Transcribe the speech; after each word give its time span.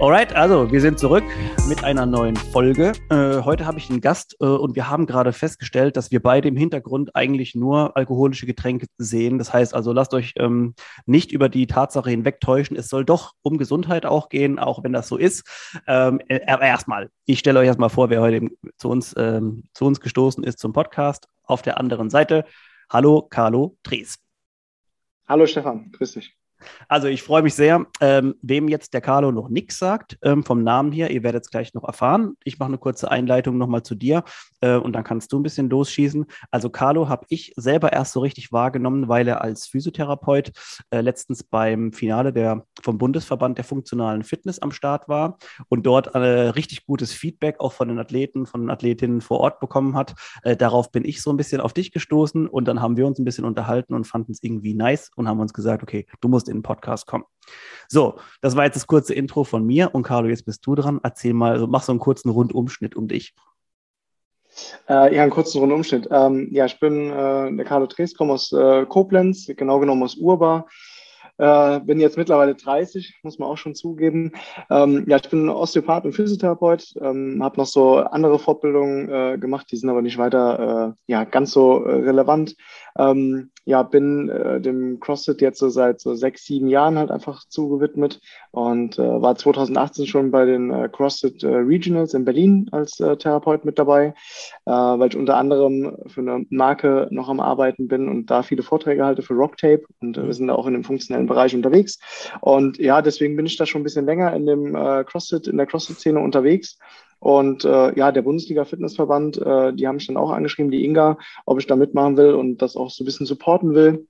Alright, 0.00 0.32
also 0.32 0.70
wir 0.70 0.80
sind 0.80 1.00
zurück 1.00 1.24
mit 1.68 1.82
einer 1.82 2.06
neuen 2.06 2.36
Folge. 2.36 2.92
Äh, 3.10 3.42
heute 3.42 3.66
habe 3.66 3.78
ich 3.78 3.90
einen 3.90 4.00
Gast 4.00 4.36
äh, 4.38 4.44
und 4.44 4.76
wir 4.76 4.88
haben 4.88 5.06
gerade 5.06 5.32
festgestellt, 5.32 5.96
dass 5.96 6.12
wir 6.12 6.22
beide 6.22 6.46
im 6.46 6.56
Hintergrund 6.56 7.16
eigentlich 7.16 7.56
nur 7.56 7.96
alkoholische 7.96 8.46
Getränke 8.46 8.86
sehen. 8.96 9.38
Das 9.38 9.52
heißt 9.52 9.74
also, 9.74 9.92
lasst 9.92 10.14
euch 10.14 10.34
ähm, 10.36 10.76
nicht 11.06 11.32
über 11.32 11.48
die 11.48 11.66
Tatsache 11.66 12.10
hinwegtäuschen. 12.10 12.76
Es 12.76 12.88
soll 12.88 13.04
doch 13.04 13.34
um 13.42 13.58
Gesundheit 13.58 14.06
auch 14.06 14.28
gehen, 14.28 14.60
auch 14.60 14.84
wenn 14.84 14.92
das 14.92 15.08
so 15.08 15.16
ist. 15.16 15.44
Ähm, 15.88 16.20
äh, 16.28 16.46
aber 16.46 16.62
erstmal, 16.62 17.10
ich 17.24 17.40
stelle 17.40 17.58
euch 17.58 17.66
erstmal 17.66 17.90
vor, 17.90 18.08
wer 18.08 18.20
heute 18.20 18.50
zu 18.76 18.90
uns, 18.90 19.16
ähm, 19.18 19.64
zu 19.74 19.84
uns 19.84 20.00
gestoßen 20.00 20.44
ist 20.44 20.60
zum 20.60 20.72
Podcast. 20.72 21.26
Auf 21.42 21.62
der 21.62 21.76
anderen 21.80 22.08
Seite, 22.08 22.44
hallo 22.88 23.22
Carlo 23.22 23.76
Dres. 23.82 24.14
Hallo 25.26 25.44
Stefan, 25.44 25.90
grüß 25.90 26.12
dich. 26.12 26.37
Also 26.88 27.08
ich 27.08 27.22
freue 27.22 27.42
mich 27.42 27.54
sehr, 27.54 27.86
ähm, 28.00 28.34
wem 28.42 28.68
jetzt 28.68 28.94
der 28.94 29.00
Carlo 29.00 29.32
noch 29.32 29.48
nichts 29.48 29.78
sagt, 29.78 30.18
ähm, 30.22 30.44
vom 30.44 30.62
Namen 30.62 30.92
her, 30.92 31.10
ihr 31.10 31.22
werdet 31.22 31.44
es 31.44 31.50
gleich 31.50 31.74
noch 31.74 31.84
erfahren. 31.84 32.34
Ich 32.44 32.58
mache 32.58 32.68
eine 32.68 32.78
kurze 32.78 33.10
Einleitung 33.10 33.58
nochmal 33.58 33.82
zu 33.82 33.94
dir 33.94 34.24
äh, 34.60 34.76
und 34.76 34.92
dann 34.92 35.04
kannst 35.04 35.32
du 35.32 35.38
ein 35.38 35.42
bisschen 35.42 35.70
losschießen. 35.70 36.26
Also 36.50 36.70
Carlo 36.70 37.08
habe 37.08 37.26
ich 37.28 37.52
selber 37.56 37.92
erst 37.92 38.12
so 38.12 38.20
richtig 38.20 38.52
wahrgenommen, 38.52 39.08
weil 39.08 39.28
er 39.28 39.42
als 39.42 39.66
Physiotherapeut 39.66 40.52
äh, 40.90 41.00
letztens 41.00 41.42
beim 41.42 41.92
Finale 41.92 42.32
der, 42.32 42.64
vom 42.82 42.98
Bundesverband 42.98 43.58
der 43.58 43.64
funktionalen 43.64 44.22
Fitness 44.24 44.58
am 44.58 44.72
Start 44.72 45.08
war 45.08 45.38
und 45.68 45.86
dort 45.86 46.14
äh, 46.14 46.18
richtig 46.18 46.86
gutes 46.86 47.12
Feedback 47.12 47.60
auch 47.60 47.72
von 47.72 47.88
den 47.88 47.98
Athleten, 47.98 48.46
von 48.46 48.62
den 48.62 48.70
Athletinnen 48.70 49.20
vor 49.20 49.40
Ort 49.40 49.60
bekommen 49.60 49.94
hat. 49.94 50.14
Äh, 50.42 50.56
darauf 50.56 50.90
bin 50.90 51.04
ich 51.04 51.22
so 51.22 51.30
ein 51.30 51.36
bisschen 51.36 51.60
auf 51.60 51.72
dich 51.72 51.92
gestoßen 51.92 52.48
und 52.48 52.66
dann 52.66 52.80
haben 52.80 52.96
wir 52.96 53.06
uns 53.06 53.18
ein 53.18 53.24
bisschen 53.24 53.44
unterhalten 53.44 53.94
und 53.94 54.06
fanden 54.06 54.32
es 54.32 54.42
irgendwie 54.42 54.74
nice 54.74 55.10
und 55.16 55.28
haben 55.28 55.40
uns 55.40 55.52
gesagt, 55.52 55.82
okay, 55.82 56.06
du 56.20 56.28
musst 56.28 56.47
in 56.48 56.58
den 56.58 56.62
Podcast 56.62 57.06
kommen. 57.06 57.24
So, 57.88 58.18
das 58.40 58.56
war 58.56 58.64
jetzt 58.64 58.76
das 58.76 58.86
kurze 58.86 59.14
Intro 59.14 59.44
von 59.44 59.64
mir 59.64 59.94
und 59.94 60.02
Carlo, 60.02 60.28
jetzt 60.28 60.44
bist 60.44 60.66
du 60.66 60.74
dran. 60.74 61.00
Erzähl 61.02 61.32
mal, 61.32 61.52
also 61.52 61.66
mach 61.66 61.82
so 61.82 61.92
einen 61.92 62.00
kurzen 62.00 62.30
Rundumschnitt 62.30 62.96
um 62.96 63.08
dich. 63.08 63.34
Äh, 64.88 65.14
ja, 65.14 65.22
einen 65.22 65.30
kurzen 65.30 65.60
Rundumschnitt. 65.60 66.08
Ähm, 66.10 66.48
ja, 66.50 66.66
ich 66.66 66.78
bin 66.80 67.10
äh, 67.10 67.56
der 67.56 67.64
Carlo 67.64 67.86
Tres, 67.86 68.14
komme 68.14 68.32
aus 68.32 68.52
äh, 68.52 68.86
Koblenz, 68.86 69.46
genau 69.56 69.78
genommen 69.78 70.02
aus 70.02 70.16
Urbar. 70.16 70.66
Äh, 71.38 71.80
bin 71.80 72.00
jetzt 72.00 72.16
mittlerweile 72.16 72.56
30, 72.56 73.20
muss 73.22 73.38
man 73.38 73.48
auch 73.48 73.56
schon 73.56 73.76
zugeben. 73.76 74.32
Ähm, 74.70 75.04
ja, 75.06 75.18
ich 75.18 75.30
bin 75.30 75.48
Osteopath 75.48 76.04
und 76.04 76.12
Physiotherapeut, 76.12 76.94
ähm, 77.00 77.40
habe 77.44 77.58
noch 77.58 77.66
so 77.66 77.98
andere 77.98 78.40
Fortbildungen 78.40 79.08
äh, 79.08 79.38
gemacht, 79.38 79.68
die 79.70 79.76
sind 79.76 79.88
aber 79.88 80.02
nicht 80.02 80.18
weiter 80.18 80.96
äh, 81.08 81.12
ja, 81.12 81.22
ganz 81.22 81.52
so 81.52 81.84
äh, 81.84 81.92
relevant. 81.92 82.56
Ähm, 82.98 83.50
ja, 83.64 83.82
bin 83.82 84.28
äh, 84.28 84.60
dem 84.60 84.98
CrossFit 84.98 85.40
jetzt 85.40 85.58
so 85.58 85.68
seit 85.68 86.00
so 86.00 86.14
sechs, 86.14 86.46
sieben 86.46 86.68
Jahren 86.68 86.98
halt 86.98 87.10
einfach 87.10 87.44
zugewidmet 87.48 88.20
und 88.50 88.98
äh, 88.98 89.22
war 89.22 89.36
2018 89.36 90.06
schon 90.06 90.30
bei 90.30 90.46
den 90.46 90.70
äh, 90.70 90.88
CrossFit 90.90 91.44
äh, 91.44 91.48
Regionals 91.48 92.14
in 92.14 92.24
Berlin 92.24 92.68
als 92.72 92.98
äh, 92.98 93.16
Therapeut 93.16 93.64
mit 93.64 93.78
dabei, 93.78 94.14
äh, 94.64 94.70
weil 94.70 95.08
ich 95.08 95.16
unter 95.16 95.36
anderem 95.36 95.98
für 96.06 96.22
eine 96.22 96.46
Marke 96.48 97.08
noch 97.10 97.28
am 97.28 97.40
Arbeiten 97.40 97.88
bin 97.88 98.08
und 98.08 98.30
da 98.30 98.42
viele 98.42 98.62
Vorträge 98.62 99.04
halte 99.04 99.22
für 99.22 99.34
Rocktape 99.34 99.82
und 100.00 100.16
wir 100.16 100.32
sind 100.32 100.48
da 100.48 100.54
auch 100.54 100.66
in 100.66 100.72
dem 100.72 100.84
funktionellen 100.84 101.26
Bereich 101.26 101.54
unterwegs. 101.54 101.98
Und 102.40 102.78
ja, 102.78 103.02
deswegen 103.02 103.36
bin 103.36 103.46
ich 103.46 103.56
da 103.56 103.66
schon 103.66 103.82
ein 103.82 103.84
bisschen 103.84 104.06
länger 104.06 104.32
in 104.34 104.46
dem 104.46 104.72
CrossFit, 104.72 105.46
in 105.46 105.56
der 105.56 105.66
CrossFit-Szene 105.66 106.18
unterwegs 106.18 106.78
und 107.20 107.64
äh, 107.64 107.96
ja, 107.98 108.12
der 108.12 108.22
Bundesliga-Fitnessverband, 108.22 109.38
äh, 109.38 109.72
die 109.72 109.88
haben 109.88 109.96
mich 109.96 110.06
dann 110.06 110.16
auch 110.16 110.30
angeschrieben, 110.30 110.70
die 110.70 110.84
Inga, 110.84 111.18
ob 111.46 111.58
ich 111.58 111.66
da 111.66 111.76
mitmachen 111.76 112.16
will 112.16 112.34
und 112.34 112.62
das 112.62 112.76
auch 112.76 112.90
so 112.90 113.02
ein 113.02 113.06
bisschen 113.06 113.26
supporten 113.26 113.74
will. 113.74 114.06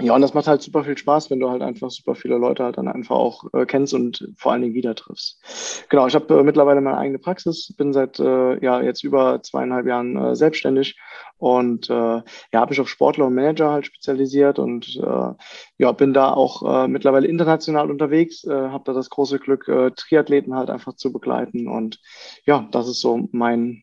Ja, 0.00 0.14
und 0.14 0.20
das 0.20 0.34
macht 0.34 0.46
halt 0.46 0.60
super 0.60 0.84
viel 0.84 0.98
Spaß, 0.98 1.30
wenn 1.30 1.40
du 1.40 1.48
halt 1.48 1.62
einfach 1.62 1.90
super 1.90 2.14
viele 2.14 2.36
Leute 2.36 2.64
halt 2.64 2.76
dann 2.76 2.86
einfach 2.86 3.16
auch 3.16 3.44
äh, 3.54 3.64
kennst 3.64 3.94
und 3.94 4.28
vor 4.36 4.52
allen 4.52 4.60
Dingen 4.60 4.74
wieder 4.74 4.94
triffst. 4.94 5.40
Genau, 5.88 6.06
ich 6.06 6.14
habe 6.14 6.38
äh, 6.38 6.42
mittlerweile 6.42 6.82
meine 6.82 6.98
eigene 6.98 7.18
Praxis, 7.18 7.72
bin 7.76 7.94
seit 7.94 8.18
äh, 8.18 8.62
ja 8.62 8.82
jetzt 8.82 9.04
über 9.04 9.42
zweieinhalb 9.42 9.86
Jahren 9.86 10.16
äh, 10.16 10.36
selbstständig 10.36 10.98
und 11.38 11.88
äh, 11.88 11.94
ja, 11.94 12.22
habe 12.52 12.70
mich 12.70 12.80
auf 12.80 12.90
Sportler 12.90 13.26
und 13.26 13.34
Manager 13.34 13.70
halt 13.70 13.86
spezialisiert 13.86 14.58
und 14.58 14.96
äh, 14.96 15.32
ja, 15.78 15.92
bin 15.92 16.12
da 16.12 16.32
auch 16.32 16.86
mittlerweile 16.88 17.26
international 17.26 17.90
unterwegs, 17.90 18.44
habe 18.48 18.84
da 18.84 18.92
das 18.92 19.10
große 19.10 19.38
Glück, 19.38 19.64
Triathleten 19.96 20.54
halt 20.54 20.70
einfach 20.70 20.94
zu 20.94 21.12
begleiten 21.12 21.68
und 21.68 22.00
ja, 22.44 22.66
das 22.70 22.88
ist 22.88 23.00
so 23.00 23.28
mein 23.32 23.82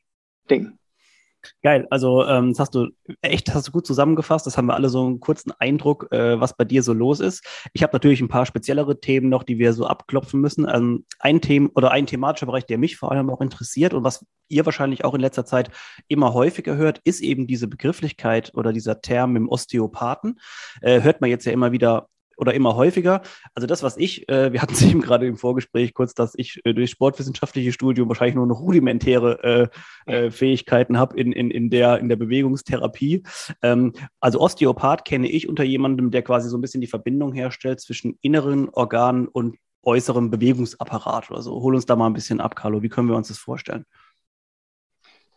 Ding. 0.49 0.77
Geil, 1.61 1.87
also 1.89 2.25
ähm, 2.25 2.49
das 2.49 2.59
hast 2.59 2.75
du 2.75 2.89
echt, 3.21 3.53
hast 3.53 3.67
du 3.67 3.71
gut 3.71 3.85
zusammengefasst. 3.85 4.45
Das 4.45 4.57
haben 4.57 4.67
wir 4.67 4.75
alle 4.75 4.89
so 4.89 5.05
einen 5.05 5.19
kurzen 5.19 5.51
Eindruck, 5.59 6.07
äh, 6.11 6.39
was 6.39 6.55
bei 6.55 6.65
dir 6.65 6.83
so 6.83 6.93
los 6.93 7.19
ist. 7.19 7.45
Ich 7.73 7.83
habe 7.83 7.93
natürlich 7.93 8.21
ein 8.21 8.27
paar 8.27 8.45
speziellere 8.45 8.99
Themen 8.99 9.29
noch, 9.29 9.43
die 9.43 9.59
wir 9.59 9.73
so 9.73 9.85
abklopfen 9.85 10.39
müssen. 10.39 10.67
Ähm, 10.69 11.05
ein 11.19 11.41
Thema 11.41 11.69
oder 11.75 11.91
ein 11.91 12.05
thematischer 12.05 12.45
Bereich, 12.45 12.65
der 12.65 12.77
mich 12.77 12.97
vor 12.97 13.11
allem 13.11 13.29
auch 13.29 13.41
interessiert 13.41 13.93
und 13.93 14.03
was 14.03 14.25
ihr 14.49 14.65
wahrscheinlich 14.65 15.03
auch 15.05 15.13
in 15.13 15.21
letzter 15.21 15.45
Zeit 15.45 15.71
immer 16.07 16.33
häufiger 16.33 16.75
hört, 16.75 16.99
ist 17.03 17.21
eben 17.21 17.47
diese 17.47 17.67
Begrifflichkeit 17.67 18.51
oder 18.53 18.71
dieser 18.71 19.01
Term 19.01 19.35
im 19.35 19.49
Osteopathen. 19.49 20.39
Äh, 20.81 21.01
hört 21.01 21.21
man 21.21 21.29
jetzt 21.29 21.45
ja 21.45 21.51
immer 21.51 21.71
wieder 21.71 22.07
oder 22.37 22.53
immer 22.53 22.75
häufiger. 22.75 23.21
Also 23.53 23.67
das, 23.67 23.83
was 23.83 23.97
ich, 23.97 24.27
äh, 24.29 24.53
wir 24.53 24.61
hatten 24.61 24.73
es 24.73 24.81
eben 24.89 25.01
gerade 25.01 25.27
im 25.27 25.37
Vorgespräch 25.37 25.93
kurz, 25.93 26.13
dass 26.13 26.33
ich 26.35 26.61
äh, 26.65 26.73
durch 26.73 26.91
sportwissenschaftliche 26.91 27.71
Studium 27.71 28.07
wahrscheinlich 28.07 28.35
nur 28.35 28.47
noch 28.47 28.61
rudimentäre 28.61 29.71
äh, 30.07 30.15
äh, 30.25 30.31
Fähigkeiten 30.31 30.97
habe 30.97 31.17
in, 31.17 31.31
in, 31.31 31.51
in, 31.51 31.69
der, 31.69 31.99
in 31.99 32.09
der 32.09 32.15
Bewegungstherapie. 32.15 33.23
Ähm, 33.61 33.93
also 34.19 34.39
Osteopath 34.39 35.05
kenne 35.05 35.29
ich 35.29 35.47
unter 35.49 35.63
jemandem, 35.63 36.11
der 36.11 36.21
quasi 36.21 36.49
so 36.49 36.57
ein 36.57 36.61
bisschen 36.61 36.81
die 36.81 36.87
Verbindung 36.87 37.33
herstellt 37.33 37.81
zwischen 37.81 38.17
inneren 38.21 38.69
Organen 38.69 39.27
und 39.27 39.57
äußerem 39.83 40.29
Bewegungsapparat 40.31 41.29
oder 41.29 41.41
so. 41.41 41.61
Hol 41.61 41.75
uns 41.75 41.85
da 41.85 41.95
mal 41.95 42.07
ein 42.07 42.13
bisschen 42.13 42.39
ab, 42.39 42.55
Carlo. 42.55 42.81
Wie 42.81 42.89
können 42.89 43.09
wir 43.09 43.15
uns 43.15 43.27
das 43.27 43.37
vorstellen? 43.37 43.85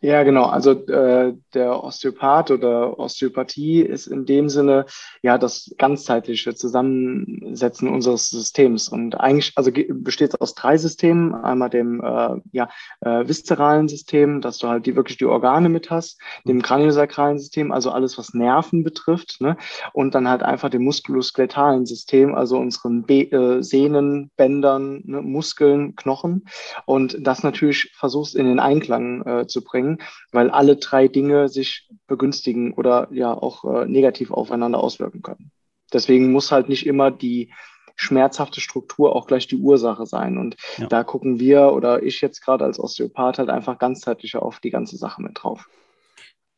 Ja, 0.07 0.23
genau. 0.23 0.45
Also 0.45 0.71
äh, 0.71 1.35
der 1.53 1.83
Osteopath 1.83 2.53
oder 2.53 2.97
Osteopathie 2.97 3.81
ist 3.81 4.07
in 4.07 4.25
dem 4.25 4.49
Sinne 4.49 4.87
ja 5.21 5.37
das 5.37 5.75
ganzheitliche 5.79 6.55
Zusammensetzen 6.55 7.89
unseres 7.89 8.31
Systems. 8.31 8.89
Und 8.89 9.19
eigentlich, 9.19 9.53
also 9.57 9.73
besteht 9.73 10.35
es 10.35 10.41
aus 10.41 10.55
drei 10.55 10.77
Systemen. 10.77 11.35
Einmal 11.35 11.71
dem 11.71 12.01
äh, 12.01 12.37
ja, 12.53 12.69
äh, 13.01 13.27
viszeralen 13.27 13.89
System, 13.89 14.41
dass 14.41 14.59
du 14.59 14.69
halt 14.69 14.87
die 14.87 14.95
wirklich 14.95 15.19
die 15.19 15.25
Organe 15.25 15.69
mit 15.69 15.91
hast, 15.91 16.21
dem 16.45 16.63
kraniosakralen 16.63 17.41
System, 17.41 17.73
also 17.73 17.91
alles, 17.91 18.17
was 18.17 18.33
Nerven 18.33 18.85
betrifft, 18.85 19.41
ne? 19.41 19.57
und 19.93 20.15
dann 20.15 20.29
halt 20.29 20.45
einfach 20.45 20.71
dem 20.71 20.85
muskuloskeletalen 20.85 21.85
System, 21.85 22.33
also 22.37 22.59
unseren 22.59 23.03
Be 23.03 23.23
äh, 23.33 23.61
Sehnen, 23.61 24.31
Bändern, 24.37 25.03
ne? 25.05 25.21
Muskeln, 25.21 25.97
Knochen. 25.97 26.45
Und 26.85 27.17
das 27.19 27.43
natürlich 27.43 27.91
versuchst 27.97 28.37
in 28.37 28.47
den 28.47 28.61
Einklang 28.61 29.27
äh, 29.27 29.47
zu 29.49 29.65
bringen 29.65 29.96
weil 30.33 30.51
alle 30.51 30.77
drei 30.77 31.09
Dinge 31.09 31.49
sich 31.49 31.89
begünstigen 32.07 32.73
oder 32.73 33.09
ja 33.11 33.33
auch 33.33 33.65
äh, 33.65 33.87
negativ 33.87 34.31
aufeinander 34.31 34.81
auswirken 34.81 35.23
können. 35.23 35.51
Deswegen 35.93 36.33
muss 36.33 36.53
halt 36.53 36.69
nicht 36.69 36.87
immer 36.87 37.11
die 37.11 37.53
schmerzhafte 37.97 38.61
Struktur 38.61 39.17
auch 39.17 39.27
gleich 39.27 39.47
die 39.47 39.57
Ursache 39.57 40.07
sein. 40.07 40.37
Und 40.37 40.57
ja. 40.77 40.87
da 40.87 41.03
gucken 41.03 41.41
wir 41.41 41.73
oder 41.73 42.03
ich 42.03 42.21
jetzt 42.21 42.43
gerade 42.43 42.65
als 42.65 42.79
Osteopath 42.79 43.39
halt 43.39 43.49
einfach 43.49 43.79
ganzheitlicher 43.79 44.43
auf 44.43 44.61
die 44.61 44.71
ganze 44.71 44.97
Sache 44.97 45.23
mit 45.23 45.43
drauf. 45.43 45.69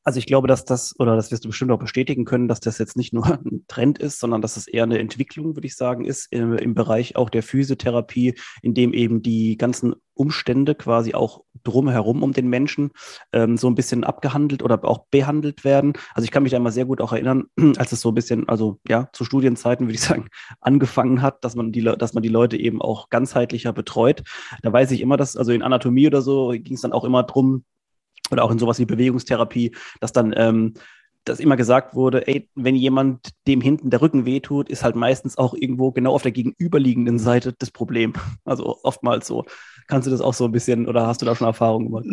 Also 0.09 0.21
ich 0.21 0.27
glaube, 0.27 0.49
dass 0.49 0.65
das, 0.65 0.99
oder 0.99 1.17
das 1.17 1.31
wirst 1.31 1.45
du 1.45 1.51
bestimmt 1.51 1.71
auch 1.71 1.79
bestätigen 1.79 2.25
können, 2.25 2.49
dass 2.49 2.61
das 2.61 2.79
jetzt 2.79 2.97
nicht 2.97 3.13
nur 3.13 3.27
ein 3.45 3.67
Trend 3.69 3.99
ist, 3.99 4.21
sondern 4.21 4.41
dass 4.41 4.57
es 4.57 4.67
eher 4.67 4.85
eine 4.85 4.99
Entwicklung, 5.01 5.55
würde 5.55 5.67
ich 5.67 5.77
sagen, 5.77 6.07
ist 6.07 6.33
im, 6.33 6.55
im 6.55 6.75
Bereich 6.75 7.15
auch 7.17 7.29
der 7.29 7.43
Physiotherapie, 7.43 8.35
in 8.63 8.73
dem 8.73 8.95
eben 8.95 9.21
die 9.21 9.59
ganzen 9.59 9.97
Umstände 10.15 10.75
quasi 10.75 11.13
auch 11.13 11.43
drumherum 11.63 12.23
um 12.23 12.33
den 12.33 12.49
Menschen 12.49 12.93
ähm, 13.35 13.59
so 13.59 13.69
ein 13.69 13.75
bisschen 13.75 14.03
abgehandelt 14.03 14.63
oder 14.63 14.83
auch 14.83 15.05
behandelt 15.11 15.63
werden. 15.63 15.93
Also 16.15 16.25
ich 16.25 16.31
kann 16.31 16.43
mich 16.43 16.53
da 16.53 16.57
immer 16.57 16.73
sehr 16.73 16.87
gut 16.87 17.03
auch 17.03 17.13
erinnern, 17.13 17.45
als 17.77 17.93
es 17.93 18.01
so 18.01 18.11
ein 18.11 18.15
bisschen, 18.15 18.49
also 18.49 18.81
ja, 18.89 19.11
zu 19.13 19.27
Studienzeiten 19.27 19.89
würde 19.89 19.97
ich 19.97 20.01
sagen, 20.01 20.29
angefangen 20.63 21.21
hat, 21.21 21.45
dass 21.45 21.55
man 21.55 21.71
die, 21.71 21.83
dass 21.83 22.15
man 22.15 22.23
die 22.23 22.31
Leute 22.31 22.57
eben 22.57 22.81
auch 22.81 23.11
ganzheitlicher 23.11 23.75
betreut. 23.75 24.23
Da 24.63 24.73
weiß 24.73 24.91
ich 24.91 25.03
immer, 25.03 25.19
dass, 25.19 25.37
also 25.37 25.53
in 25.53 25.61
Anatomie 25.61 26.07
oder 26.07 26.23
so 26.23 26.55
ging 26.55 26.77
es 26.77 26.81
dann 26.81 26.95
auch 26.95 27.05
immer 27.05 27.25
drum, 27.25 27.67
oder 28.31 28.45
auch 28.45 28.51
in 28.51 28.59
sowas 28.59 28.79
wie 28.79 28.85
Bewegungstherapie, 28.85 29.75
dass 30.01 30.13
dann 30.13 30.35
ähm, 30.37 30.75
dass 31.25 31.41
immer 31.41 31.57
gesagt 31.57 31.95
wurde, 31.95 32.27
ey, 32.27 32.49
wenn 32.55 32.75
jemand 32.75 33.31
dem 33.47 33.61
hinten 33.61 33.91
der 33.91 34.01
Rücken 34.01 34.25
wehtut, 34.25 34.69
ist 34.71 34.83
halt 34.83 34.97
meistens 34.97 35.37
auch 35.37 35.55
irgendwo 35.55 35.93
genau 35.93 36.15
auf 36.15 36.23
der 36.23 36.33
gegenüberliegenden 36.33 37.19
Seite 37.19 37.55
das 37.59 37.71
Problem. 37.71 38.15
Also 38.45 38.79
oftmals 38.83 39.27
so. 39.27 39.45
Kannst 39.89 40.07
du 40.07 40.11
das 40.11 40.21
auch 40.21 40.35
so 40.35 40.45
ein 40.45 40.53
bisschen 40.53 40.89
oder 40.89 41.07
hast 41.07 41.21
du 41.21 41.27
da 41.27 41.35
schon 41.35 41.47
Erfahrung 41.47 41.85
gemacht? 41.85 42.05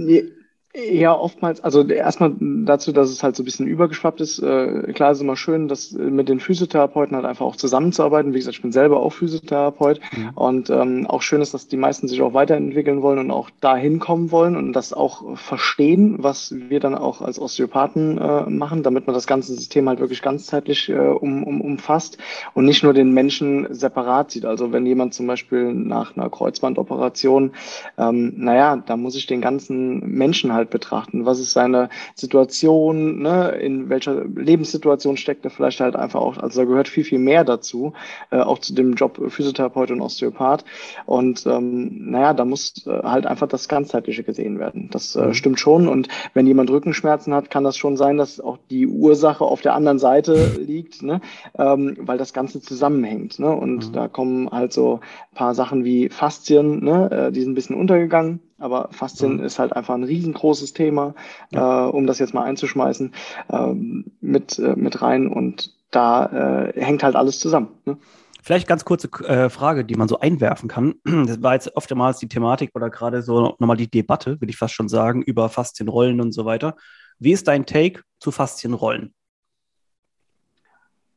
Ja, 0.75 1.17
oftmals, 1.17 1.63
also 1.63 1.87
erstmal 1.87 2.33
dazu, 2.39 2.91
dass 2.91 3.09
es 3.09 3.23
halt 3.23 3.37
so 3.37 3.43
ein 3.43 3.45
bisschen 3.45 3.65
übergeschwappt 3.65 4.19
ist. 4.19 4.39
Äh, 4.39 4.91
klar 4.91 5.11
ist 5.11 5.21
immer 5.21 5.37
schön, 5.37 5.69
dass 5.69 5.93
mit 5.93 6.27
den 6.27 6.41
Physiotherapeuten 6.41 7.15
halt 7.15 7.25
einfach 7.25 7.45
auch 7.45 7.55
zusammenzuarbeiten. 7.55 8.33
Wie 8.33 8.39
gesagt, 8.39 8.57
ich 8.57 8.61
bin 8.61 8.73
selber 8.73 8.99
auch 8.99 9.13
Physiotherapeut 9.13 10.01
mhm. 10.11 10.29
und 10.35 10.69
ähm, 10.69 11.07
auch 11.07 11.21
schön 11.21 11.39
ist, 11.41 11.53
dass 11.53 11.69
die 11.69 11.77
meisten 11.77 12.09
sich 12.09 12.21
auch 12.21 12.33
weiterentwickeln 12.33 13.01
wollen 13.01 13.19
und 13.19 13.31
auch 13.31 13.49
dahin 13.61 13.99
kommen 13.99 14.31
wollen 14.31 14.57
und 14.57 14.73
das 14.73 14.91
auch 14.91 15.37
verstehen, 15.37 16.17
was 16.19 16.53
wir 16.53 16.81
dann 16.81 16.95
auch 16.95 17.21
als 17.21 17.39
Osteopathen 17.39 18.17
äh, 18.17 18.49
machen, 18.49 18.83
damit 18.83 19.07
man 19.07 19.13
das 19.13 19.27
ganze 19.27 19.53
System 19.53 19.87
halt 19.87 20.01
wirklich 20.01 20.21
ganzheitlich 20.21 20.89
äh, 20.89 20.93
um, 20.93 21.43
um, 21.45 21.61
umfasst 21.61 22.17
und 22.53 22.65
nicht 22.65 22.83
nur 22.83 22.93
den 22.93 23.13
Menschen 23.13 23.73
separat 23.73 24.31
sieht. 24.31 24.43
Also 24.43 24.73
wenn 24.73 24.85
jemand 24.85 25.13
zum 25.13 25.25
Beispiel 25.25 25.73
nach 25.73 26.17
einer 26.17 26.29
Kreuzbandoperation, 26.29 27.51
ähm, 27.97 28.33
naja, 28.35 28.75
da 28.85 28.97
muss 28.97 29.15
ich 29.15 29.25
den 29.25 29.39
ganzen 29.39 29.99
Menschen 29.99 30.51
halt 30.51 30.64
halt 30.65 30.69
betrachten. 30.69 31.25
Was 31.25 31.39
ist 31.39 31.53
seine 31.53 31.89
Situation, 32.15 33.21
ne? 33.21 33.51
in 33.51 33.89
welcher 33.89 34.25
Lebenssituation 34.25 35.17
steckt 35.17 35.45
er 35.45 35.51
vielleicht 35.51 35.79
halt 35.79 35.95
einfach 35.95 36.19
auch. 36.19 36.37
Also 36.37 36.61
da 36.61 36.65
gehört 36.65 36.87
viel, 36.87 37.03
viel 37.03 37.19
mehr 37.19 37.43
dazu, 37.43 37.93
äh, 38.31 38.39
auch 38.39 38.59
zu 38.59 38.73
dem 38.73 38.93
Job 38.93 39.19
Physiotherapeut 39.29 39.91
und 39.91 40.01
Osteopath. 40.01 40.65
Und 41.05 41.45
ähm, 41.45 42.09
naja, 42.11 42.33
da 42.33 42.45
muss 42.45 42.85
äh, 42.85 43.03
halt 43.03 43.25
einfach 43.25 43.47
das 43.47 43.67
Ganzheitliche 43.67 44.23
gesehen 44.23 44.59
werden. 44.59 44.89
Das 44.91 45.15
äh, 45.15 45.27
mhm. 45.27 45.33
stimmt 45.33 45.59
schon. 45.59 45.87
Und 45.87 46.07
wenn 46.33 46.47
jemand 46.47 46.69
Rückenschmerzen 46.69 47.33
hat, 47.33 47.49
kann 47.49 47.63
das 47.63 47.77
schon 47.77 47.97
sein, 47.97 48.17
dass 48.17 48.39
auch 48.39 48.57
die 48.69 48.87
Ursache 48.87 49.43
auf 49.43 49.61
der 49.61 49.75
anderen 49.75 49.99
Seite 49.99 50.55
liegt, 50.59 51.03
ne? 51.03 51.21
ähm, 51.57 51.97
weil 51.99 52.17
das 52.17 52.33
Ganze 52.33 52.61
zusammenhängt. 52.61 53.39
Ne? 53.39 53.51
Und 53.51 53.89
mhm. 53.89 53.93
da 53.93 54.07
kommen 54.07 54.49
halt 54.49 54.73
so 54.73 54.99
ein 55.31 55.35
paar 55.35 55.53
Sachen 55.53 55.85
wie 55.85 56.09
Faszien, 56.09 56.83
ne? 56.83 57.11
Äh, 57.11 57.31
die 57.31 57.41
sind 57.41 57.51
ein 57.51 57.55
bisschen 57.55 57.75
untergegangen. 57.75 58.39
Aber 58.65 58.89
Faszien 58.91 59.37
mhm. 59.37 59.43
ist 59.43 59.59
halt 59.59 59.73
einfach 59.73 59.93
ein 59.93 60.03
riesengroßes 60.03 60.73
Thema, 60.73 61.13
ja. 61.51 61.85
äh, 61.85 61.89
um 61.91 62.07
das 62.07 62.17
jetzt 62.17 62.33
mal 62.33 62.43
einzuschmeißen, 62.43 63.13
ähm, 63.51 64.05
mit, 64.21 64.57
äh, 64.57 64.75
mit 64.75 65.03
rein. 65.03 65.27
Und 65.27 65.71
da 65.91 66.25
äh, 66.73 66.81
hängt 66.83 67.03
halt 67.03 67.15
alles 67.15 67.39
zusammen. 67.39 67.69
Ne? 67.85 67.97
Vielleicht 68.41 68.67
ganz 68.67 68.83
kurze 68.83 69.07
äh, 69.27 69.49
Frage, 69.49 69.85
die 69.85 69.93
man 69.93 70.07
so 70.07 70.19
einwerfen 70.19 70.67
kann. 70.67 70.95
Das 71.27 71.43
war 71.43 71.53
jetzt 71.53 71.75
oftmals 71.75 72.17
die 72.17 72.27
Thematik 72.27 72.71
oder 72.73 72.89
gerade 72.89 73.21
so 73.21 73.55
nochmal 73.59 73.77
die 73.77 73.89
Debatte, 73.89 74.41
würde 74.41 74.49
ich 74.49 74.57
fast 74.57 74.73
schon 74.73 74.89
sagen, 74.89 75.21
über 75.21 75.47
Faszienrollen 75.47 76.19
und 76.19 76.31
so 76.31 76.45
weiter. 76.45 76.75
Wie 77.19 77.33
ist 77.33 77.47
dein 77.47 77.67
Take 77.67 78.01
zu 78.19 78.31
Faszienrollen? 78.31 79.13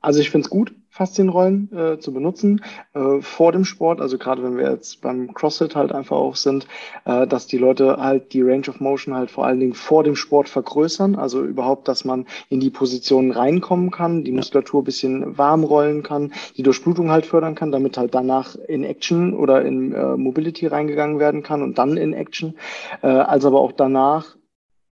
Also 0.01 0.21
ich 0.21 0.31
finde 0.31 0.47
es 0.47 0.51
gut, 0.51 0.73
Faszienrollen 0.91 1.71
äh, 1.73 1.99
zu 1.99 2.13
benutzen 2.13 2.63
äh, 2.95 3.21
vor 3.21 3.53
dem 3.53 3.65
Sport. 3.65 4.01
Also 4.01 4.19
gerade 4.19 4.43
wenn 4.43 4.57
wir 4.57 4.71
jetzt 4.71 5.01
beim 5.01 5.35
CrossFit 5.35 5.77
halt 5.77 5.93
einfach 5.93 6.17
auch 6.17 6.37
sind, 6.37 6.67
äh, 7.05 7.27
dass 7.27 7.47
die 7.47 7.59
Leute 7.59 7.99
halt 7.99 8.33
die 8.33 8.43
Range 8.43 8.69
of 8.69 8.81
Motion 8.81 9.15
halt 9.15 9.31
vor 9.31 9.45
allen 9.47 9.61
Dingen 9.61 9.75
vor 9.75 10.03
dem 10.03 10.17
Sport 10.17 10.49
vergrößern. 10.49 11.15
Also 11.15 11.45
überhaupt, 11.45 11.89
dass 11.89 12.05
man 12.05 12.27
in 12.49 12.61
die 12.61 12.71
Positionen 12.71 13.33
reinkommen 13.33 13.91
kann, 13.91 14.25
die 14.25 14.33
Muskulatur 14.33 14.83
bisschen 14.83 15.37
warm 15.37 15.65
rollen 15.65 16.03
kann, 16.03 16.33
die 16.57 16.63
Durchblutung 16.63 17.11
halt 17.11 17.27
fördern 17.27 17.55
kann, 17.55 17.71
damit 17.71 17.99
halt 17.99 18.15
danach 18.15 18.57
in 18.57 18.85
Action 18.85 19.35
oder 19.35 19.65
in 19.65 19.93
äh, 19.93 20.17
Mobility 20.17 20.67
reingegangen 20.67 21.19
werden 21.19 21.43
kann 21.43 21.63
und 21.63 21.79
dann 21.79 21.97
in 21.97 22.13
Action. 22.13 22.55
Äh, 23.03 23.09
also 23.09 23.49
aber 23.49 23.61
auch 23.61 23.73
danach 23.73 24.38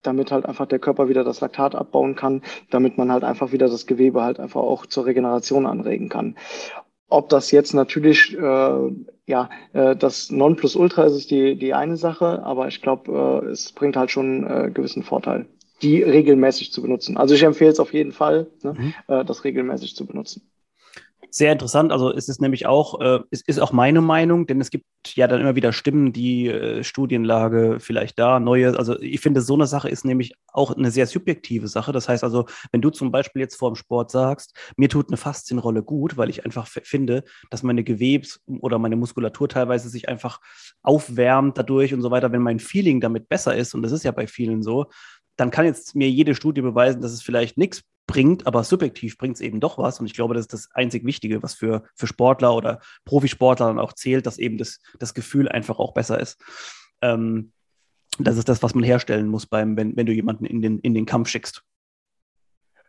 damit 0.07 0.33
halt 0.33 0.47
einfach 0.47 0.67
der 0.67 0.79
Körper 0.79 1.09
wieder 1.09 1.25
das 1.25 1.41
Laktat 1.41 1.75
abbauen 1.75 2.15
kann, 2.15 2.43
damit 2.71 2.99
man 2.99 3.11
halt 3.13 3.25
einfach 3.25 3.53
wieder 3.53 3.69
das 3.69 3.87
Gewebe 3.87 4.23
halt 4.23 4.41
einfach 4.41 4.61
auch 4.61 4.87
zur 4.87 5.07
Regeneration 5.07 5.67
anregen 5.67 6.09
kann. 6.09 6.37
Ob 7.09 7.29
das 7.29 7.51
jetzt 7.51 7.73
natürlich 7.73 8.37
äh, 8.37 8.91
ja 9.27 9.51
äh, 9.73 9.95
das 9.97 10.31
Nonplusultra 10.31 11.05
ist, 11.05 11.17
ist 11.17 11.31
die 11.31 11.57
die 11.57 11.75
eine 11.75 11.97
Sache, 11.97 12.43
aber 12.43 12.69
ich 12.69 12.83
glaube, 12.83 13.43
äh, 13.45 13.49
es 13.49 13.73
bringt 13.73 13.97
halt 13.97 14.11
schon 14.11 14.45
äh, 14.45 14.71
gewissen 14.73 15.03
Vorteil, 15.03 15.47
die 15.83 16.03
regelmäßig 16.03 16.73
zu 16.73 16.83
benutzen. 16.83 17.17
Also 17.17 17.35
ich 17.35 17.43
empfehle 17.43 17.71
es 17.71 17.81
auf 17.81 17.93
jeden 17.93 18.13
Fall, 18.13 18.49
ne, 18.63 18.75
mhm. 18.77 18.95
äh, 19.07 19.25
das 19.25 19.45
regelmäßig 19.45 19.95
zu 19.95 20.07
benutzen 20.07 20.43
sehr 21.37 21.53
interessant. 21.53 21.93
Also 21.93 22.11
es 22.15 22.31
ist 22.31 22.41
nämlich 22.41 22.67
auch, 22.67 22.99
äh, 23.01 23.21
es 23.31 23.43
ist 23.43 23.59
auch 23.59 23.71
meine 23.71 24.01
Meinung, 24.01 24.47
denn 24.47 24.59
es 24.59 24.71
gibt 24.71 24.87
ja 25.09 25.29
dann 25.29 25.43
immer 25.43 25.55
wieder 25.55 25.75
Stimmen, 25.75 26.15
die 26.15 26.49
äh, 26.49 26.83
Studienlage 26.83 27.77
vielleicht 27.79 28.19
da, 28.19 28.41
neue. 28.41 28.75
Also 28.79 28.99
ich 29.01 29.21
finde, 29.21 29.43
so 29.43 29.53
eine 29.53 29.67
Sache 29.67 29.91
ist 29.91 30.07
nämlich 30.07 30.33
auch 30.47 30.75
eine 30.75 30.91
sehr 30.91 31.07
subjektive 31.07 31.69
Sache. 31.69 31.93
Das 31.93 32.09
heißt 32.09 32.25
also, 32.25 32.47
wenn 32.73 32.81
du 32.81 32.89
zum 32.89 33.13
Beispiel 33.13 33.43
jetzt 33.43 33.57
vor 33.57 33.71
dem 33.71 33.77
Sport 33.77 34.11
sagst, 34.11 34.57
mir 34.79 34.89
tut 34.89 35.09
eine 35.09 35.19
Faszienrolle 35.19 35.83
gut, 35.83 36.17
weil 36.17 36.31
ich 36.31 36.47
einfach 36.47 36.67
finde, 36.67 37.23
dass 37.51 37.63
meine 37.63 37.85
Gewebs- 37.85 38.41
oder 38.63 38.79
meine 38.79 38.97
Muskulatur 38.97 39.51
teilweise 39.51 39.91
sich 39.91 40.09
einfach 40.09 40.41
aufwärmt 40.83 41.59
dadurch 41.59 41.93
und 41.93 42.01
so 42.01 42.11
weiter, 42.11 42.33
wenn 42.33 42.41
mein 42.41 42.61
Feeling 42.61 43.03
damit 43.03 43.29
besser 43.29 43.55
ist, 43.55 43.75
und 43.75 43.83
das 43.83 43.93
ist 43.93 44.05
ja 44.05 44.11
bei 44.11 44.27
vielen 44.27 44.63
so, 44.63 44.87
dann 45.37 45.51
kann 45.51 45.67
jetzt 45.67 45.95
mir 45.95 46.09
jede 46.09 46.35
Studie 46.35 46.63
beweisen, 46.63 47.03
dass 47.03 47.13
es 47.13 47.21
vielleicht 47.21 47.59
nichts 47.59 47.83
bringt, 48.07 48.47
aber 48.47 48.65
subjektiv 48.65 49.19
bringt 49.19 49.37
es 49.37 49.41
eben 49.41 49.61
doch 49.61 49.79
was. 49.79 50.01
Und 50.01 50.07
ich 50.07 50.15
glaube, 50.15 50.35
das 50.35 50.43
ist 50.43 50.53
das 50.53 50.69
einzig 50.73 51.05
Wichtige, 51.05 51.43
was 51.43 51.55
für, 51.55 51.83
für 51.95 52.07
Sportler 52.07 52.55
oder 52.55 52.81
Profisportler 53.05 53.67
dann 53.67 53.79
auch 53.79 53.93
zählt, 53.93 54.27
dass 54.27 54.39
eben 54.39 54.59
das, 54.59 54.81
das 54.99 55.15
Gefühl 55.15 55.49
einfach 55.49 55.79
auch 55.79 55.93
besser 55.93 56.21
ist. 56.21 56.41
Ähm, 57.03 57.53
das 58.19 58.37
ist 58.37 58.49
das, 58.49 58.63
was 58.63 58.75
man 58.75 58.85
herstellen 58.85 59.29
muss, 59.29 59.47
beim, 59.47 59.77
wenn, 59.77 59.97
wenn 59.97 60.07
du 60.07 60.13
jemanden 60.13 60.47
in 60.47 60.63
den, 60.63 60.79
in 60.79 60.95
den 60.95 61.07
Kampf 61.07 61.29
schickst. 61.29 61.63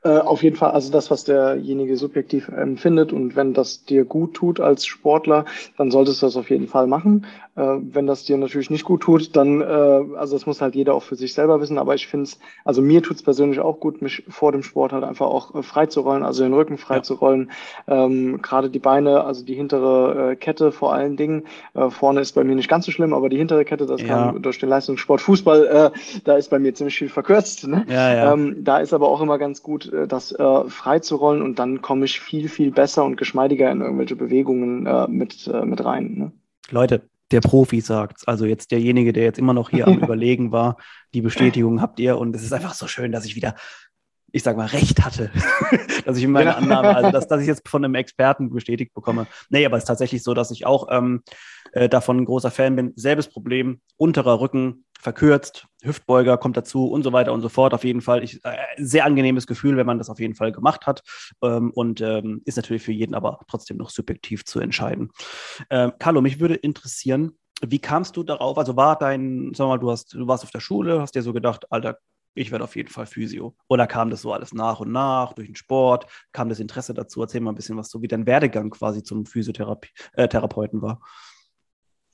Äh, 0.08 0.20
auf 0.20 0.42
jeden 0.42 0.56
Fall, 0.56 0.72
also 0.72 0.90
das, 0.90 1.12
was 1.12 1.26
derjenige 1.26 1.98
subjektiv 1.98 2.48
empfindet 2.48 3.12
und 3.12 3.36
wenn 3.36 3.54
das 3.54 3.84
dir 3.84 4.06
gut 4.06 4.36
tut 4.36 4.62
als 4.62 4.86
Sportler, 4.86 5.44
dann 5.78 5.92
solltest 5.92 6.22
du 6.22 6.28
das 6.28 6.38
auf 6.38 6.50
jeden 6.50 6.68
Fall 6.68 6.88
machen. 6.88 7.26
Äh, 7.58 7.80
wenn 7.82 8.06
das 8.06 8.24
dir 8.24 8.38
natürlich 8.38 8.70
nicht 8.70 8.86
gut 8.86 9.02
tut, 9.02 9.36
dann, 9.36 9.62
äh, 9.62 9.66
also 9.66 10.36
das 10.36 10.46
muss 10.46 10.62
halt 10.62 10.76
jeder 10.76 10.94
auch 10.94 11.02
für 11.02 11.16
sich 11.16 11.34
selber 11.34 11.60
wissen, 11.60 11.80
aber 11.80 11.96
ich 11.96 12.06
finde 12.06 12.26
es, 12.26 12.40
also 12.64 12.84
mir 12.84 13.02
tut 13.02 13.18
es 13.18 13.24
persönlich 13.24 13.60
auch 13.60 13.80
gut, 13.80 14.02
mich 14.02 14.24
vor 14.30 14.52
dem 14.52 14.62
Sport 14.62 14.94
halt 14.94 15.04
einfach 15.04 15.26
auch 15.26 15.56
äh, 15.56 15.64
frei 15.64 15.88
zu 15.88 16.02
rollen, 16.02 16.22
also 16.22 16.44
den 16.44 16.54
Rücken 16.54 16.78
frei 16.78 16.98
ja. 16.98 17.04
zu 17.04 17.16
rollen, 17.16 17.50
ähm, 17.88 18.44
gerade 18.44 18.70
die 18.70 18.78
Beine, 18.78 19.24
also 19.24 19.44
die 19.44 19.56
hintere 19.56 20.34
äh, 20.34 20.36
Kette 20.36 20.72
vor 20.72 20.94
allen 20.94 21.18
Dingen, 21.18 21.44
vorne 21.90 22.22
ist 22.22 22.34
bei 22.34 22.44
mir 22.44 22.56
nicht 22.56 22.70
ganz 22.70 22.86
so 22.86 22.92
schlimm, 22.92 23.14
aber 23.14 23.30
die 23.30 23.38
hintere 23.38 23.66
Kette, 23.66 23.86
das 23.88 24.02
ja. 24.02 24.08
kann 24.08 24.42
durch 24.42 24.60
den 24.60 24.70
Leistungssport 24.70 25.22
Fußball, 25.22 25.66
äh, 25.66 26.20
da 26.24 26.38
ist 26.38 26.50
bei 26.50 26.60
mir 26.60 26.74
ziemlich 26.74 26.98
viel 26.98 27.10
verkürzt. 27.10 27.68
Ne? 27.68 27.86
Ja, 27.90 28.14
ja. 28.14 28.34
Ähm, 28.34 28.64
da 28.64 28.78
ist 28.78 28.94
aber 28.94 29.10
auch 29.10 29.22
immer 29.22 29.38
ganz 29.38 29.64
gut, 29.64 29.92
das 30.06 30.32
äh, 30.32 30.70
frei 30.70 31.00
zu 31.00 31.16
rollen 31.16 31.42
und 31.42 31.58
dann 31.58 31.82
komme 31.82 32.06
ich 32.06 32.20
viel, 32.20 32.50
viel 32.50 32.72
besser 32.72 33.06
und 33.06 33.16
geschmeidiger 33.16 33.72
in 33.72 33.82
irgendwelche 33.82 34.16
Bewegungen 34.16 34.86
äh, 34.86 35.08
mit, 35.08 35.48
äh, 35.48 35.66
mit 35.66 35.84
rein. 35.84 36.14
Ne? 36.16 36.32
Leute, 36.70 37.02
der 37.32 37.42
Profi 37.42 37.82
sagt 37.82 38.28
Also 38.28 38.46
jetzt 38.46 38.72
derjenige, 38.72 39.14
der 39.14 39.24
jetzt 39.24 39.40
immer 39.40 39.54
noch 39.54 39.70
hier 39.70 39.88
am 39.88 40.00
Überlegen 40.04 40.52
war, 40.52 40.78
die 41.14 41.22
Bestätigung 41.22 41.82
habt 41.82 42.00
ihr. 42.00 42.18
Und 42.18 42.36
es 42.36 42.44
ist 42.44 42.54
einfach 42.54 42.74
so 42.74 42.88
schön, 42.88 43.12
dass 43.12 43.26
ich 43.26 43.36
wieder, 43.36 43.56
ich 44.32 44.44
sag 44.44 44.58
mal, 44.58 44.68
recht 44.68 45.04
hatte, 45.04 45.32
dass 46.06 46.18
ich 46.18 46.24
in 46.24 46.32
meiner 46.32 46.58
Annahme, 46.58 46.96
also 46.96 47.12
dass, 47.12 47.28
dass 47.28 47.42
ich 47.42 47.48
jetzt 47.48 47.68
von 47.68 47.84
einem 47.84 47.96
Experten 47.96 48.50
bestätigt 48.50 48.94
bekomme. 48.94 49.28
Nee, 49.50 49.66
aber 49.66 49.78
es 49.78 49.84
ist 49.84 49.88
tatsächlich 49.88 50.24
so, 50.24 50.34
dass 50.34 50.52
ich 50.52 50.66
auch 50.66 50.88
ähm, 50.92 51.24
äh, 51.72 51.90
davon 51.90 52.18
ein 52.18 52.26
großer 52.26 52.52
Fan 52.52 52.76
bin. 52.76 52.94
Selbes 52.96 53.30
Problem, 53.30 53.82
unterer 53.96 54.40
Rücken, 54.40 54.86
verkürzt, 55.00 55.68
Hüftbeuger 55.84 56.38
kommt 56.38 56.58
dazu 56.58 56.88
und 56.88 57.04
so 57.04 57.14
weiter 57.14 57.32
und 57.32 57.42
so 57.42 57.50
fort. 57.50 57.74
Auf 57.74 57.84
jeden 57.84 58.02
Fall 58.02 58.24
ich, 58.24 58.44
äh, 58.44 58.58
sehr 58.78 59.06
angenehmes 59.06 59.48
Gefühl, 59.48 59.78
wenn 59.78 59.86
man 59.86 59.98
das 59.98 60.10
auf 60.10 60.20
jeden 60.20 60.36
Fall 60.36 60.52
gemacht 60.52 60.88
hat 60.88 61.04
ähm, 61.42 61.72
und 61.72 62.02
ähm, 62.02 62.42
ist 62.46 62.58
natürlich 62.58 62.84
für 62.84 62.92
jeden 62.92 63.14
aber 63.14 63.40
trotzdem 63.48 63.78
noch 63.78 63.90
subjektiv 63.90 64.46
zu 64.46 64.60
entscheiden. 64.60 65.12
Ähm, 65.70 65.94
Carlo, 66.00 66.22
mich 66.22 66.40
würde 66.40 66.56
interessieren, 66.56 67.34
wie 67.62 67.80
kamst 67.80 68.18
du 68.18 68.24
darauf? 68.24 68.58
Also 68.58 68.76
war 68.76 68.98
dein, 68.98 69.52
sag 69.56 69.68
mal, 69.68 69.80
du 69.80 69.90
hast, 69.90 70.14
du 70.14 70.28
warst 70.28 70.44
auf 70.44 70.52
der 70.52 70.60
Schule, 70.60 71.02
hast 71.02 71.16
dir 71.16 71.24
so 71.24 71.34
gedacht, 71.34 71.72
Alter, 71.72 71.98
ich 72.38 72.52
werde 72.52 72.64
auf 72.64 72.76
jeden 72.76 72.90
Fall 72.90 73.06
Physio. 73.06 73.56
Oder 73.68 73.88
kam 73.88 74.10
das 74.10 74.22
so 74.22 74.34
alles 74.34 74.54
nach 74.54 74.80
und 74.80 74.92
nach 74.92 75.34
durch 75.34 75.48
den 75.48 75.56
Sport? 75.56 76.08
Kam 76.32 76.50
das 76.50 76.60
Interesse 76.60 76.94
dazu? 76.94 77.22
Erzähl 77.22 77.42
mal 77.42 77.52
ein 77.52 77.56
bisschen 77.56 77.78
was 77.78 77.90
so, 77.90 78.02
wie 78.02 78.08
dein 78.08 78.26
Werdegang 78.26 78.70
quasi 78.70 79.04
zum 79.04 79.26
Physiotherapeuten 79.26 80.80
äh, 80.80 80.82
war. 80.82 81.02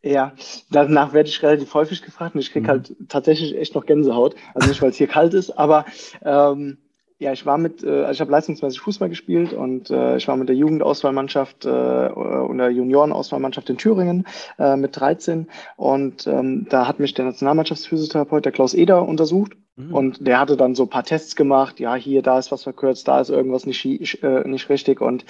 Ja, 0.05 0.33
danach 0.69 1.13
werde 1.13 1.29
ich 1.29 1.41
relativ 1.41 1.73
häufig 1.73 2.01
gefragt 2.01 2.35
und 2.35 2.41
ich 2.41 2.51
kriege 2.51 2.65
mhm. 2.65 2.69
halt 2.69 2.95
tatsächlich 3.07 3.55
echt 3.55 3.73
noch 3.73 3.85
Gänsehaut. 3.85 4.35
Also 4.53 4.67
nicht, 4.67 4.81
weil 4.81 4.89
es 4.89 4.97
hier 4.97 5.07
kalt 5.07 5.33
ist, 5.33 5.51
aber 5.51 5.85
ähm, 6.23 6.77
ja, 7.19 7.31
ich 7.31 7.45
war 7.45 7.57
mit, 7.57 7.83
äh, 7.83 8.01
also 8.01 8.11
ich 8.11 8.21
habe 8.21 8.31
leistungsmäßig 8.31 8.81
Fußball 8.81 9.07
gespielt 9.07 9.53
und 9.53 9.89
äh, 9.89 10.17
ich 10.17 10.27
war 10.27 10.35
mit 10.35 10.49
der 10.49 10.57
Jugendauswahlmannschaft 10.57 11.65
äh, 11.65 11.69
und 12.09 12.57
der 12.57 12.69
Juniorenauswahlmannschaft 12.71 13.69
in 13.69 13.77
Thüringen 13.77 14.27
äh, 14.59 14.75
mit 14.75 14.99
13 14.99 15.47
und 15.77 16.27
ähm, 16.27 16.67
da 16.69 16.85
hat 16.85 16.99
mich 16.99 17.13
der 17.13 17.23
Nationalmannschaftsphysiotherapeut, 17.23 18.43
der 18.43 18.51
Klaus 18.51 18.73
Eder, 18.73 19.07
untersucht 19.07 19.53
Mhm. 19.75 19.93
Und 19.95 20.27
der 20.27 20.39
hatte 20.39 20.55
dann 20.55 20.75
so 20.75 20.83
ein 20.83 20.89
paar 20.89 21.03
Tests 21.03 21.35
gemacht, 21.35 21.79
ja, 21.79 21.95
hier, 21.95 22.21
da 22.21 22.37
ist 22.37 22.51
was 22.51 22.63
verkürzt, 22.63 23.07
da 23.07 23.19
ist 23.19 23.29
irgendwas 23.29 23.65
nicht, 23.65 24.23
äh, 24.23 24.47
nicht 24.47 24.69
richtig. 24.69 25.01
Und 25.01 25.25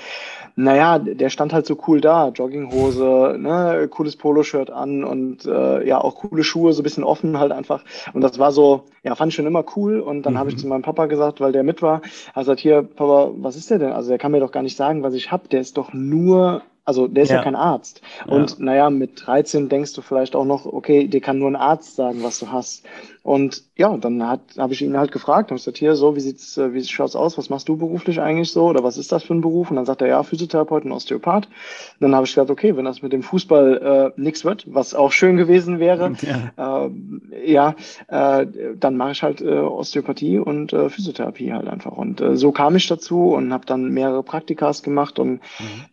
naja, 0.55 0.99
der 0.99 1.29
stand 1.29 1.53
halt 1.53 1.65
so 1.65 1.77
cool 1.87 2.01
da, 2.01 2.27
Jogginghose, 2.27 3.37
ne, 3.39 3.87
cooles 3.89 4.17
Poloshirt 4.17 4.69
an 4.69 5.05
und 5.05 5.45
äh, 5.45 5.87
ja, 5.87 5.99
auch 5.99 6.15
coole 6.15 6.43
Schuhe, 6.43 6.73
so 6.73 6.81
ein 6.81 6.83
bisschen 6.83 7.05
offen 7.05 7.39
halt 7.39 7.53
einfach. 7.53 7.85
Und 8.13 8.19
das 8.19 8.37
war 8.37 8.51
so, 8.51 8.83
ja, 9.03 9.15
fand 9.15 9.31
ich 9.31 9.35
schon 9.35 9.47
immer 9.47 9.63
cool. 9.77 10.01
Und 10.01 10.23
dann 10.23 10.33
mhm. 10.33 10.39
habe 10.39 10.49
ich 10.49 10.57
zu 10.57 10.67
meinem 10.67 10.81
Papa 10.81 11.05
gesagt, 11.05 11.39
weil 11.39 11.53
der 11.53 11.63
mit 11.63 11.81
war, 11.81 12.01
er 12.35 12.41
gesagt, 12.41 12.59
hier, 12.59 12.81
Papa, 12.81 13.31
was 13.37 13.55
ist 13.55 13.71
der 13.71 13.79
denn? 13.79 13.93
Also 13.93 14.09
der 14.09 14.17
kann 14.17 14.33
mir 14.33 14.41
doch 14.41 14.51
gar 14.51 14.63
nicht 14.63 14.75
sagen, 14.75 15.03
was 15.03 15.13
ich 15.13 15.31
hab. 15.31 15.49
Der 15.49 15.61
ist 15.61 15.77
doch 15.77 15.93
nur 15.93 16.63
also 16.85 17.07
der 17.07 17.23
ist 17.23 17.29
ja, 17.29 17.37
ja 17.37 17.43
kein 17.43 17.55
Arzt. 17.55 18.01
Und 18.27 18.51
ja. 18.51 18.55
naja, 18.59 18.89
mit 18.89 19.25
13 19.25 19.69
denkst 19.69 19.93
du 19.93 20.01
vielleicht 20.01 20.35
auch 20.35 20.45
noch, 20.45 20.65
okay, 20.65 21.07
dir 21.07 21.21
kann 21.21 21.39
nur 21.39 21.49
ein 21.49 21.55
Arzt 21.55 21.95
sagen, 21.95 22.23
was 22.23 22.39
du 22.39 22.51
hast. 22.51 22.83
Und 23.23 23.63
ja, 23.77 23.95
dann 23.95 24.21
habe 24.21 24.73
ich 24.73 24.81
ihn 24.81 24.97
halt 24.97 25.13
gefragt 25.13 25.49
und 25.49 25.55
gesagt, 25.55 25.77
hier, 25.77 25.95
so, 25.95 26.13
wie 26.17 26.19
sieht's, 26.19 26.57
äh, 26.57 26.73
wie 26.73 26.83
schaut's 26.83 27.15
aus? 27.15 27.37
Was 27.37 27.49
machst 27.49 27.69
du 27.69 27.77
beruflich 27.77 28.19
eigentlich 28.19 28.51
so? 28.51 28.65
Oder 28.65 28.83
was 28.83 28.97
ist 28.97 29.13
das 29.13 29.23
für 29.23 29.33
ein 29.33 29.39
Beruf? 29.39 29.69
Und 29.69 29.77
dann 29.77 29.85
sagt 29.85 30.01
er, 30.01 30.09
ja, 30.09 30.23
Physiotherapeut 30.23 30.83
und 30.83 30.91
Osteopath. 30.91 31.45
Und 31.45 32.01
dann 32.01 32.13
habe 32.15 32.25
ich 32.25 32.33
gesagt, 32.33 32.51
okay, 32.51 32.75
wenn 32.75 32.83
das 32.83 33.01
mit 33.01 33.13
dem 33.13 33.23
Fußball 33.23 34.13
äh, 34.17 34.21
nichts 34.21 34.43
wird, 34.43 34.65
was 34.67 34.93
auch 34.93 35.13
schön 35.13 35.37
gewesen 35.37 35.79
wäre, 35.79 36.13
ja, 36.57 36.85
äh, 36.85 37.51
ja 37.51 37.75
äh, 38.07 38.45
dann 38.77 38.97
mache 38.97 39.11
ich 39.13 39.23
halt 39.23 39.39
äh, 39.39 39.59
Osteopathie 39.59 40.39
und 40.39 40.73
äh, 40.73 40.89
Physiotherapie 40.89 41.53
halt 41.53 41.69
einfach. 41.69 41.93
Und 41.93 42.19
äh, 42.19 42.35
so 42.35 42.51
kam 42.51 42.75
ich 42.75 42.87
dazu 42.87 43.29
und 43.29 43.53
habe 43.53 43.65
dann 43.65 43.85
mehrere 43.85 44.23
Praktikas 44.23 44.83
gemacht 44.83 45.17
und 45.17 45.35
mhm. 45.35 45.39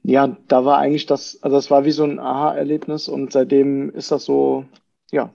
ja, 0.02 0.36
da 0.48 0.64
war 0.64 0.78
eigentlich 0.78 1.06
das, 1.06 1.38
also 1.42 1.56
das 1.56 1.70
war 1.70 1.84
wie 1.84 1.92
so 1.92 2.02
ein 2.02 2.18
Aha-Erlebnis 2.18 3.08
und 3.08 3.30
seitdem 3.30 3.90
ist 3.90 4.10
das 4.10 4.24
so, 4.24 4.64
ja, 5.12 5.30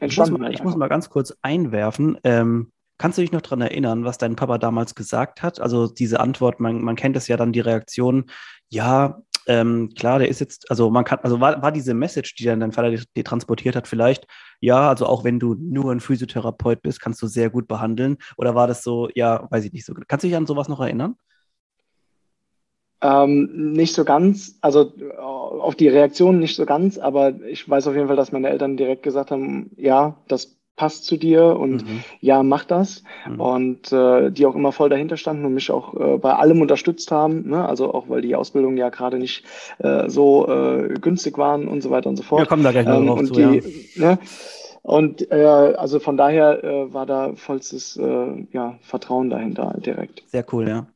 ich 0.00 0.16
muss, 0.16 0.30
mal, 0.30 0.52
ich 0.52 0.62
muss 0.62 0.76
mal 0.76 0.88
ganz 0.88 1.10
kurz 1.10 1.34
einwerfen. 1.42 2.18
Ähm, 2.24 2.72
kannst 2.98 3.18
du 3.18 3.22
dich 3.22 3.32
noch 3.32 3.42
daran 3.42 3.60
erinnern, 3.60 4.04
was 4.04 4.18
dein 4.18 4.36
Papa 4.36 4.58
damals 4.58 4.94
gesagt 4.94 5.42
hat? 5.42 5.60
Also 5.60 5.88
diese 5.88 6.20
Antwort, 6.20 6.60
man, 6.60 6.82
man 6.82 6.96
kennt 6.96 7.16
es 7.16 7.28
ja 7.28 7.36
dann 7.36 7.52
die 7.52 7.60
Reaktion, 7.60 8.26
ja, 8.68 9.20
ähm, 9.46 9.90
klar, 9.94 10.18
der 10.18 10.28
ist 10.28 10.40
jetzt, 10.40 10.70
also 10.70 10.90
man 10.90 11.04
kann, 11.04 11.18
also 11.22 11.40
war, 11.40 11.60
war 11.62 11.72
diese 11.72 11.94
Message, 11.94 12.34
die 12.34 12.44
dann 12.44 12.60
dein 12.60 12.72
Vater 12.72 12.90
dir 12.90 13.24
transportiert 13.24 13.76
hat, 13.76 13.86
vielleicht, 13.86 14.26
ja, 14.60 14.88
also 14.88 15.06
auch 15.06 15.24
wenn 15.24 15.38
du 15.38 15.54
nur 15.54 15.92
ein 15.92 16.00
Physiotherapeut 16.00 16.82
bist, 16.82 17.00
kannst 17.00 17.20
du 17.20 17.26
sehr 17.26 17.50
gut 17.50 17.68
behandeln. 17.68 18.16
Oder 18.36 18.54
war 18.54 18.66
das 18.66 18.82
so, 18.82 19.08
ja, 19.14 19.46
weiß 19.50 19.64
ich 19.64 19.72
nicht 19.72 19.84
so. 19.84 19.94
Kannst 20.08 20.24
du 20.24 20.28
dich 20.28 20.36
an 20.36 20.46
sowas 20.46 20.68
noch 20.68 20.80
erinnern? 20.80 21.16
Ähm, 23.00 23.72
nicht 23.72 23.94
so 23.94 24.04
ganz, 24.04 24.58
also 24.60 24.92
auf 25.18 25.74
die 25.74 25.88
Reaktion 25.88 26.38
nicht 26.38 26.56
so 26.56 26.64
ganz, 26.64 26.98
aber 26.98 27.34
ich 27.48 27.68
weiß 27.68 27.86
auf 27.86 27.94
jeden 27.94 28.06
Fall, 28.06 28.16
dass 28.16 28.32
meine 28.32 28.48
Eltern 28.48 28.76
direkt 28.76 29.02
gesagt 29.02 29.30
haben, 29.30 29.70
ja, 29.76 30.16
das 30.28 30.56
passt 30.76 31.04
zu 31.04 31.16
dir 31.16 31.56
und 31.56 31.86
mhm. 31.86 32.04
ja, 32.20 32.42
mach 32.42 32.64
das. 32.64 33.04
Mhm. 33.28 33.40
Und 33.40 33.92
äh, 33.92 34.30
die 34.30 34.46
auch 34.46 34.56
immer 34.56 34.72
voll 34.72 34.88
dahinter 34.88 35.16
standen 35.16 35.44
und 35.44 35.54
mich 35.54 35.70
auch 35.70 35.94
äh, 35.94 36.18
bei 36.18 36.34
allem 36.34 36.60
unterstützt 36.60 37.10
haben. 37.10 37.48
Ne? 37.48 37.66
Also 37.66 37.94
auch, 37.94 38.08
weil 38.08 38.22
die 38.22 38.34
Ausbildungen 38.34 38.76
ja 38.76 38.88
gerade 38.88 39.18
nicht 39.18 39.44
äh, 39.78 40.08
so 40.08 40.48
äh, 40.48 40.94
günstig 41.00 41.38
waren 41.38 41.68
und 41.68 41.82
so 41.82 41.90
weiter 41.90 42.08
und 42.08 42.16
so 42.16 42.22
fort. 42.22 42.42
Wir 42.42 42.46
kommen 42.46 42.64
da 42.64 42.72
gleich 42.72 42.86
noch 42.86 42.98
ähm, 42.98 43.06
drauf 43.06 43.24
zu, 43.24 43.34
die, 43.34 43.62
ja. 43.94 44.12
Ne? 44.12 44.18
Und 44.86 45.30
äh, 45.30 45.36
also 45.78 45.98
von 45.98 46.18
daher 46.18 46.62
äh, 46.62 46.92
war 46.92 47.06
da 47.06 47.34
vollstes 47.36 47.96
äh, 47.96 48.46
ja, 48.52 48.78
Vertrauen 48.82 49.30
dahinter 49.30 49.74
direkt. 49.78 50.22
Sehr 50.26 50.44
cool, 50.52 50.68
ja. 50.68 50.86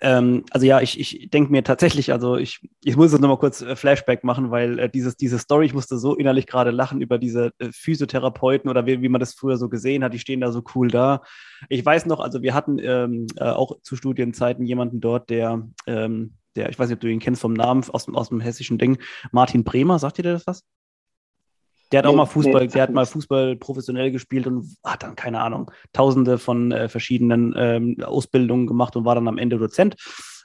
Ähm, 0.00 0.44
also 0.52 0.64
ja, 0.64 0.80
ich, 0.80 1.00
ich 1.00 1.28
denke 1.30 1.50
mir 1.50 1.64
tatsächlich, 1.64 2.12
also 2.12 2.36
ich, 2.36 2.60
ich 2.84 2.96
muss 2.96 3.10
jetzt 3.10 3.20
nochmal 3.20 3.38
kurz 3.38 3.62
äh, 3.62 3.74
Flashback 3.74 4.22
machen, 4.22 4.52
weil 4.52 4.78
äh, 4.78 4.88
dieses, 4.88 5.16
diese 5.16 5.40
Story, 5.40 5.66
ich 5.66 5.74
musste 5.74 5.98
so 5.98 6.14
innerlich 6.14 6.46
gerade 6.46 6.70
lachen 6.70 7.00
über 7.00 7.18
diese 7.18 7.50
äh, 7.58 7.72
Physiotherapeuten 7.72 8.70
oder 8.70 8.86
wie, 8.86 9.02
wie 9.02 9.08
man 9.08 9.18
das 9.18 9.34
früher 9.34 9.56
so 9.56 9.68
gesehen 9.68 10.04
hat, 10.04 10.14
die 10.14 10.20
stehen 10.20 10.40
da 10.40 10.52
so 10.52 10.62
cool 10.76 10.86
da. 10.86 11.22
Ich 11.68 11.84
weiß 11.84 12.06
noch, 12.06 12.20
also 12.20 12.42
wir 12.42 12.54
hatten 12.54 12.78
ähm, 12.78 13.26
äh, 13.38 13.46
auch 13.46 13.80
zu 13.82 13.96
Studienzeiten 13.96 14.64
jemanden 14.64 15.00
dort, 15.00 15.30
der, 15.30 15.68
ähm, 15.88 16.34
der, 16.54 16.68
ich 16.68 16.78
weiß 16.78 16.90
nicht, 16.90 16.98
ob 16.98 17.00
du 17.00 17.10
ihn 17.10 17.18
kennst 17.18 17.42
vom 17.42 17.54
Namen 17.54 17.82
aus, 17.90 18.08
aus 18.08 18.28
dem 18.28 18.38
hessischen 18.38 18.78
Ding, 18.78 18.98
Martin 19.32 19.64
Bremer, 19.64 19.98
sagt 19.98 20.18
dir 20.18 20.22
das 20.22 20.46
was? 20.46 20.62
Der 21.92 21.98
hat 21.98 22.04
nee, 22.04 22.10
auch 22.10 22.16
mal 22.16 22.26
Fußball, 22.26 22.66
nee, 22.66 22.72
der 22.72 22.82
hat 22.82 22.92
mal 22.92 23.06
Fußball 23.06 23.56
professionell 23.56 24.10
gespielt 24.10 24.46
und 24.46 24.76
hat 24.84 25.02
dann, 25.02 25.14
keine 25.14 25.40
Ahnung, 25.40 25.70
tausende 25.92 26.38
von 26.38 26.72
äh, 26.72 26.88
verschiedenen 26.88 27.54
ähm, 27.56 27.96
Ausbildungen 28.02 28.66
gemacht 28.66 28.96
und 28.96 29.04
war 29.04 29.14
dann 29.14 29.28
am 29.28 29.38
Ende 29.38 29.58
Dozent 29.58 29.96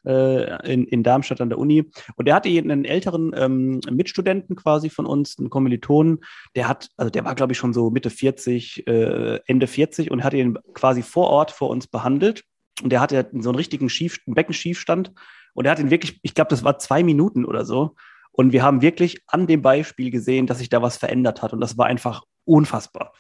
äh, 0.06 0.72
in, 0.72 0.86
in 0.86 1.04
Darmstadt 1.04 1.42
an 1.42 1.50
der 1.50 1.58
Uni. 1.58 1.90
Und 2.16 2.28
der 2.28 2.36
hatte 2.36 2.50
einen 2.50 2.86
älteren 2.86 3.32
ähm, 3.36 3.80
Mitstudenten 3.90 4.56
quasi 4.56 4.90
von 4.90 5.06
uns, 5.06 5.38
einen 5.38 5.50
Kommilitonen, 5.50 6.20
der 6.56 6.68
hat, 6.68 6.90
also 6.98 7.10
der 7.10 7.26
war, 7.26 7.36
glaube 7.36 7.54
ich, 7.54 7.58
schon 7.58 7.74
so 7.74 7.90
Mitte 7.90 8.10
40, 8.10 8.88
äh, 8.88 9.40
Ende 9.46 9.68
40 9.68 10.12
und 10.12 10.24
hat 10.24 10.34
ihn 10.34 10.58
quasi 10.74 11.02
vor 11.02 11.28
Ort 11.28 11.52
vor 11.52 11.70
uns 11.70 11.88
behandelt. 11.88 12.44
Und 12.82 12.92
der 12.92 13.02
hatte 13.02 13.30
so 13.34 13.50
einen 13.50 13.58
richtigen 13.58 13.90
Schief, 13.90 14.20
Beckenschiefstand. 14.26 15.12
Und 15.54 15.66
er 15.66 15.72
hat 15.72 15.80
ihn 15.80 15.92
wirklich, 15.92 16.20
ich 16.24 16.34
glaube, 16.34 16.50
das 16.50 16.64
war 16.64 16.80
zwei 16.80 17.04
Minuten 17.04 17.46
oder 17.46 17.66
so, 17.66 17.96
und 18.32 18.54
wir 18.54 18.64
haben 18.64 18.82
wirklich 18.82 19.22
an 19.28 19.48
dem 19.48 19.62
Beispiel 19.62 20.12
gesehen, 20.12 20.48
dass 20.48 20.60
sich 20.60 20.70
da 20.70 20.82
was 20.82 20.98
verändert 20.98 21.42
hat. 21.42 21.54
Und 21.54 21.60
das 21.60 21.78
war 21.78 21.88
einfach 21.88 22.24
unfassbar. 22.46 23.14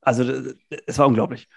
Also 0.00 0.24
es 0.86 0.98
war 0.98 1.06
unglaublich. 1.06 1.48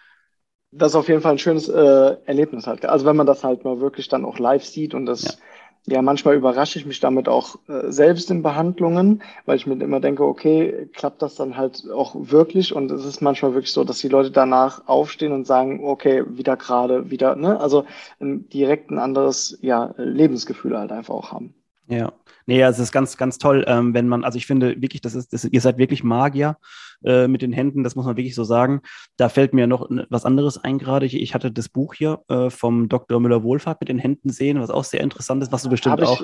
Das 0.71 0.91
ist 0.91 0.95
auf 0.95 1.07
jeden 1.07 1.21
Fall 1.21 1.33
ein 1.33 1.39
schönes 1.39 1.69
äh, 1.69 2.17
Erlebnis 2.25 2.67
halt. 2.67 2.85
Also 2.85 3.05
wenn 3.05 3.15
man 3.15 3.27
das 3.27 3.43
halt 3.43 3.63
mal 3.63 3.79
wirklich 3.79 4.09
dann 4.09 4.25
auch 4.25 4.39
live 4.39 4.65
sieht 4.65 4.93
und 4.93 5.05
das, 5.05 5.39
ja, 5.85 5.95
ja 5.95 6.01
manchmal 6.01 6.35
überrasche 6.35 6.77
ich 6.77 6.85
mich 6.85 7.00
damit 7.00 7.29
auch 7.29 7.55
äh, 7.69 7.91
selbst 7.91 8.29
in 8.29 8.43
Behandlungen, 8.43 9.24
weil 9.45 9.55
ich 9.55 9.65
mir 9.65 9.81
immer 9.81 10.00
denke, 10.01 10.25
okay, 10.25 10.89
klappt 10.93 11.21
das 11.21 11.35
dann 11.35 11.55
halt 11.55 11.89
auch 11.89 12.15
wirklich? 12.17 12.75
Und 12.75 12.91
es 12.91 13.05
ist 13.05 13.21
manchmal 13.21 13.53
wirklich 13.53 13.71
so, 13.71 13.83
dass 13.83 14.00
die 14.00 14.09
Leute 14.09 14.31
danach 14.31 14.88
aufstehen 14.88 15.31
und 15.31 15.47
sagen, 15.47 15.81
okay, 15.83 16.24
wieder 16.27 16.57
gerade, 16.57 17.09
wieder, 17.09 17.35
ne? 17.35 17.59
Also 17.59 17.85
direkt 18.19 18.91
ein 18.91 19.00
anderes, 19.00 19.57
ja, 19.62 19.93
Lebensgefühl 19.97 20.77
halt 20.77 20.91
einfach 20.91 21.13
auch 21.13 21.31
haben. 21.31 21.53
Ja, 21.87 22.13
nee, 22.47 22.63
also 22.63 22.81
es 22.81 22.89
ist 22.89 22.91
ganz, 22.91 23.15
ganz 23.15 23.37
toll, 23.37 23.63
ähm, 23.67 23.93
wenn 23.93 24.07
man, 24.07 24.23
also 24.23 24.37
ich 24.37 24.47
finde 24.47 24.81
wirklich, 24.81 25.01
das 25.01 25.13
ist, 25.13 25.33
das, 25.33 25.45
ihr 25.45 25.61
seid 25.61 25.77
wirklich 25.77 26.03
Magier 26.03 26.57
äh, 27.03 27.27
mit 27.27 27.43
den 27.43 27.53
Händen, 27.53 27.83
das 27.83 27.95
muss 27.95 28.05
man 28.05 28.17
wirklich 28.17 28.33
so 28.33 28.43
sagen. 28.43 28.81
Da 29.17 29.29
fällt 29.29 29.53
mir 29.53 29.67
noch 29.67 29.87
was 30.09 30.25
anderes 30.25 30.57
ein 30.57 30.79
gerade. 30.79 31.05
Ich, 31.05 31.15
ich 31.15 31.35
hatte 31.35 31.51
das 31.51 31.69
Buch 31.69 31.93
hier 31.93 32.23
äh, 32.27 32.49
vom 32.49 32.89
Dr. 32.89 33.19
Müller-Wohlfahrt 33.19 33.81
mit 33.81 33.89
den 33.89 33.99
Händen 33.99 34.29
sehen, 34.29 34.59
was 34.59 34.71
auch 34.71 34.83
sehr 34.83 35.01
interessant 35.01 35.43
ist, 35.43 35.51
was 35.51 35.63
du 35.63 35.69
bestimmt 35.69 35.99
ich, 35.99 36.07
auch 36.07 36.23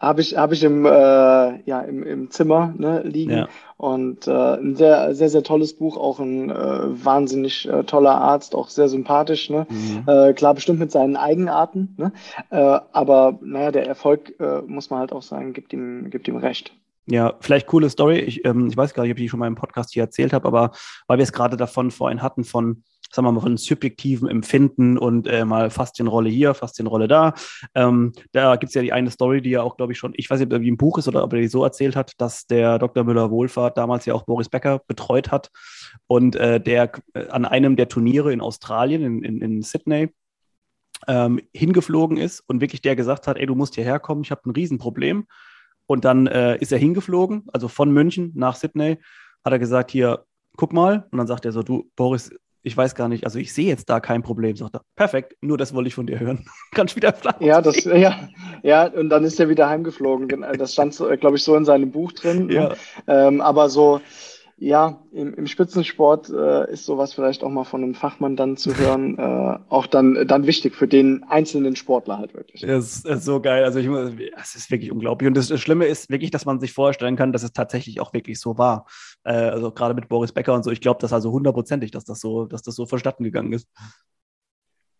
habe 0.00 0.20
ich, 0.20 0.36
hab 0.36 0.52
ich 0.52 0.62
im, 0.62 0.84
äh, 0.86 0.90
ja, 0.90 1.80
im, 1.80 2.02
im 2.04 2.30
Zimmer 2.30 2.72
ne, 2.76 3.02
liegen. 3.02 3.32
Ja. 3.32 3.48
Und 3.76 4.26
äh, 4.26 4.32
ein 4.32 4.74
sehr, 4.74 5.14
sehr, 5.14 5.28
sehr 5.28 5.42
tolles 5.42 5.76
Buch, 5.76 5.96
auch 5.96 6.18
ein 6.18 6.50
äh, 6.50 7.04
wahnsinnig 7.04 7.68
äh, 7.68 7.84
toller 7.84 8.16
Arzt, 8.16 8.54
auch 8.54 8.68
sehr 8.68 8.88
sympathisch. 8.88 9.50
Ne? 9.50 9.66
Mhm. 9.68 10.04
Äh, 10.06 10.32
klar, 10.32 10.54
bestimmt 10.54 10.80
mit 10.80 10.90
seinen 10.90 11.16
Eigenarten. 11.16 11.94
Ne? 11.96 12.12
Äh, 12.50 12.80
aber 12.92 13.38
naja, 13.40 13.70
der 13.70 13.86
Erfolg, 13.86 14.34
äh, 14.40 14.62
muss 14.62 14.90
man 14.90 15.00
halt 15.00 15.12
auch 15.12 15.22
sagen, 15.22 15.52
gibt 15.52 15.72
ihm, 15.72 16.10
gibt 16.10 16.26
ihm 16.26 16.36
recht. 16.36 16.72
Ja, 17.06 17.34
vielleicht 17.40 17.66
coole 17.66 17.88
Story. 17.88 18.18
Ich, 18.18 18.44
ähm, 18.44 18.66
ich 18.66 18.76
weiß 18.76 18.92
gar 18.92 19.02
nicht, 19.02 19.12
ob 19.12 19.18
ich 19.18 19.24
die 19.24 19.28
schon 19.28 19.40
mal 19.40 19.46
im 19.46 19.54
Podcast 19.54 19.94
hier 19.94 20.02
erzählt 20.02 20.32
habe, 20.32 20.46
aber 20.46 20.72
weil 21.06 21.18
wir 21.18 21.22
es 21.22 21.32
gerade 21.32 21.56
davon 21.56 21.90
vorhin 21.90 22.20
hatten, 22.20 22.44
von 22.44 22.82
sagen 23.12 23.26
wir 23.26 23.32
mal, 23.32 23.40
von 23.40 23.56
subjektivem 23.56 24.28
Empfinden 24.28 24.98
und 24.98 25.26
äh, 25.26 25.44
mal 25.44 25.70
Faszienrolle 25.70 26.28
hier, 26.28 26.54
Faszienrolle 26.54 27.08
da. 27.08 27.34
Ähm, 27.74 28.12
da 28.32 28.56
gibt 28.56 28.70
es 28.70 28.74
ja 28.74 28.82
die 28.82 28.92
eine 28.92 29.10
Story, 29.10 29.40
die 29.40 29.50
ja 29.50 29.62
auch, 29.62 29.76
glaube 29.76 29.92
ich, 29.92 29.98
schon, 29.98 30.12
ich 30.16 30.28
weiß 30.28 30.40
nicht, 30.40 30.52
ob 30.52 30.60
die 30.60 30.68
im 30.68 30.76
Buch 30.76 30.98
ist 30.98 31.08
oder 31.08 31.24
ob 31.24 31.32
er 31.32 31.40
die 31.40 31.48
so 31.48 31.64
erzählt 31.64 31.96
hat, 31.96 32.12
dass 32.18 32.46
der 32.46 32.78
Dr. 32.78 33.04
Müller-Wohlfahrt 33.04 33.78
damals 33.78 34.04
ja 34.06 34.14
auch 34.14 34.24
Boris 34.24 34.48
Becker 34.48 34.80
betreut 34.86 35.30
hat 35.30 35.50
und 36.06 36.36
äh, 36.36 36.60
der 36.60 36.92
äh, 37.14 37.28
an 37.28 37.44
einem 37.44 37.76
der 37.76 37.88
Turniere 37.88 38.32
in 38.32 38.40
Australien, 38.40 39.02
in, 39.02 39.22
in, 39.22 39.40
in 39.40 39.62
Sydney, 39.62 40.12
ähm, 41.06 41.40
hingeflogen 41.54 42.16
ist 42.16 42.40
und 42.40 42.60
wirklich 42.60 42.82
der 42.82 42.96
gesagt 42.96 43.26
hat, 43.26 43.36
ey, 43.36 43.46
du 43.46 43.54
musst 43.54 43.74
hierher 43.74 44.00
kommen, 44.00 44.22
ich 44.22 44.30
habe 44.30 44.42
ein 44.46 44.52
Riesenproblem. 44.52 45.26
Und 45.86 46.04
dann 46.04 46.26
äh, 46.26 46.58
ist 46.58 46.70
er 46.70 46.78
hingeflogen, 46.78 47.44
also 47.52 47.68
von 47.68 47.90
München 47.90 48.32
nach 48.34 48.56
Sydney, 48.56 48.98
hat 49.42 49.52
er 49.52 49.58
gesagt, 49.58 49.90
hier, 49.90 50.26
guck 50.56 50.74
mal. 50.74 51.06
Und 51.10 51.16
dann 51.16 51.26
sagt 51.26 51.46
er 51.46 51.52
so, 51.52 51.62
du, 51.62 51.90
Boris, 51.96 52.30
ich 52.68 52.76
weiß 52.76 52.94
gar 52.94 53.08
nicht, 53.08 53.24
also 53.24 53.38
ich 53.38 53.52
sehe 53.52 53.66
jetzt 53.66 53.88
da 53.88 53.98
kein 53.98 54.22
Problem, 54.22 54.54
sagt 54.54 54.76
er. 54.76 54.82
Perfekt, 54.94 55.36
nur 55.40 55.58
das 55.58 55.74
wollte 55.74 55.88
ich 55.88 55.94
von 55.94 56.06
dir 56.06 56.20
hören. 56.20 56.46
Kannst 56.72 56.94
wieder 56.96 57.12
flach. 57.12 57.40
Ja, 57.40 57.60
das, 57.60 57.84
ja, 57.84 58.28
ja, 58.62 58.86
und 58.86 59.08
dann 59.08 59.24
ist 59.24 59.40
er 59.40 59.48
wieder 59.48 59.68
heimgeflogen. 59.68 60.44
Das 60.58 60.74
stand, 60.74 60.96
glaube 61.20 61.36
ich, 61.36 61.42
so 61.42 61.56
in 61.56 61.64
seinem 61.64 61.90
Buch 61.90 62.12
drin. 62.12 62.46
Ne? 62.46 62.54
Ja. 62.54 62.74
Ähm, 63.06 63.40
aber 63.40 63.70
so, 63.70 64.00
ja, 64.60 65.00
im, 65.12 65.34
im 65.34 65.46
Spitzensport 65.46 66.30
äh, 66.30 66.72
ist 66.72 66.84
sowas 66.84 67.14
vielleicht 67.14 67.44
auch 67.44 67.50
mal 67.50 67.64
von 67.64 67.82
einem 67.82 67.94
Fachmann 67.94 68.34
dann 68.34 68.56
zu 68.56 68.76
hören, 68.76 69.16
äh, 69.18 69.58
auch 69.68 69.86
dann, 69.86 70.26
dann 70.26 70.46
wichtig 70.46 70.74
für 70.74 70.88
den 70.88 71.22
einzelnen 71.24 71.76
Sportler 71.76 72.18
halt 72.18 72.34
wirklich. 72.34 72.64
Es 72.64 73.04
ist 73.04 73.24
so 73.24 73.40
geil. 73.40 73.64
Also 73.64 73.78
ich 73.78 73.88
es 74.36 74.56
ist 74.56 74.70
wirklich 74.70 74.90
unglaublich. 74.90 75.28
Und 75.28 75.34
das, 75.34 75.48
das, 75.48 75.60
Schlimme 75.60 75.86
ist 75.86 76.10
wirklich, 76.10 76.32
dass 76.32 76.44
man 76.44 76.58
sich 76.58 76.72
vorstellen 76.72 77.14
kann, 77.14 77.32
dass 77.32 77.44
es 77.44 77.52
tatsächlich 77.52 78.00
auch 78.00 78.12
wirklich 78.12 78.40
so 78.40 78.58
war. 78.58 78.86
Äh, 79.24 79.32
also 79.32 79.70
gerade 79.70 79.94
mit 79.94 80.08
Boris 80.08 80.32
Becker 80.32 80.54
und 80.54 80.64
so, 80.64 80.70
ich 80.72 80.80
glaube 80.80 81.00
das 81.00 81.12
also 81.12 81.30
hundertprozentig, 81.30 81.92
dass 81.92 82.04
das 82.04 82.20
so, 82.20 82.46
dass 82.46 82.62
das 82.62 82.74
so 82.74 82.86
verstatten 82.86 83.22
gegangen 83.22 83.52
ist. 83.52 83.68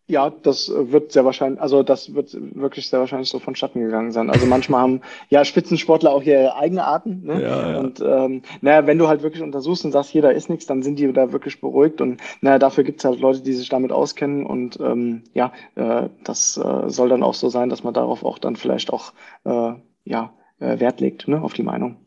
Ja, 0.09 0.31
das 0.31 0.71
wird 0.75 1.11
sehr 1.11 1.23
wahrscheinlich, 1.23 1.61
also 1.61 1.83
das 1.83 2.15
wird 2.15 2.35
wirklich 2.55 2.89
sehr 2.89 2.99
wahrscheinlich 2.99 3.29
so 3.29 3.37
vonstatten 3.37 3.79
gegangen 3.79 4.11
sein. 4.11 4.31
Also 4.31 4.47
manchmal 4.47 4.81
haben 4.81 5.01
ja 5.29 5.45
Spitzensportler 5.45 6.11
auch 6.11 6.23
ihre 6.23 6.55
eigene 6.55 6.83
Arten. 6.83 7.21
Ne? 7.25 7.43
Ja, 7.43 7.73
ja. 7.73 7.79
Und 7.79 8.01
ähm, 8.01 8.41
naja, 8.61 8.87
wenn 8.87 8.97
du 8.97 9.07
halt 9.07 9.21
wirklich 9.21 9.43
untersuchst 9.43 9.85
und 9.85 9.91
sagst, 9.91 10.09
hier, 10.09 10.23
da 10.23 10.31
ist 10.31 10.49
nichts, 10.49 10.65
dann 10.65 10.81
sind 10.81 10.97
die 10.97 11.13
da 11.13 11.31
wirklich 11.31 11.61
beruhigt. 11.61 12.01
Und 12.01 12.19
naja, 12.41 12.57
dafür 12.57 12.83
gibt's 12.83 13.05
halt 13.05 13.19
Leute, 13.19 13.41
die 13.41 13.53
sich 13.53 13.69
damit 13.69 13.91
auskennen. 13.91 14.47
Und 14.47 14.79
ähm, 14.79 15.25
ja, 15.35 15.53
äh, 15.75 16.09
das 16.23 16.57
äh, 16.57 16.89
soll 16.89 17.09
dann 17.09 17.21
auch 17.21 17.35
so 17.35 17.49
sein, 17.49 17.69
dass 17.69 17.83
man 17.83 17.93
darauf 17.93 18.25
auch 18.25 18.39
dann 18.39 18.55
vielleicht 18.55 18.91
auch 18.91 19.13
äh, 19.43 19.73
ja, 20.05 20.33
äh, 20.57 20.79
Wert 20.79 21.01
legt, 21.01 21.27
ne, 21.27 21.39
auf 21.39 21.53
die 21.53 21.61
Meinung. 21.61 21.97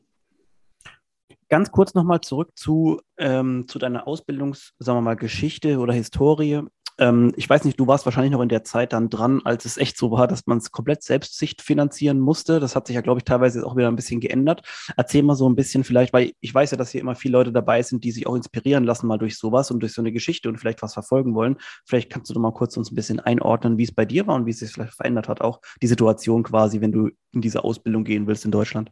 Ganz 1.48 1.70
kurz 1.70 1.94
nochmal 1.94 2.20
zurück 2.20 2.50
zu, 2.56 3.00
ähm, 3.16 3.66
zu 3.68 3.78
deiner 3.78 4.08
Ausbildungs-, 4.08 4.72
sagen 4.80 4.98
wir 4.98 5.02
mal, 5.02 5.16
Geschichte 5.16 5.78
oder 5.78 5.92
Historie. 5.92 6.62
Ähm, 6.98 7.32
ich 7.36 7.48
weiß 7.48 7.64
nicht, 7.64 7.78
du 7.78 7.86
warst 7.86 8.04
wahrscheinlich 8.04 8.32
noch 8.32 8.40
in 8.42 8.48
der 8.48 8.64
Zeit 8.64 8.92
dann 8.92 9.08
dran, 9.08 9.40
als 9.44 9.64
es 9.64 9.76
echt 9.76 9.96
so 9.96 10.10
war, 10.10 10.26
dass 10.26 10.46
man 10.46 10.58
es 10.58 10.70
komplett 10.70 11.02
selbstsicht 11.02 11.62
finanzieren 11.62 12.20
musste. 12.20 12.60
Das 12.60 12.76
hat 12.76 12.86
sich 12.86 12.94
ja, 12.94 13.00
glaube 13.00 13.18
ich, 13.18 13.24
teilweise 13.24 13.58
jetzt 13.58 13.66
auch 13.66 13.76
wieder 13.76 13.88
ein 13.88 13.96
bisschen 13.96 14.20
geändert. 14.20 14.62
Erzähl 14.96 15.22
mal 15.22 15.34
so 15.34 15.48
ein 15.48 15.56
bisschen 15.56 15.84
vielleicht, 15.84 16.12
weil 16.12 16.32
ich 16.40 16.54
weiß 16.54 16.70
ja, 16.72 16.76
dass 16.76 16.90
hier 16.90 17.00
immer 17.00 17.14
viele 17.14 17.32
Leute 17.32 17.52
dabei 17.52 17.82
sind, 17.82 18.04
die 18.04 18.12
sich 18.12 18.26
auch 18.26 18.34
inspirieren 18.34 18.84
lassen 18.84 19.06
mal 19.06 19.18
durch 19.18 19.38
sowas 19.38 19.70
und 19.70 19.80
durch 19.80 19.92
so 19.92 20.02
eine 20.02 20.12
Geschichte 20.12 20.48
und 20.48 20.58
vielleicht 20.58 20.82
was 20.82 20.94
verfolgen 20.94 21.34
wollen. 21.34 21.56
Vielleicht 21.86 22.10
kannst 22.10 22.30
du 22.30 22.34
doch 22.34 22.40
mal 22.40 22.52
kurz 22.52 22.76
uns 22.76 22.90
ein 22.90 22.94
bisschen 22.94 23.20
einordnen, 23.20 23.78
wie 23.78 23.84
es 23.84 23.92
bei 23.92 24.04
dir 24.04 24.26
war 24.26 24.36
und 24.36 24.46
wie 24.46 24.50
es 24.50 24.58
sich 24.58 24.72
vielleicht 24.72 24.94
verändert 24.94 25.28
hat, 25.28 25.40
auch 25.40 25.60
die 25.80 25.86
Situation 25.86 26.42
quasi, 26.42 26.80
wenn 26.80 26.92
du 26.92 27.10
in 27.32 27.40
diese 27.40 27.64
Ausbildung 27.64 28.04
gehen 28.04 28.26
willst 28.26 28.44
in 28.44 28.50
Deutschland. 28.50 28.90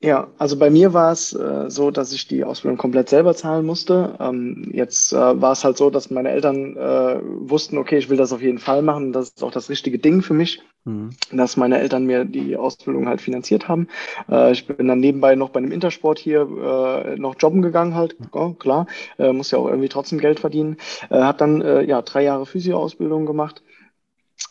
Ja, 0.00 0.28
also 0.38 0.56
bei 0.56 0.70
mir 0.70 0.94
war 0.94 1.10
es 1.10 1.32
äh, 1.32 1.68
so, 1.70 1.90
dass 1.90 2.12
ich 2.12 2.28
die 2.28 2.44
Ausbildung 2.44 2.78
komplett 2.78 3.08
selber 3.08 3.34
zahlen 3.34 3.66
musste. 3.66 4.16
Ähm, 4.20 4.70
jetzt 4.72 5.12
äh, 5.12 5.16
war 5.16 5.50
es 5.50 5.64
halt 5.64 5.76
so, 5.76 5.90
dass 5.90 6.08
meine 6.08 6.30
Eltern 6.30 6.76
äh, 6.76 7.20
wussten, 7.50 7.78
okay, 7.78 7.98
ich 7.98 8.08
will 8.08 8.16
das 8.16 8.32
auf 8.32 8.40
jeden 8.40 8.60
Fall 8.60 8.82
machen. 8.82 9.12
Das 9.12 9.30
ist 9.30 9.42
auch 9.42 9.50
das 9.50 9.68
richtige 9.68 9.98
Ding 9.98 10.22
für 10.22 10.34
mich, 10.34 10.62
mhm. 10.84 11.10
dass 11.32 11.56
meine 11.56 11.80
Eltern 11.80 12.06
mir 12.06 12.24
die 12.24 12.56
Ausbildung 12.56 13.08
halt 13.08 13.20
finanziert 13.20 13.66
haben. 13.66 13.88
Äh, 14.30 14.52
ich 14.52 14.68
bin 14.68 14.86
dann 14.86 15.00
nebenbei 15.00 15.34
noch 15.34 15.48
bei 15.48 15.58
einem 15.58 15.72
Intersport 15.72 16.20
hier 16.20 16.42
äh, 16.42 17.16
noch 17.16 17.34
jobben 17.36 17.60
gegangen 17.60 17.96
halt, 17.96 18.16
oh, 18.30 18.52
klar, 18.52 18.86
äh, 19.18 19.32
muss 19.32 19.50
ja 19.50 19.58
auch 19.58 19.66
irgendwie 19.66 19.88
trotzdem 19.88 20.20
Geld 20.20 20.38
verdienen. 20.38 20.76
Äh, 21.10 21.18
habe 21.22 21.38
dann 21.38 21.60
äh, 21.60 21.82
ja 21.82 22.02
drei 22.02 22.22
Jahre 22.22 22.46
Physio-Ausbildung 22.46 23.26
gemacht 23.26 23.64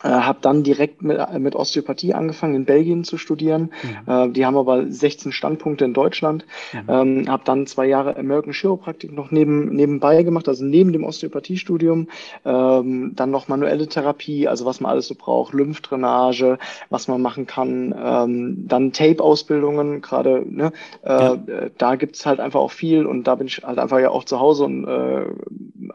äh, 0.04 0.10
habe 0.10 0.40
dann 0.42 0.64
direkt 0.64 1.02
mit, 1.02 1.18
mit 1.40 1.56
Osteopathie 1.56 2.14
angefangen, 2.14 2.54
in 2.54 2.66
Belgien 2.66 3.04
zu 3.04 3.18
studieren. 3.18 3.72
Mhm. 4.06 4.14
Äh, 4.14 4.30
die 4.30 4.46
haben 4.46 4.56
aber 4.56 4.86
16 4.92 5.32
Standpunkte 5.32 5.86
in 5.86 5.94
Deutschland. 5.94 6.46
Mhm. 6.72 6.80
Ähm, 6.88 7.30
habe 7.30 7.44
dann 7.46 7.66
zwei 7.66 7.88
Jahre 7.88 8.16
American 8.16 8.54
Chiropraktik 8.54 9.12
noch 9.12 9.32
neben, 9.32 9.70
nebenbei 9.70 10.22
gemacht, 10.22 10.48
also 10.48 10.64
neben 10.64 10.94
dem 10.94 11.04
Osteopathiestudium. 11.04 12.10
Ähm, 12.46 13.14
dann 13.16 13.32
noch 13.32 13.48
manuelle 13.48 13.88
Therapie, 13.88 14.48
also 14.48 14.66
was 14.66 14.82
man 14.82 14.92
alles 14.92 15.08
so 15.08 15.16
braucht, 15.16 15.54
Lymphdrainage, 15.54 16.60
was 16.90 17.08
man 17.08 17.22
machen 17.22 17.48
kann. 17.48 17.96
Ähm, 17.98 18.68
dann 18.68 18.94
Tape-Ausbildungen, 18.94 20.02
gerade, 20.02 20.44
ne? 20.48 20.74
Äh, 21.04 21.10
ja. 21.10 21.38
da 21.78 21.96
gibt's 21.96 22.26
halt 22.26 22.40
einfach 22.40 22.60
auch 22.60 22.72
viel 22.72 23.06
und 23.06 23.24
da 23.26 23.36
bin 23.36 23.48
ich 23.48 23.64
halt 23.64 23.80
einfach 23.80 24.00
ja 24.00 24.12
auch 24.12 24.26
zu 24.26 24.40
Hause 24.40 24.66
und 24.66 24.88
äh, 24.88 25.26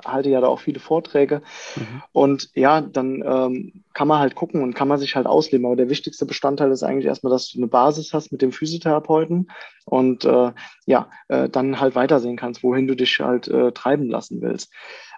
halte 0.05 0.31
ja 0.31 0.41
da 0.41 0.49
auch 0.49 0.61
viele 0.61 0.81
Vorträge. 0.81 1.43
Mhm. 1.77 2.03
Und 2.13 2.51
ja, 2.55 2.81
dann 2.81 3.23
ähm, 3.25 3.73
kann 3.95 4.09
man 4.09 4.19
halt 4.19 4.35
gucken 4.35 4.63
und 4.63 4.75
kann 4.75 4.89
man 4.89 4.99
sich 4.99 5.17
halt 5.17 5.27
ausleben. 5.27 5.67
Aber 5.67 5.77
der 5.77 5.91
wichtigste 5.91 6.27
Bestandteil 6.27 6.71
ist 6.71 6.83
eigentlich 6.83 7.07
erstmal, 7.07 7.33
dass 7.33 7.51
du 7.51 7.59
eine 7.59 7.69
Basis 7.69 8.13
hast 8.13 8.33
mit 8.33 8.43
dem 8.43 8.53
Physiotherapeuten 8.53 9.51
und 9.85 10.25
äh, 10.25 10.53
ja, 10.87 11.11
äh, 11.29 11.49
dann 11.49 11.81
halt 11.81 11.95
weitersehen 11.95 12.37
kannst, 12.37 12.63
wohin 12.63 12.87
du 12.87 12.95
dich 12.95 13.21
halt 13.21 13.49
äh, 13.49 13.73
treiben 13.73 14.09
lassen 14.09 14.41
willst. 14.41 14.73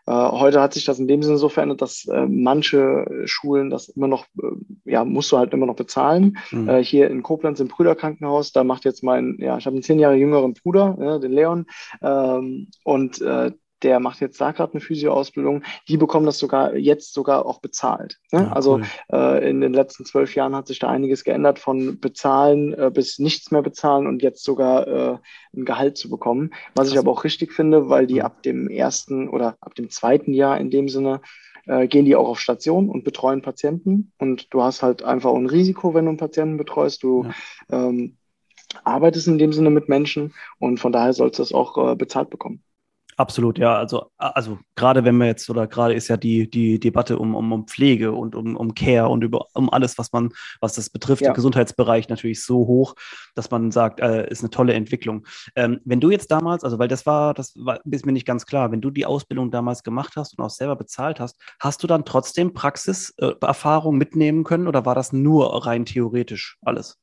Äh, 0.06 0.12
heute 0.12 0.60
hat 0.60 0.74
sich 0.74 0.84
das 0.84 0.98
in 0.98 1.08
dem 1.08 1.22
Sinne 1.22 1.38
so 1.38 1.48
verändert, 1.48 1.80
dass 1.80 2.06
äh, 2.06 2.26
manche 2.26 3.06
Schulen 3.24 3.70
das 3.70 3.88
immer 3.88 4.08
noch, 4.08 4.26
äh, 4.42 4.90
ja, 4.90 5.04
musst 5.04 5.32
du 5.32 5.38
halt 5.38 5.52
immer 5.54 5.66
noch 5.66 5.76
bezahlen. 5.76 6.36
Mhm. 6.50 6.68
Äh, 6.68 6.84
hier 6.84 7.10
in 7.10 7.22
Koblenz 7.22 7.60
im 7.60 7.68
Brüderkrankenhaus, 7.68 8.52
da 8.52 8.64
macht 8.64 8.84
jetzt 8.84 9.02
mein, 9.02 9.36
ja, 9.38 9.56
ich 9.56 9.66
habe 9.66 9.74
einen 9.74 9.82
zehn 9.82 9.98
Jahre 9.98 10.16
jüngeren 10.16 10.52
Bruder, 10.52 10.96
ja, 11.00 11.18
den 11.18 11.32
Leon, 11.32 11.66
ähm, 12.02 12.68
und 12.84 13.20
äh, 13.22 13.52
der 13.84 14.00
macht 14.00 14.20
jetzt 14.20 14.40
da 14.40 14.52
gerade 14.52 14.72
eine 14.72 14.80
Physioausbildung, 14.80 15.62
die 15.88 15.96
bekommen 15.96 16.26
das 16.26 16.38
sogar 16.38 16.74
jetzt 16.74 17.12
sogar 17.12 17.46
auch 17.46 17.60
bezahlt. 17.60 18.18
Ne? 18.32 18.40
Ja, 18.40 18.52
also 18.52 18.76
cool. 18.76 18.84
äh, 19.12 19.50
in 19.50 19.60
den 19.60 19.72
letzten 19.72 20.04
zwölf 20.04 20.34
Jahren 20.34 20.56
hat 20.56 20.66
sich 20.66 20.78
da 20.78 20.88
einiges 20.88 21.22
geändert 21.22 21.58
von 21.58 22.00
bezahlen 22.00 22.72
äh, 22.72 22.90
bis 22.92 23.18
nichts 23.18 23.50
mehr 23.50 23.62
bezahlen 23.62 24.06
und 24.06 24.22
jetzt 24.22 24.42
sogar 24.42 24.86
äh, 24.88 25.18
ein 25.54 25.64
Gehalt 25.64 25.96
zu 25.96 26.08
bekommen. 26.10 26.50
Was 26.74 26.90
ich 26.90 26.98
aber 26.98 27.10
auch 27.10 27.24
richtig 27.24 27.52
finde, 27.52 27.88
weil 27.88 28.06
die 28.06 28.22
ab 28.22 28.42
dem 28.42 28.68
ersten 28.68 29.28
oder 29.28 29.56
ab 29.60 29.74
dem 29.74 29.90
zweiten 29.90 30.32
Jahr 30.32 30.58
in 30.58 30.70
dem 30.70 30.88
Sinne 30.88 31.20
äh, 31.66 31.86
gehen 31.86 32.04
die 32.04 32.16
auch 32.16 32.28
auf 32.28 32.40
Station 32.40 32.88
und 32.88 33.04
betreuen 33.04 33.42
Patienten. 33.42 34.12
Und 34.18 34.52
du 34.52 34.62
hast 34.62 34.82
halt 34.82 35.02
einfach 35.02 35.32
ein 35.32 35.46
Risiko, 35.46 35.94
wenn 35.94 36.04
du 36.04 36.10
einen 36.10 36.18
Patienten 36.18 36.56
betreust. 36.56 37.02
Du 37.02 37.24
ja. 37.70 37.88
ähm, 37.88 38.16
arbeitest 38.82 39.28
in 39.28 39.38
dem 39.38 39.52
Sinne 39.52 39.70
mit 39.70 39.88
Menschen 39.88 40.34
und 40.58 40.78
von 40.78 40.92
daher 40.92 41.12
sollst 41.12 41.38
du 41.38 41.42
das 41.42 41.52
auch 41.52 41.92
äh, 41.92 41.96
bezahlt 41.96 42.30
bekommen. 42.30 42.62
Absolut, 43.16 43.58
ja. 43.58 43.76
Also, 43.76 44.10
also 44.16 44.58
gerade 44.74 45.04
wenn 45.04 45.16
wir 45.16 45.26
jetzt, 45.26 45.48
oder 45.48 45.66
gerade 45.66 45.94
ist 45.94 46.08
ja 46.08 46.16
die, 46.16 46.50
die 46.50 46.80
Debatte 46.80 47.18
um, 47.18 47.34
um, 47.34 47.52
um 47.52 47.66
Pflege 47.66 48.12
und 48.12 48.34
um, 48.34 48.56
um 48.56 48.74
Care 48.74 49.08
und 49.08 49.22
über, 49.22 49.46
um 49.54 49.70
alles, 49.70 49.98
was 49.98 50.12
man, 50.12 50.30
was 50.60 50.74
das 50.74 50.90
betrifft, 50.90 51.22
ja. 51.22 51.28
der 51.28 51.34
Gesundheitsbereich 51.34 52.08
natürlich 52.08 52.44
so 52.44 52.66
hoch, 52.66 52.94
dass 53.34 53.50
man 53.50 53.70
sagt, 53.70 54.00
äh, 54.00 54.28
ist 54.28 54.40
eine 54.40 54.50
tolle 54.50 54.74
Entwicklung. 54.74 55.26
Ähm, 55.54 55.80
wenn 55.84 56.00
du 56.00 56.10
jetzt 56.10 56.30
damals, 56.30 56.64
also 56.64 56.78
weil 56.78 56.88
das 56.88 57.06
war, 57.06 57.34
das 57.34 57.54
war, 57.56 57.80
ist 57.88 58.06
mir 58.06 58.12
nicht 58.12 58.26
ganz 58.26 58.46
klar, 58.46 58.72
wenn 58.72 58.80
du 58.80 58.90
die 58.90 59.06
Ausbildung 59.06 59.50
damals 59.50 59.82
gemacht 59.82 60.14
hast 60.16 60.36
und 60.36 60.44
auch 60.44 60.50
selber 60.50 60.76
bezahlt 60.76 61.20
hast, 61.20 61.40
hast 61.60 61.82
du 61.82 61.86
dann 61.86 62.04
trotzdem 62.04 62.52
Praxiserfahrung 62.52 63.94
äh, 63.94 63.98
mitnehmen 63.98 64.44
können 64.44 64.66
oder 64.66 64.84
war 64.86 64.94
das 64.94 65.12
nur 65.12 65.66
rein 65.66 65.84
theoretisch 65.84 66.58
alles? 66.62 66.98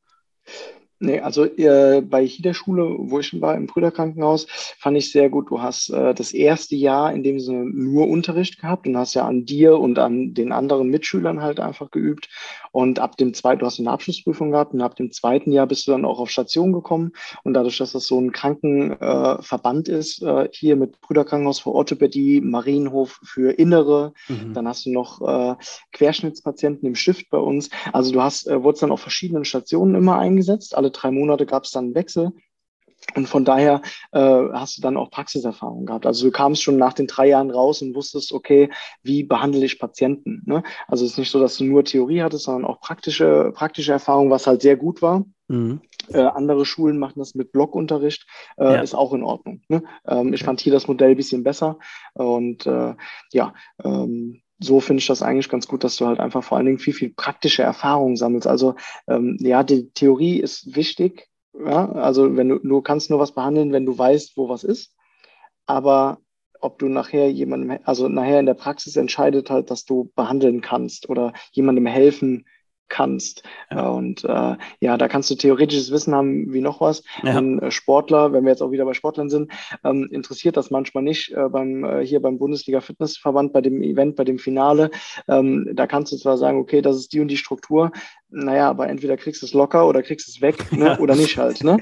Nee, 1.03 1.19
also 1.19 1.45
äh, 1.45 2.01
bei 2.01 2.29
der 2.37 2.53
Schule, 2.53 2.95
wo 2.99 3.17
ich 3.17 3.27
schon 3.27 3.41
war, 3.41 3.55
im 3.55 3.65
Brüderkrankenhaus, 3.65 4.45
fand 4.77 4.95
ich 4.97 5.11
sehr 5.11 5.31
gut. 5.31 5.49
Du 5.49 5.59
hast 5.59 5.89
äh, 5.89 6.13
das 6.13 6.31
erste 6.31 6.75
Jahr 6.75 7.11
in 7.11 7.23
dem 7.23 7.39
Sinne 7.39 7.65
nur 7.65 8.07
Unterricht 8.07 8.61
gehabt 8.61 8.85
und 8.85 8.95
hast 8.95 9.15
ja 9.15 9.25
an 9.25 9.43
dir 9.45 9.79
und 9.79 9.97
an 9.97 10.35
den 10.35 10.51
anderen 10.51 10.89
Mitschülern 10.89 11.41
halt 11.41 11.59
einfach 11.59 11.89
geübt. 11.89 12.29
Und 12.71 12.99
ab 12.99 13.17
dem 13.17 13.33
zweiten, 13.33 13.59
du 13.59 13.65
hast 13.65 13.79
eine 13.79 13.89
Abschlussprüfung 13.89 14.51
gehabt 14.51 14.75
und 14.75 14.81
ab 14.81 14.95
dem 14.95 15.11
zweiten 15.11 15.51
Jahr 15.51 15.65
bist 15.65 15.87
du 15.87 15.91
dann 15.91 16.05
auch 16.05 16.19
auf 16.19 16.29
Station 16.29 16.71
gekommen. 16.71 17.13
Und 17.43 17.55
dadurch, 17.55 17.79
dass 17.79 17.93
das 17.93 18.05
so 18.05 18.19
ein 18.19 18.31
Krankenverband 18.31 19.89
äh, 19.89 19.97
ist, 19.97 20.21
äh, 20.21 20.49
hier 20.51 20.75
mit 20.75 21.01
Brüderkrankenhaus 21.01 21.59
für 21.59 21.71
Orthopädie, 21.71 22.41
Marienhof 22.41 23.19
für 23.23 23.51
Innere, 23.51 24.13
mhm. 24.29 24.53
dann 24.53 24.67
hast 24.67 24.85
du 24.85 24.91
noch 24.91 25.19
äh, 25.21 25.55
Querschnittspatienten 25.93 26.87
im 26.87 26.95
Stift 26.95 27.31
bei 27.31 27.39
uns. 27.39 27.71
Also 27.91 28.11
du 28.11 28.21
hast, 28.21 28.47
äh, 28.47 28.63
wurdest 28.63 28.83
dann 28.83 28.91
auf 28.91 29.01
verschiedenen 29.01 29.45
Stationen 29.45 29.95
immer 29.95 30.19
eingesetzt, 30.19 30.77
alle 30.77 30.90
drei 30.91 31.11
Monate 31.11 31.45
gab 31.45 31.63
es 31.63 31.71
dann 31.71 31.85
einen 31.85 31.95
Wechsel. 31.95 32.31
Und 33.15 33.27
von 33.27 33.43
daher 33.43 33.81
äh, 34.11 34.19
hast 34.53 34.77
du 34.77 34.81
dann 34.81 34.95
auch 34.95 35.09
Praxiserfahrung 35.09 35.85
gehabt. 35.85 36.05
Also 36.05 36.25
du 36.25 36.31
kamst 36.31 36.61
schon 36.61 36.77
nach 36.77 36.93
den 36.93 37.07
drei 37.07 37.27
Jahren 37.27 37.51
raus 37.51 37.81
und 37.81 37.95
wusstest, 37.95 38.31
okay, 38.31 38.69
wie 39.03 39.23
behandle 39.23 39.65
ich 39.65 39.79
Patienten? 39.79 40.43
Ne? 40.45 40.63
Also 40.87 41.05
es 41.05 41.13
ist 41.13 41.17
nicht 41.17 41.31
so, 41.31 41.39
dass 41.39 41.57
du 41.57 41.63
nur 41.63 41.83
Theorie 41.83 42.21
hattest, 42.21 42.45
sondern 42.45 42.65
auch 42.65 42.79
praktische, 42.79 43.51
praktische 43.53 43.91
Erfahrung, 43.91 44.29
was 44.29 44.47
halt 44.47 44.61
sehr 44.61 44.77
gut 44.77 45.01
war. 45.01 45.25
Mhm. 45.47 45.81
Äh, 46.13 46.21
andere 46.21 46.65
Schulen 46.65 46.99
machen 46.99 47.19
das 47.19 47.35
mit 47.35 47.51
Blockunterricht, 47.51 48.25
äh, 48.57 48.65
ja. 48.65 48.81
ist 48.81 48.93
auch 48.93 49.13
in 49.13 49.23
Ordnung. 49.23 49.61
Ne? 49.67 49.83
Ähm, 50.07 50.33
ich 50.33 50.43
fand 50.43 50.61
hier 50.61 50.71
das 50.71 50.87
Modell 50.87 51.11
ein 51.11 51.17
bisschen 51.17 51.43
besser. 51.43 51.79
Und 52.13 52.65
äh, 52.65 52.95
ja, 53.33 53.53
ähm, 53.83 54.41
so 54.63 54.79
finde 54.79 55.01
ich 55.01 55.07
das 55.07 55.21
eigentlich 55.21 55.49
ganz 55.49 55.67
gut, 55.67 55.83
dass 55.83 55.95
du 55.95 56.05
halt 56.05 56.19
einfach 56.19 56.43
vor 56.43 56.57
allen 56.57 56.67
Dingen 56.67 56.79
viel, 56.79 56.93
viel 56.93 57.09
praktische 57.09 57.63
Erfahrungen 57.63 58.15
sammelst. 58.15 58.47
Also 58.47 58.75
ähm, 59.07 59.37
ja, 59.39 59.63
die 59.63 59.91
Theorie 59.91 60.39
ist 60.39 60.75
wichtig. 60.75 61.29
Ja? 61.53 61.91
Also 61.91 62.35
wenn 62.37 62.49
du, 62.49 62.59
du 62.59 62.81
kannst 62.81 63.09
nur 63.09 63.19
was 63.19 63.33
behandeln, 63.33 63.71
wenn 63.71 63.85
du 63.85 63.97
weißt, 63.97 64.37
wo 64.37 64.49
was 64.49 64.63
ist. 64.63 64.95
Aber 65.65 66.19
ob 66.59 66.77
du 66.77 66.87
nachher 66.87 67.31
jemandem, 67.31 67.79
also 67.83 68.07
nachher 68.07 68.39
in 68.39 68.45
der 68.45 68.53
Praxis 68.53 68.95
entscheidet 68.95 69.49
halt, 69.49 69.71
dass 69.71 69.85
du 69.85 70.11
behandeln 70.15 70.61
kannst 70.61 71.09
oder 71.09 71.33
jemandem 71.51 71.87
helfen 71.87 72.45
kannst. 72.91 73.43
Ja. 73.71 73.89
Und 73.89 74.23
äh, 74.25 74.55
ja, 74.79 74.97
da 74.97 75.07
kannst 75.07 75.31
du 75.31 75.35
theoretisches 75.35 75.91
Wissen 75.91 76.13
haben 76.13 76.53
wie 76.53 76.61
noch 76.61 76.81
was. 76.81 77.03
Ja. 77.23 77.37
Ein 77.37 77.59
äh, 77.59 77.71
Sportler, 77.71 78.33
wenn 78.33 78.43
wir 78.43 78.51
jetzt 78.51 78.61
auch 78.61 78.71
wieder 78.71 78.85
bei 78.85 78.93
Sportlern 78.93 79.29
sind, 79.29 79.51
ähm, 79.83 80.09
interessiert 80.11 80.57
das 80.57 80.69
manchmal 80.69 81.03
nicht 81.03 81.31
äh, 81.31 81.49
beim 81.49 81.83
äh, 81.83 82.05
hier 82.05 82.21
beim 82.21 82.37
Bundesliga 82.37 82.81
Fitnessverband 82.81 83.53
bei 83.53 83.61
dem 83.61 83.81
Event, 83.81 84.15
bei 84.15 84.25
dem 84.25 84.37
Finale. 84.37 84.91
Ähm, 85.27 85.71
da 85.73 85.87
kannst 85.87 86.11
du 86.11 86.17
zwar 86.17 86.37
sagen, 86.37 86.59
okay, 86.59 86.81
das 86.81 86.97
ist 86.97 87.13
die 87.13 87.21
und 87.21 87.29
die 87.29 87.37
Struktur. 87.37 87.91
Naja, 88.33 88.69
aber 88.69 88.87
entweder 88.87 89.17
kriegst 89.17 89.41
du 89.41 89.45
es 89.45 89.53
locker 89.53 89.87
oder 89.87 90.03
kriegst 90.03 90.27
es 90.29 90.41
weg 90.41 90.71
ne? 90.71 90.97
oder 90.99 91.15
nicht 91.15 91.37
halt. 91.37 91.63
Ne? 91.63 91.77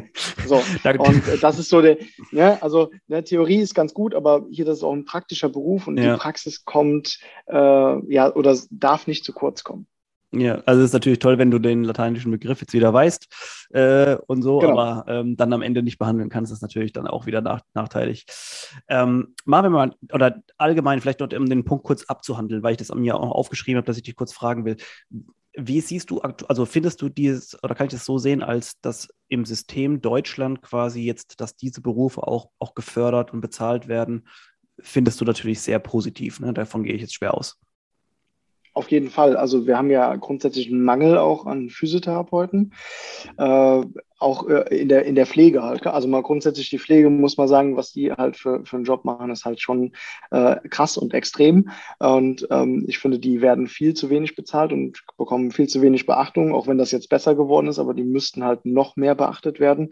So. 0.48 0.56
und 1.00 1.28
äh, 1.28 1.38
das 1.40 1.60
ist 1.60 1.70
so 1.70 1.82
der, 1.82 1.98
ne? 2.32 2.62
also 2.62 2.90
ne, 3.08 3.24
Theorie 3.24 3.60
ist 3.60 3.76
ganz 3.76 3.94
gut, 3.94 4.16
aber 4.16 4.46
hier 4.50 4.66
das 4.66 4.78
ist 4.78 4.84
auch 4.84 4.94
ein 4.94 5.06
praktischer 5.06 5.50
Beruf 5.50 5.88
und 5.88 5.98
ja. 5.98 6.14
die 6.14 6.20
Praxis 6.20 6.66
kommt 6.66 7.20
äh, 7.48 7.56
ja 8.14 8.34
oder 8.34 8.58
darf 8.72 9.08
nicht 9.08 9.26
zu 9.26 9.34
kurz 9.34 9.64
kommen. 9.64 9.88
Ja, 10.32 10.62
also 10.66 10.82
es 10.82 10.88
ist 10.88 10.94
natürlich 10.94 11.18
toll, 11.18 11.40
wenn 11.40 11.50
du 11.50 11.58
den 11.58 11.84
lateinischen 11.84 12.32
Begriff 12.32 12.62
jetzt 12.62 12.74
wieder 12.74 12.94
weißt 12.94 13.28
äh, 13.72 14.16
und 14.28 14.44
so, 14.44 14.60
genau. 14.60 14.80
aber 14.80 15.06
ähm, 15.08 15.36
dann 15.36 15.52
am 15.54 15.64
Ende 15.64 15.82
nicht 15.82 15.98
behandeln 15.98 16.30
kannst, 16.30 16.52
ist 16.52 16.62
natürlich 16.62 16.94
dann 16.94 17.08
auch 17.08 17.26
wieder 17.26 17.42
nach, 17.42 17.62
nachteilig. 17.74 18.28
Ähm, 18.88 19.34
machen 19.46 19.66
wir 19.66 19.70
mal, 19.72 19.96
oder 20.14 20.44
allgemein 20.60 21.02
vielleicht 21.02 21.22
dort, 21.22 21.34
um 21.34 21.50
den 21.50 21.66
Punkt 21.66 21.84
kurz 21.84 22.04
abzuhandeln, 22.06 22.62
weil 22.62 22.74
ich 22.74 22.78
das 22.78 22.94
mir 22.94 23.16
auch 23.16 23.32
aufgeschrieben 23.32 23.78
habe, 23.78 23.88
dass 23.88 23.98
ich 23.98 24.04
dich 24.04 24.16
kurz 24.16 24.32
fragen 24.32 24.66
will. 24.66 24.78
Wie 25.58 25.82
siehst 25.82 26.12
du, 26.12 26.22
also 26.22 26.66
findest 26.66 27.02
du 27.02 27.10
dieses, 27.10 27.62
oder 27.64 27.74
kann 27.74 27.88
ich 27.88 27.94
das 27.94 28.06
so 28.06 28.20
sehen, 28.20 28.44
als 28.44 28.80
dass 28.82 29.08
im 29.30 29.46
System 29.46 30.00
Deutschland 30.00 30.62
quasi 30.62 31.02
jetzt, 31.02 31.42
dass 31.42 31.56
diese 31.56 31.82
Berufe 31.82 32.28
auch, 32.28 32.52
auch 32.60 32.76
gefördert 32.76 33.34
und 33.34 33.42
bezahlt 33.42 33.88
werden, 33.88 34.28
findest 34.80 35.20
du 35.20 35.26
natürlich 35.26 35.60
sehr 35.62 35.80
positiv. 35.80 36.40
Ne? 36.40 36.54
Davon 36.54 36.84
gehe 36.84 36.94
ich 36.94 37.02
jetzt 37.02 37.16
schwer 37.16 37.34
aus. 37.34 37.60
Auf 38.74 38.90
jeden 38.92 39.10
Fall. 39.10 39.36
Also 39.36 39.68
wir 39.68 39.78
haben 39.78 39.90
ja 39.90 40.16
grundsätzlich 40.16 40.70
einen 40.70 40.84
Mangel 40.84 41.18
auch 41.18 41.46
an 41.46 41.70
Physiotherapeuten. 41.70 42.74
Äh, 43.38 43.84
auch 44.20 44.48
äh, 44.48 44.76
in, 44.78 44.90
der, 44.90 45.06
in 45.06 45.16
der 45.16 45.26
Pflege 45.26 45.64
halt. 45.64 45.88
Also 45.88 46.08
mal 46.08 46.22
grundsätzlich 46.22 46.70
die 46.70 46.80
Pflege, 46.80 47.10
muss 47.10 47.38
man 47.38 47.48
sagen, 47.48 47.78
was 47.78 47.92
die 47.92 48.12
halt 48.12 48.36
für, 48.36 48.66
für 48.66 48.76
einen 48.76 48.86
Job 48.86 49.06
machen, 49.06 49.32
ist 49.32 49.46
halt 49.46 49.62
schon 49.62 49.94
äh, 50.32 50.58
krass 50.70 50.98
und 50.98 51.14
extrem. 51.14 51.70
Und 52.00 52.48
ähm, 52.52 52.86
ich 52.88 53.00
finde, 53.00 53.20
die 53.20 53.42
werden 53.42 53.68
viel 53.68 53.94
zu 53.94 54.10
wenig 54.10 54.36
bezahlt 54.36 54.74
und 54.74 55.04
bekommen 55.18 55.52
viel 55.52 55.68
zu 55.68 55.82
wenig 55.82 56.06
Beachtung, 56.06 56.54
auch 56.54 56.68
wenn 56.68 56.78
das 56.78 56.92
jetzt 56.92 57.10
besser 57.10 57.34
geworden 57.36 57.68
ist, 57.68 57.80
aber 57.80 57.94
die 57.94 58.04
müssten 58.04 58.44
halt 58.44 58.66
noch 58.66 58.98
mehr 58.98 59.16
beachtet 59.16 59.60
werden. 59.60 59.92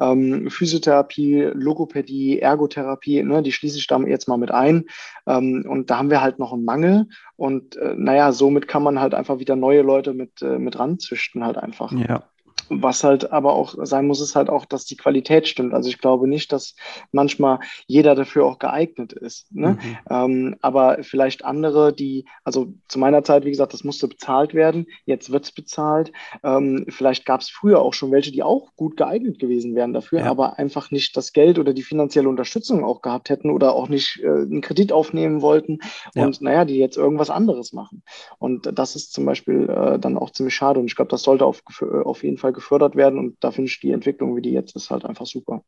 Ähm, 0.00 0.50
Physiotherapie, 0.50 1.50
Logopädie, 1.54 2.40
Ergotherapie, 2.40 3.22
ne, 3.22 3.42
die 3.42 3.52
schließe 3.52 3.78
ich 3.78 3.86
da 3.86 3.98
jetzt 4.00 4.28
mal 4.28 4.38
mit 4.38 4.50
ein. 4.50 4.86
Ähm, 5.26 5.64
und 5.68 5.90
da 5.90 5.98
haben 5.98 6.10
wir 6.10 6.20
halt 6.20 6.38
noch 6.38 6.52
einen 6.52 6.64
Mangel. 6.64 7.06
Und 7.36 7.76
äh, 7.76 7.94
naja, 7.96 8.32
somit 8.32 8.66
kann 8.66 8.82
man 8.82 9.00
halt 9.00 9.14
einfach 9.14 9.38
wieder 9.38 9.54
neue 9.54 9.82
Leute 9.82 10.14
mit, 10.14 10.42
äh, 10.42 10.58
mit 10.58 10.78
ranzüchten, 10.78 11.44
halt 11.44 11.56
einfach. 11.56 11.92
Ja. 11.92 12.24
Was 12.70 13.04
halt 13.04 13.32
aber 13.32 13.52
auch 13.54 13.74
sein 13.82 14.06
muss, 14.06 14.20
ist 14.20 14.36
halt 14.36 14.50
auch, 14.50 14.64
dass 14.64 14.84
die 14.84 14.96
Qualität 14.96 15.48
stimmt. 15.48 15.74
Also 15.74 15.88
ich 15.88 15.98
glaube 15.98 16.28
nicht, 16.28 16.52
dass 16.52 16.74
manchmal 17.12 17.60
jeder 17.86 18.14
dafür 18.14 18.46
auch 18.46 18.58
geeignet 18.58 19.12
ist. 19.12 19.52
Ne? 19.54 19.78
Mhm. 19.80 19.96
Ähm, 20.10 20.56
aber 20.60 20.98
vielleicht 21.02 21.44
andere, 21.44 21.92
die, 21.92 22.26
also 22.44 22.72
zu 22.88 22.98
meiner 22.98 23.24
Zeit, 23.24 23.44
wie 23.44 23.50
gesagt, 23.50 23.72
das 23.72 23.84
musste 23.84 24.08
bezahlt 24.08 24.54
werden. 24.54 24.86
Jetzt 25.04 25.32
wird 25.32 25.44
es 25.44 25.52
bezahlt. 25.52 26.12
Ähm, 26.42 26.86
vielleicht 26.88 27.26
gab 27.26 27.40
es 27.40 27.48
früher 27.48 27.80
auch 27.80 27.94
schon 27.94 28.10
welche, 28.12 28.32
die 28.32 28.42
auch 28.42 28.74
gut 28.76 28.96
geeignet 28.96 29.38
gewesen 29.38 29.74
wären 29.74 29.92
dafür, 29.92 30.20
ja. 30.20 30.26
aber 30.26 30.58
einfach 30.58 30.90
nicht 30.90 31.16
das 31.16 31.32
Geld 31.32 31.58
oder 31.58 31.72
die 31.72 31.82
finanzielle 31.82 32.28
Unterstützung 32.28 32.84
auch 32.84 33.02
gehabt 33.02 33.30
hätten 33.30 33.50
oder 33.50 33.74
auch 33.74 33.88
nicht 33.88 34.20
äh, 34.22 34.26
einen 34.28 34.60
Kredit 34.60 34.92
aufnehmen 34.92 35.42
wollten 35.42 35.78
und 36.14 36.36
ja. 36.36 36.42
naja, 36.42 36.64
die 36.64 36.78
jetzt 36.78 36.96
irgendwas 36.96 37.30
anderes 37.30 37.72
machen. 37.72 38.02
Und 38.38 38.78
das 38.78 38.96
ist 38.96 39.12
zum 39.12 39.24
Beispiel 39.24 39.68
äh, 39.68 39.98
dann 39.98 40.18
auch 40.18 40.30
ziemlich 40.30 40.54
schade. 40.54 40.80
Und 40.80 40.86
ich 40.86 40.96
glaube, 40.96 41.10
das 41.10 41.22
sollte 41.22 41.44
auf, 41.44 41.62
auf 41.80 42.22
jeden 42.22 42.38
Fall 42.38 42.52
gefördert 42.58 42.96
werden. 42.96 43.18
Und 43.18 43.36
da 43.40 43.50
finde 43.50 43.70
ich 43.70 43.80
die 43.80 43.92
Entwicklung, 43.92 44.36
wie 44.36 44.42
die 44.42 44.52
jetzt 44.52 44.76
ist, 44.76 44.90
halt 44.90 45.04
einfach 45.04 45.26
super. 45.26 45.64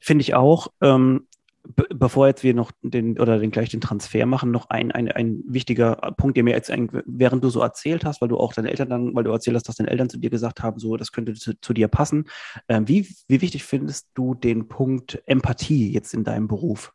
Finde 0.00 0.22
ich 0.22 0.34
auch. 0.34 0.68
Ähm, 0.80 1.28
bevor 1.64 2.26
jetzt 2.26 2.42
wir 2.42 2.54
noch 2.54 2.72
den 2.82 3.20
oder 3.20 3.38
den 3.38 3.50
gleich 3.50 3.70
den 3.70 3.80
Transfer 3.80 4.26
machen, 4.26 4.50
noch 4.50 4.68
ein, 4.70 4.90
ein, 4.90 5.10
ein 5.10 5.42
wichtiger 5.46 5.94
Punkt, 6.16 6.36
der 6.36 6.44
mir 6.44 6.54
jetzt 6.54 6.70
ein, 6.70 6.90
während 7.06 7.44
du 7.44 7.50
so 7.50 7.60
erzählt 7.60 8.04
hast, 8.04 8.20
weil 8.20 8.28
du 8.28 8.36
auch 8.36 8.52
deine 8.52 8.70
Eltern 8.70 8.90
dann, 8.90 9.14
weil 9.14 9.24
du 9.24 9.30
erzählt 9.30 9.56
hast, 9.56 9.68
dass 9.68 9.76
deine 9.76 9.90
Eltern 9.90 10.10
zu 10.10 10.18
dir 10.18 10.30
gesagt 10.30 10.62
haben, 10.62 10.80
so 10.80 10.96
das 10.96 11.12
könnte 11.12 11.34
zu, 11.34 11.58
zu 11.60 11.72
dir 11.72 11.88
passen. 11.88 12.28
Ähm, 12.68 12.88
wie, 12.88 13.08
wie 13.28 13.40
wichtig 13.40 13.64
findest 13.64 14.08
du 14.14 14.34
den 14.34 14.68
Punkt 14.68 15.22
Empathie 15.26 15.92
jetzt 15.92 16.14
in 16.14 16.24
deinem 16.24 16.48
Beruf? 16.48 16.92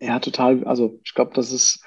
Ja, 0.00 0.18
total. 0.18 0.64
Also 0.64 0.98
ich 1.04 1.14
glaube, 1.14 1.32
das 1.34 1.52
ist 1.52 1.84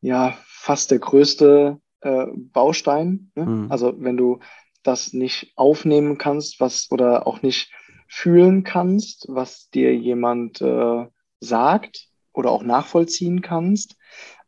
ja 0.00 0.38
fast 0.46 0.90
der 0.90 0.98
größte 0.98 1.78
äh, 2.00 2.26
Baustein. 2.34 3.30
Ne? 3.34 3.46
Mhm. 3.46 3.66
Also 3.70 3.94
wenn 3.98 4.16
du 4.16 4.40
das 4.82 5.12
nicht 5.12 5.52
aufnehmen 5.56 6.18
kannst, 6.18 6.60
was 6.60 6.90
oder 6.90 7.26
auch 7.26 7.42
nicht 7.42 7.72
fühlen 8.08 8.64
kannst, 8.64 9.26
was 9.28 9.70
dir 9.70 9.94
jemand 9.94 10.60
äh, 10.60 11.06
sagt 11.40 12.08
oder 12.32 12.50
auch 12.50 12.62
nachvollziehen 12.62 13.42
kannst, 13.42 13.96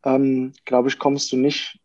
ähm, 0.03 0.53
glaube 0.65 0.89
ich, 0.89 0.99
kommst 0.99 1.31
du 1.31 1.37
nicht 1.37 1.79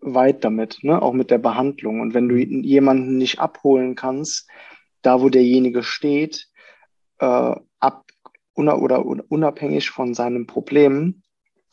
weit 0.00 0.44
damit, 0.44 0.78
ne? 0.82 1.00
auch 1.02 1.12
mit 1.12 1.30
der 1.30 1.38
Behandlung. 1.38 2.00
Und 2.00 2.14
wenn 2.14 2.28
du 2.28 2.36
jemanden 2.36 3.16
nicht 3.18 3.40
abholen 3.40 3.94
kannst, 3.94 4.48
da 5.02 5.20
wo 5.20 5.28
derjenige 5.28 5.82
steht, 5.82 6.48
äh, 7.18 7.54
ab 7.80 8.04
oder 8.54 9.04
unabhängig 9.04 9.90
von 9.90 10.14
seinem 10.14 10.46
Problem, 10.46 11.22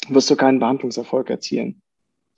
wirst 0.10 0.30
du 0.30 0.36
keinen 0.36 0.60
Behandlungserfolg 0.60 1.30
erzielen. 1.30 1.83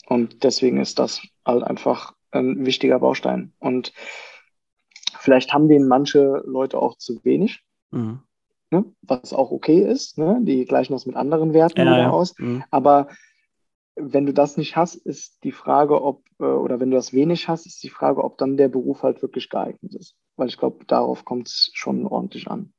Und 0.08 0.44
deswegen 0.44 0.80
ist 0.80 1.00
das 1.00 1.22
halt 1.46 1.64
einfach 1.64 2.14
ein 2.32 2.66
wichtiger 2.66 3.00
Baustein. 3.00 3.54
Und 3.60 3.94
vielleicht 5.18 5.54
haben 5.54 5.68
den 5.68 5.88
manche 5.88 6.44
Leute 6.46 6.80
auch 6.80 6.98
zu 6.98 7.24
wenig, 7.24 7.64
mhm. 7.92 8.20
ne? 8.72 8.86
was 9.02 9.34
auch 9.34 9.52
okay 9.52 9.80
ist. 9.80 10.18
Ne? 10.18 10.40
Die 10.44 10.66
gleichen 10.66 10.94
das 10.94 11.06
mit 11.06 11.16
anderen 11.16 11.54
Werten 11.54 11.80
ja, 11.80 11.98
ja. 11.98 12.10
aus. 12.12 12.38
Mhm. 12.38 12.64
Aber 12.72 13.08
wenn 13.96 14.26
du 14.26 14.34
das 14.34 14.58
nicht 14.58 14.76
hast, 14.76 14.96
ist 14.96 15.44
die 15.44 15.54
Frage, 15.54 16.02
ob, 16.02 16.24
äh, 16.40 16.44
oder 16.44 16.80
wenn 16.80 16.92
du 16.92 16.98
das 16.98 17.14
wenig 17.14 17.48
hast, 17.48 17.66
ist 17.66 17.82
die 17.84 17.90
Frage, 17.90 18.24
ob 18.24 18.38
dann 18.38 18.58
der 18.58 18.68
Beruf 18.68 19.04
halt 19.04 19.22
wirklich 19.22 19.50
geeignet 19.50 19.96
ist. 19.96 20.16
Weil 20.36 20.50
ich 20.50 20.58
glaube, 20.58 20.86
darauf 20.86 21.24
kommt 21.24 21.48
es 21.48 21.72
schon 21.74 22.06
ordentlich 22.06 22.50
an. 22.50 22.74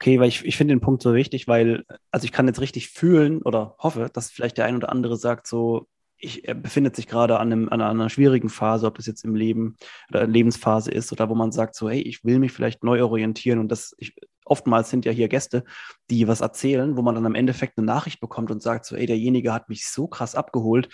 Okay, 0.00 0.20
weil 0.20 0.28
ich, 0.28 0.44
ich 0.44 0.56
finde 0.56 0.74
den 0.74 0.80
Punkt 0.80 1.02
so 1.02 1.14
wichtig, 1.14 1.48
weil, 1.48 1.84
also 2.10 2.24
ich 2.24 2.32
kann 2.32 2.46
jetzt 2.46 2.60
richtig 2.60 2.88
fühlen 2.88 3.42
oder 3.42 3.74
hoffe, 3.78 4.08
dass 4.12 4.30
vielleicht 4.30 4.58
der 4.58 4.64
ein 4.64 4.76
oder 4.76 4.90
andere 4.90 5.16
sagt, 5.16 5.46
so, 5.46 5.88
ich, 6.18 6.46
er 6.46 6.54
befindet 6.54 6.96
sich 6.96 7.06
gerade 7.06 7.38
an, 7.38 7.52
einem, 7.52 7.68
an 7.68 7.80
einer 7.80 8.10
schwierigen 8.10 8.48
Phase, 8.48 8.86
ob 8.86 8.96
das 8.96 9.06
jetzt 9.06 9.24
im 9.24 9.34
Leben 9.34 9.76
oder 10.10 10.26
Lebensphase 10.26 10.90
ist 10.90 11.12
oder 11.12 11.28
wo 11.28 11.34
man 11.34 11.52
sagt 11.52 11.74
so, 11.74 11.88
hey, 11.88 12.00
ich 12.00 12.24
will 12.24 12.38
mich 12.38 12.52
vielleicht 12.52 12.82
neu 12.82 13.02
orientieren 13.04 13.58
und 13.58 13.68
das, 13.68 13.94
ich, 13.98 14.14
oftmals 14.44 14.90
sind 14.90 15.04
ja 15.04 15.12
hier 15.12 15.28
Gäste, 15.28 15.64
die 16.10 16.26
was 16.26 16.40
erzählen, 16.40 16.96
wo 16.96 17.02
man 17.02 17.14
dann 17.14 17.26
am 17.26 17.34
Endeffekt 17.34 17.78
eine 17.78 17.86
Nachricht 17.86 18.20
bekommt 18.20 18.50
und 18.50 18.62
sagt 18.62 18.84
so, 18.84 18.96
ey, 18.96 19.06
derjenige 19.06 19.52
hat 19.52 19.68
mich 19.68 19.86
so 19.86 20.08
krass 20.08 20.34
abgeholt, 20.34 20.88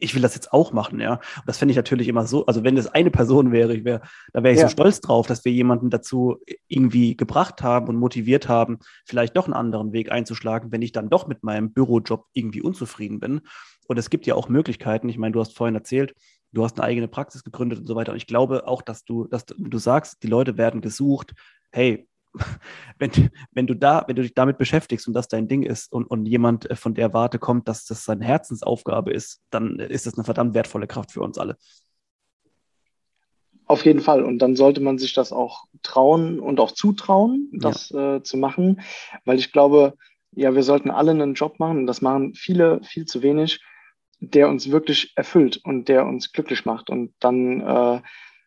ich 0.00 0.14
will 0.14 0.22
das 0.22 0.34
jetzt 0.34 0.52
auch 0.52 0.72
machen, 0.72 1.00
ja. 1.00 1.14
Und 1.14 1.46
das 1.46 1.58
fände 1.58 1.72
ich 1.72 1.76
natürlich 1.76 2.08
immer 2.08 2.26
so, 2.26 2.46
also 2.46 2.64
wenn 2.64 2.76
das 2.76 2.86
eine 2.86 3.10
Person 3.10 3.52
wäre, 3.52 3.74
ich 3.74 3.84
wär, 3.84 4.00
da 4.32 4.42
wäre 4.42 4.54
ich 4.54 4.60
ja. 4.60 4.66
so 4.66 4.72
stolz 4.72 5.00
drauf, 5.00 5.26
dass 5.26 5.44
wir 5.44 5.52
jemanden 5.52 5.90
dazu 5.90 6.38
irgendwie 6.68 7.16
gebracht 7.16 7.62
haben 7.62 7.88
und 7.88 7.96
motiviert 7.96 8.48
haben, 8.48 8.78
vielleicht 9.04 9.36
doch 9.36 9.44
einen 9.44 9.54
anderen 9.54 9.92
Weg 9.92 10.10
einzuschlagen, 10.10 10.72
wenn 10.72 10.82
ich 10.82 10.92
dann 10.92 11.10
doch 11.10 11.26
mit 11.26 11.42
meinem 11.42 11.72
Bürojob 11.72 12.26
irgendwie 12.32 12.62
unzufrieden 12.62 13.20
bin. 13.20 13.42
Und 13.90 13.98
es 13.98 14.08
gibt 14.08 14.24
ja 14.24 14.36
auch 14.36 14.48
Möglichkeiten. 14.48 15.08
Ich 15.08 15.18
meine, 15.18 15.32
du 15.32 15.40
hast 15.40 15.56
vorhin 15.56 15.74
erzählt, 15.74 16.14
du 16.52 16.62
hast 16.62 16.78
eine 16.78 16.86
eigene 16.86 17.08
Praxis 17.08 17.42
gegründet 17.42 17.80
und 17.80 17.86
so 17.86 17.96
weiter. 17.96 18.12
Und 18.12 18.18
ich 18.18 18.28
glaube 18.28 18.68
auch, 18.68 18.82
dass 18.82 19.04
du, 19.04 19.26
dass 19.26 19.46
du 19.46 19.78
sagst, 19.78 20.22
die 20.22 20.28
Leute 20.28 20.56
werden 20.56 20.80
gesucht. 20.80 21.34
Hey, 21.72 22.06
wenn, 23.00 23.10
wenn 23.50 23.66
du 23.66 23.74
da, 23.74 24.04
wenn 24.06 24.14
du 24.14 24.22
dich 24.22 24.34
damit 24.34 24.58
beschäftigst 24.58 25.08
und 25.08 25.14
das 25.14 25.26
dein 25.26 25.48
Ding 25.48 25.64
ist 25.64 25.92
und, 25.92 26.04
und 26.04 26.26
jemand 26.26 26.70
äh, 26.70 26.76
von 26.76 26.94
der 26.94 27.12
Warte 27.14 27.40
kommt, 27.40 27.66
dass 27.66 27.84
das 27.84 28.04
seine 28.04 28.24
Herzensaufgabe 28.24 29.10
ist, 29.10 29.40
dann 29.50 29.80
ist 29.80 30.06
das 30.06 30.14
eine 30.14 30.22
verdammt 30.22 30.54
wertvolle 30.54 30.86
Kraft 30.86 31.10
für 31.10 31.22
uns 31.22 31.36
alle. 31.36 31.56
Auf 33.66 33.84
jeden 33.84 34.02
Fall. 34.02 34.22
Und 34.22 34.38
dann 34.38 34.54
sollte 34.54 34.80
man 34.80 34.98
sich 34.98 35.14
das 35.14 35.32
auch 35.32 35.64
trauen 35.82 36.38
und 36.38 36.60
auch 36.60 36.70
zutrauen, 36.70 37.50
das 37.54 37.88
ja. 37.88 38.18
äh, 38.18 38.22
zu 38.22 38.36
machen, 38.36 38.82
weil 39.24 39.40
ich 39.40 39.50
glaube, 39.50 39.94
ja, 40.30 40.54
wir 40.54 40.62
sollten 40.62 40.92
alle 40.92 41.10
einen 41.10 41.34
Job 41.34 41.58
machen 41.58 41.78
und 41.78 41.86
das 41.88 42.00
machen 42.02 42.34
viele 42.34 42.80
viel 42.84 43.04
zu 43.04 43.20
wenig 43.22 43.60
der 44.20 44.48
uns 44.48 44.70
wirklich 44.70 45.12
erfüllt 45.16 45.60
und 45.64 45.88
der 45.88 46.06
uns 46.06 46.32
glücklich 46.32 46.64
macht. 46.64 46.90
Und 46.90 47.12
dann, 47.20 47.60
äh, 47.60 48.00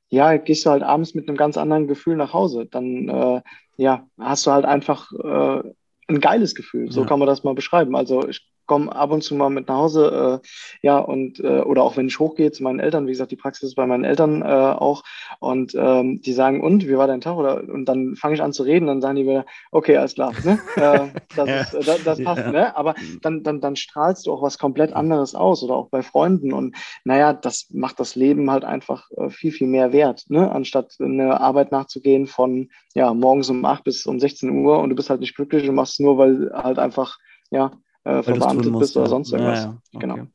ja, 0.10 0.38
gehst 0.38 0.66
du 0.66 0.70
halt 0.70 0.84
abends 0.84 1.16
mit 1.16 1.28
einem 1.28 1.38
ganz 1.38 1.58
anderen 1.58 1.88
Gefühl 1.88 2.16
nach 2.16 2.34
Hause. 2.34 2.68
Dann, 2.68 3.10
äh, 3.10 3.42
ja, 3.78 4.08
hast 4.20 4.46
du 4.46 4.52
halt 4.52 4.66
einfach 4.66 5.12
äh, 5.12 5.64
ein 6.08 6.20
geiles 6.20 6.54
Gefühl. 6.56 6.92
So 6.92 7.02
ja. 7.02 7.08
kann 7.08 7.20
man 7.20 7.28
das 7.28 7.44
mal 7.44 7.56
beschreiben. 7.56 7.96
Also 7.96 8.28
ich 8.28 8.48
komme 8.66 8.96
ab 8.96 9.12
und 9.12 9.24
zu 9.24 9.36
mal 9.36 9.50
mit 9.50 9.68
nach 9.68 9.78
Hause, 9.78 10.42
äh, 10.42 10.48
ja, 10.82 10.98
und 10.98 11.40
äh, 11.40 11.62
oder 11.62 11.84
auch 11.84 11.98
wenn 11.98 12.08
ich 12.08 12.20
hochgehe 12.20 12.52
zu 12.52 12.64
meinen 12.64 12.80
Eltern, 12.80 13.08
wie 13.08 13.12
gesagt, 13.12 13.32
die 13.32 13.36
Praxis 13.36 13.70
ist 13.70 13.76
bei 13.76 13.86
meinen 13.86 14.04
Eltern 14.04 14.42
äh, 14.42 14.46
auch 14.46 15.04
und 15.40 15.76
ähm, 15.76 16.22
die 16.22 16.34
sagen, 16.34 16.62
und, 16.62 16.88
wie 16.88 16.98
war 16.98 17.08
dein 17.08 17.22
Tag? 17.22 17.38
Oder 17.38 17.64
und 17.68 17.86
dann 17.86 18.16
fange 18.16 18.36
ich 18.36 18.42
an 18.42 18.54
zu 18.54 18.64
reden, 18.64 18.88
dann 18.88 19.02
sagen 19.02 19.16
die 19.16 19.24
wieder, 19.24 19.46
okay, 19.72 19.98
alles 19.98 20.16
klar, 20.16 20.34
ne? 20.44 20.60
äh, 20.76 21.20
das, 21.36 21.50
ja. 21.50 21.62
ist, 21.62 21.74
äh, 21.74 21.84
das, 21.84 22.04
das 22.04 22.24
passt, 22.24 22.46
ja. 22.46 22.52
ne? 22.52 22.76
Aber 22.78 22.96
dann, 23.22 23.44
dann, 23.44 23.62
dann 23.62 23.76
strahlst 23.76 24.26
du 24.26 24.34
auch 24.34 24.42
was 24.42 24.58
komplett 24.58 24.94
anderes 24.94 25.36
aus 25.36 25.64
oder 25.64 25.76
auch 25.76 25.90
bei 25.90 26.02
Freunden 26.02 26.54
und 26.54 26.76
naja, 27.04 27.34
das 27.34 27.68
macht 27.72 28.00
das 28.00 28.16
Leben 28.16 28.52
halt 28.52 28.64
einfach 28.64 29.10
äh, 29.18 29.30
viel, 29.30 29.52
viel 29.52 29.68
mehr 29.68 29.94
wert, 29.94 30.26
ne? 30.30 30.52
Anstatt 30.52 30.96
eine 31.00 31.40
Arbeit 31.40 31.72
nachzugehen 31.72 32.28
von 32.28 32.70
ja, 32.94 33.14
morgens 33.14 33.50
um 33.50 33.66
8 33.66 33.84
bis 33.84 34.06
um 34.06 34.20
16 34.20 34.50
Uhr 34.50 34.80
und 34.80 34.90
du 34.90 34.96
bist 34.96 35.10
halt 35.10 35.22
nicht 35.22 35.36
glücklich 35.36 35.68
und 35.68 35.76
machst 35.76 35.94
es 35.94 36.00
nur, 36.00 36.18
weil 36.18 36.52
halt 36.54 36.80
einfach, 36.80 37.18
ja, 37.50 37.72
äh, 38.04 38.24
verbeamtet 38.24 38.78
bist 38.80 38.98
oder 38.98 39.08
sonst 39.08 39.32
irgendwas. 39.32 39.60
Ja, 39.60 39.66
ja. 39.66 39.78
Okay. 39.94 40.08
Genau. 40.08 40.28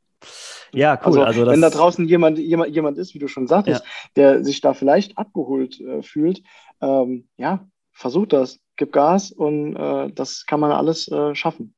Ja, 0.73 0.95
cool. 0.97 1.07
Also, 1.07 1.23
also 1.25 1.47
wenn 1.47 1.61
da 1.61 1.71
draußen 1.71 2.07
jemand, 2.07 2.39
jemand, 2.39 2.75
jemand 2.75 2.99
ist, 2.99 3.15
wie 3.15 3.19
du 3.19 3.29
schon 3.29 3.47
sagtest, 3.47 3.85
ja. 3.85 3.91
der 4.17 4.45
sich 4.45 4.61
da 4.61 4.75
vielleicht 4.75 5.17
abgeholt 5.17 5.81
äh, 5.81 6.03
fühlt, 6.03 6.43
ähm, 6.81 7.29
ja, 7.37 7.67
versuch 7.93 8.27
das, 8.27 8.59
gib 8.77 8.93
Gas 8.93 9.33
und 9.33 9.77
äh, 9.77 10.11
das 10.13 10.45
kann 10.47 10.61
man 10.61 10.73
alles 10.73 11.09
äh, 11.09 11.35
schaffen. 11.35 11.75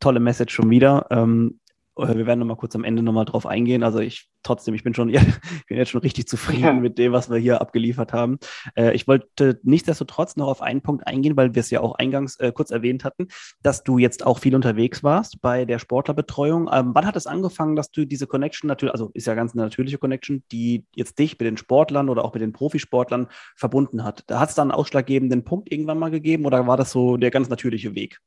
Tolle 0.00 0.20
Message 0.20 0.52
schon 0.52 0.70
wieder. 0.70 1.06
Ähm, 1.10 1.60
wir 1.96 2.26
werden 2.26 2.40
noch 2.40 2.46
mal 2.46 2.56
kurz 2.56 2.74
am 2.74 2.84
Ende 2.84 3.02
noch 3.02 3.12
mal 3.12 3.24
drauf 3.24 3.46
eingehen. 3.46 3.82
Also 3.82 4.00
ich 4.00 4.28
trotzdem, 4.44 4.74
ich 4.74 4.84
bin 4.84 4.94
schon, 4.94 5.08
ja, 5.08 5.20
ich 5.60 5.66
bin 5.66 5.76
jetzt 5.76 5.90
schon 5.90 6.00
richtig 6.00 6.28
zufrieden 6.28 6.62
ja. 6.62 6.72
mit 6.72 6.98
dem, 6.98 7.12
was 7.12 7.30
wir 7.30 7.38
hier 7.38 7.60
abgeliefert 7.60 8.12
haben. 8.12 8.38
Äh, 8.76 8.94
ich 8.94 9.08
wollte 9.08 9.60
nichtsdestotrotz 9.64 10.36
noch 10.36 10.48
auf 10.48 10.62
einen 10.62 10.82
Punkt 10.82 11.06
eingehen, 11.06 11.36
weil 11.36 11.54
wir 11.54 11.60
es 11.60 11.70
ja 11.70 11.80
auch 11.80 11.96
eingangs 11.96 12.38
äh, 12.40 12.52
kurz 12.52 12.70
erwähnt 12.70 13.04
hatten, 13.04 13.28
dass 13.62 13.82
du 13.82 13.98
jetzt 13.98 14.24
auch 14.24 14.38
viel 14.38 14.54
unterwegs 14.54 15.02
warst 15.02 15.40
bei 15.40 15.64
der 15.64 15.78
Sportlerbetreuung. 15.78 16.68
Ähm, 16.72 16.90
wann 16.94 17.06
hat 17.06 17.16
es 17.16 17.26
angefangen, 17.26 17.76
dass 17.76 17.90
du 17.90 18.04
diese 18.04 18.26
Connection 18.26 18.68
natürlich, 18.68 18.92
also 18.92 19.10
ist 19.14 19.26
ja 19.26 19.34
ganz 19.34 19.52
eine 19.52 19.62
natürliche 19.62 19.98
Connection, 19.98 20.44
die 20.52 20.84
jetzt 20.94 21.18
dich 21.18 21.32
mit 21.32 21.46
den 21.46 21.56
Sportlern 21.56 22.08
oder 22.08 22.24
auch 22.24 22.34
mit 22.34 22.42
den 22.42 22.52
Profisportlern 22.52 23.28
verbunden 23.56 24.04
hat? 24.04 24.24
Da 24.26 24.40
hat 24.40 24.50
es 24.50 24.54
dann 24.54 24.70
einen 24.70 24.78
ausschlaggebenden 24.78 25.44
Punkt 25.44 25.72
irgendwann 25.72 25.98
mal 25.98 26.10
gegeben 26.10 26.44
oder 26.46 26.66
war 26.66 26.76
das 26.76 26.90
so 26.90 27.16
der 27.16 27.30
ganz 27.30 27.48
natürliche 27.48 27.94
Weg? 27.94 28.20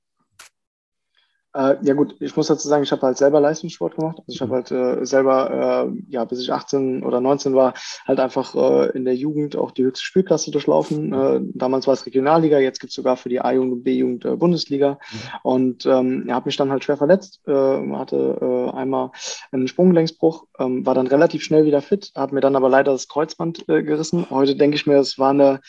Äh, 1.57 1.77
ja 1.81 1.95
gut, 1.95 2.15
ich 2.19 2.35
muss 2.35 2.47
dazu 2.47 2.67
sagen, 2.67 2.83
ich 2.83 2.91
habe 2.91 3.01
halt 3.01 3.17
selber 3.17 3.39
Leistungssport 3.39 3.95
gemacht. 3.95 4.19
Also 4.19 4.31
ich 4.31 4.41
habe 4.41 4.51
mhm. 4.51 4.55
halt 4.55 4.71
äh, 4.71 5.05
selber, 5.05 5.89
äh, 5.89 6.03
ja, 6.07 6.23
bis 6.23 6.39
ich 6.39 6.53
18 6.53 7.01
oder 7.03 7.19
19 7.19 7.55
war, 7.55 7.73
halt 8.05 8.19
einfach 8.19 8.53
äh, 8.53 8.91
in 8.95 9.05
der 9.05 9.15
Jugend 9.15 9.55
auch 9.55 9.71
die 9.71 9.83
höchste 9.83 10.05
Spielklasse 10.05 10.51
durchlaufen. 10.51 11.13
Äh, 11.13 11.39
damals 11.55 11.87
war 11.87 11.95
es 11.95 12.05
Regionalliga, 12.05 12.59
jetzt 12.59 12.79
gibt 12.79 12.91
es 12.91 12.95
sogar 12.95 13.17
für 13.17 13.29
die 13.29 13.41
A-Jugend 13.41 13.73
und 13.73 13.83
B-Jugend 13.83 14.25
äh, 14.25 14.35
Bundesliga. 14.35 14.99
Mhm. 15.11 15.17
Und 15.41 15.85
ähm, 15.87 16.25
er 16.27 16.35
hat 16.35 16.45
mich 16.45 16.57
dann 16.57 16.69
halt 16.69 16.83
schwer 16.83 16.97
verletzt, 16.97 17.41
äh, 17.47 17.51
hatte 17.51 18.37
äh, 18.39 18.77
einmal 18.77 19.09
einen 19.51 19.67
Sprunggelenksbruch, 19.67 20.45
ähm, 20.59 20.85
war 20.85 20.93
dann 20.93 21.07
relativ 21.07 21.41
schnell 21.41 21.65
wieder 21.65 21.81
fit, 21.81 22.11
hat 22.15 22.33
mir 22.33 22.41
dann 22.41 22.55
aber 22.55 22.69
leider 22.69 22.91
das 22.91 23.07
Kreuzband 23.07 23.67
äh, 23.67 23.81
gerissen. 23.81 24.27
Heute 24.29 24.55
denke 24.55 24.75
ich 24.75 24.85
mir, 24.85 24.97
es 24.97 25.17
war 25.17 25.31
eine, 25.31 25.61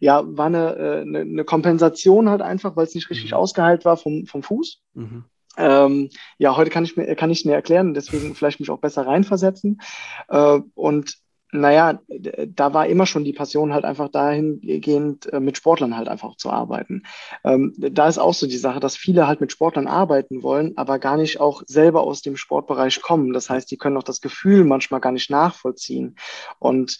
ja, 0.00 0.22
war 0.24 0.46
eine, 0.46 0.76
äh, 0.76 1.00
eine, 1.02 1.18
eine 1.18 1.44
Kompensation 1.44 2.30
halt 2.30 2.40
einfach, 2.40 2.76
weil 2.76 2.86
es 2.86 2.94
nicht 2.94 3.10
richtig 3.10 3.32
mhm. 3.32 3.36
ausgeheilt 3.36 3.84
war 3.84 3.98
vom, 3.98 4.24
vom 4.24 4.42
Fuß. 4.42 4.80
Mhm. 4.94 5.24
Ähm, 5.56 6.10
ja, 6.38 6.56
heute 6.56 6.70
kann 6.70 6.84
ich 6.84 6.96
mir 6.96 7.14
kann 7.14 7.30
ich 7.30 7.44
mir 7.44 7.54
erklären, 7.54 7.94
deswegen 7.94 8.34
vielleicht 8.34 8.60
mich 8.60 8.70
auch 8.70 8.80
besser 8.80 9.06
reinversetzen. 9.06 9.80
Äh, 10.28 10.60
und 10.74 11.18
naja, 11.54 12.00
da 12.08 12.74
war 12.74 12.88
immer 12.88 13.06
schon 13.06 13.24
die 13.24 13.32
Passion 13.32 13.72
halt 13.72 13.84
einfach 13.84 14.08
dahingehend, 14.08 15.32
äh, 15.32 15.38
mit 15.38 15.56
Sportlern 15.56 15.96
halt 15.96 16.08
einfach 16.08 16.36
zu 16.36 16.50
arbeiten. 16.50 17.04
Ähm, 17.44 17.72
da 17.76 18.08
ist 18.08 18.18
auch 18.18 18.34
so 18.34 18.48
die 18.48 18.56
Sache, 18.56 18.80
dass 18.80 18.96
viele 18.96 19.28
halt 19.28 19.40
mit 19.40 19.52
Sportlern 19.52 19.86
arbeiten 19.86 20.42
wollen, 20.42 20.76
aber 20.76 20.98
gar 20.98 21.16
nicht 21.16 21.38
auch 21.38 21.62
selber 21.66 22.02
aus 22.02 22.22
dem 22.22 22.36
Sportbereich 22.36 23.00
kommen. 23.02 23.32
Das 23.32 23.50
heißt, 23.50 23.70
die 23.70 23.76
können 23.76 23.96
auch 23.96 24.02
das 24.02 24.20
Gefühl 24.20 24.64
manchmal 24.64 25.00
gar 25.00 25.12
nicht 25.12 25.30
nachvollziehen. 25.30 26.16
Und 26.58 26.98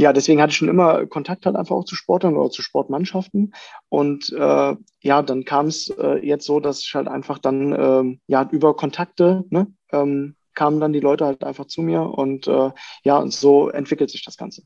ja, 0.00 0.14
deswegen 0.14 0.40
hatte 0.40 0.50
ich 0.50 0.56
schon 0.56 0.68
immer 0.68 1.06
Kontakt 1.06 1.44
halt 1.44 1.56
einfach 1.56 1.76
auch 1.76 1.84
zu 1.84 1.94
Sportlern 1.94 2.36
oder 2.36 2.50
zu 2.50 2.62
Sportmannschaften. 2.62 3.52
Und 3.90 4.32
äh, 4.32 4.76
ja, 5.02 5.22
dann 5.22 5.44
kam 5.44 5.66
es 5.66 5.90
äh, 5.90 6.26
jetzt 6.26 6.46
so, 6.46 6.58
dass 6.58 6.80
ich 6.80 6.94
halt 6.94 7.06
einfach 7.06 7.38
dann 7.38 7.72
äh, 7.72 8.18
ja 8.26 8.48
über 8.50 8.74
Kontakte 8.74 9.44
ne, 9.50 9.66
ähm, 9.92 10.36
kamen 10.54 10.80
dann 10.80 10.94
die 10.94 11.00
Leute 11.00 11.26
halt 11.26 11.44
einfach 11.44 11.66
zu 11.66 11.82
mir 11.82 12.02
und 12.02 12.46
äh, 12.46 12.70
ja, 13.04 13.18
und 13.18 13.32
so 13.32 13.68
entwickelt 13.68 14.10
sich 14.10 14.24
das 14.24 14.38
Ganze. 14.38 14.62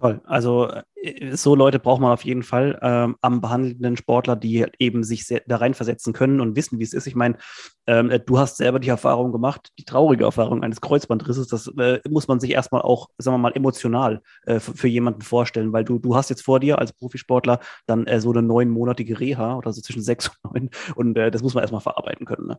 Toll. 0.00 0.20
Also 0.24 0.68
äh, 0.96 1.36
so 1.36 1.54
Leute 1.54 1.78
braucht 1.78 2.00
man 2.00 2.10
auf 2.10 2.24
jeden 2.24 2.42
Fall 2.42 2.78
ähm, 2.82 3.16
am 3.20 3.40
behandelnden 3.40 3.96
Sportler, 3.96 4.34
die 4.34 4.66
eben 4.80 5.04
sich 5.04 5.24
sehr, 5.24 5.42
da 5.46 5.56
reinversetzen 5.56 6.12
können 6.12 6.40
und 6.40 6.56
wissen, 6.56 6.80
wie 6.80 6.82
es 6.82 6.92
ist. 6.92 7.06
Ich 7.06 7.14
meine, 7.14 7.36
ähm, 7.86 8.10
äh, 8.10 8.18
du 8.18 8.38
hast 8.38 8.56
selber 8.56 8.80
die 8.80 8.88
Erfahrung 8.88 9.30
gemacht, 9.30 9.70
die 9.78 9.84
traurige 9.84 10.24
Erfahrung 10.24 10.64
eines 10.64 10.80
Kreuzbandrisses. 10.80 11.46
Das 11.46 11.68
äh, 11.78 12.00
muss 12.08 12.26
man 12.26 12.40
sich 12.40 12.50
erstmal 12.50 12.82
auch, 12.82 13.08
sagen 13.18 13.34
wir 13.36 13.38
mal, 13.38 13.52
emotional 13.54 14.20
äh, 14.46 14.58
für, 14.58 14.88
jemanden 14.88 15.22
vorstellen, 15.22 15.72
weil 15.72 15.84
du, 15.84 16.00
du 16.00 16.16
hast 16.16 16.28
jetzt 16.28 16.42
vor 16.42 16.58
dir 16.58 16.80
als 16.80 16.92
Profisportler 16.92 17.60
dann 17.86 18.06
äh, 18.08 18.20
so 18.20 18.32
eine 18.32 18.42
neunmonatige 18.42 19.20
Reha 19.20 19.56
oder 19.56 19.72
so 19.72 19.80
zwischen 19.80 20.02
sechs 20.02 20.28
und 20.28 20.54
neun 20.54 20.70
und 20.96 21.16
äh, 21.16 21.30
das 21.30 21.42
muss 21.42 21.54
man 21.54 21.62
erstmal 21.62 21.80
verarbeiten 21.80 22.26
können. 22.26 22.48
Ne? 22.48 22.58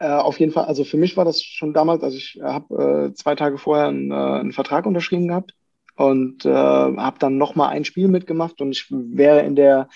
auf 0.00 0.38
jeden 0.38 0.52
Fall, 0.52 0.64
also 0.64 0.84
für 0.84 0.98
mich 0.98 1.16
war 1.16 1.24
das 1.24 1.40
schon 1.40 1.72
damals, 1.72 2.02
also 2.02 2.18
ich 2.18 2.38
habe 2.42 3.12
zwei 3.14 3.36
Tage 3.36 3.56
vorher 3.56 3.86
einen, 3.86 4.12
einen 4.12 4.52
Vertrag 4.52 4.84
unterschrieben 4.84 5.28
gehabt 5.28 5.54
und 5.96 6.44
äh, 6.44 6.50
habe 6.50 7.18
dann 7.18 7.38
noch 7.38 7.54
mal 7.54 7.68
ein 7.68 7.84
Spiel 7.84 8.08
mitgemacht 8.08 8.60
und 8.60 8.72
ich 8.72 8.86
wäre 8.90 9.40
in 9.40 9.56
der 9.56 9.88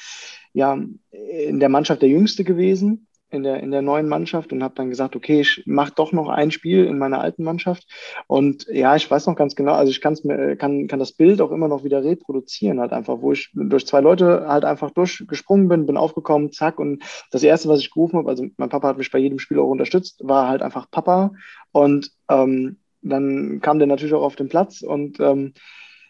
ja 0.52 0.78
in 1.10 1.60
der 1.60 1.68
Mannschaft 1.68 2.02
der 2.02 2.08
Jüngste 2.08 2.44
gewesen 2.44 3.08
in 3.30 3.42
der 3.42 3.60
in 3.60 3.70
der 3.70 3.82
neuen 3.82 4.08
Mannschaft 4.08 4.52
und 4.52 4.62
habe 4.62 4.74
dann 4.74 4.88
gesagt 4.88 5.14
okay 5.14 5.40
ich 5.40 5.62
mache 5.66 5.92
doch 5.94 6.12
noch 6.12 6.28
ein 6.28 6.50
Spiel 6.50 6.86
in 6.86 6.98
meiner 6.98 7.20
alten 7.20 7.44
Mannschaft. 7.44 7.86
Und 8.26 8.66
ja 8.68 8.96
ich 8.96 9.10
weiß 9.10 9.26
noch 9.26 9.36
ganz 9.36 9.54
genau 9.54 9.74
also 9.74 9.90
ich 9.90 10.00
kann's 10.00 10.24
mir 10.24 10.56
kann 10.56 10.86
kann 10.86 10.98
das 10.98 11.12
Bild 11.12 11.40
auch 11.40 11.50
immer 11.50 11.68
noch 11.68 11.84
wieder 11.84 12.02
reproduzieren 12.02 12.80
halt 12.80 12.92
einfach 12.92 13.20
wo 13.20 13.32
ich 13.32 13.50
durch 13.52 13.86
zwei 13.86 14.00
Leute 14.00 14.46
halt 14.48 14.64
einfach 14.64 14.90
durchgesprungen 14.92 15.68
bin 15.68 15.86
bin 15.86 15.96
aufgekommen 15.96 16.52
zack. 16.52 16.78
Und 16.78 17.02
das 17.30 17.42
erste 17.42 17.68
was 17.68 17.80
ich 17.80 17.90
gerufen 17.90 18.18
habe 18.18 18.28
also 18.28 18.46
mein 18.56 18.70
Papa 18.70 18.88
hat 18.88 18.98
mich 18.98 19.10
bei 19.10 19.18
jedem 19.18 19.38
Spiel 19.38 19.58
auch 19.58 19.68
unterstützt 19.68 20.20
war 20.24 20.48
halt 20.48 20.62
einfach 20.62 20.90
Papa. 20.90 21.32
Und 21.72 22.10
ähm, 22.30 22.78
dann 23.02 23.60
kam 23.60 23.78
der 23.78 23.86
natürlich 23.86 24.14
auch 24.14 24.22
auf 24.22 24.36
den 24.36 24.48
Platz 24.48 24.82
und 24.82 25.20
ähm, 25.20 25.52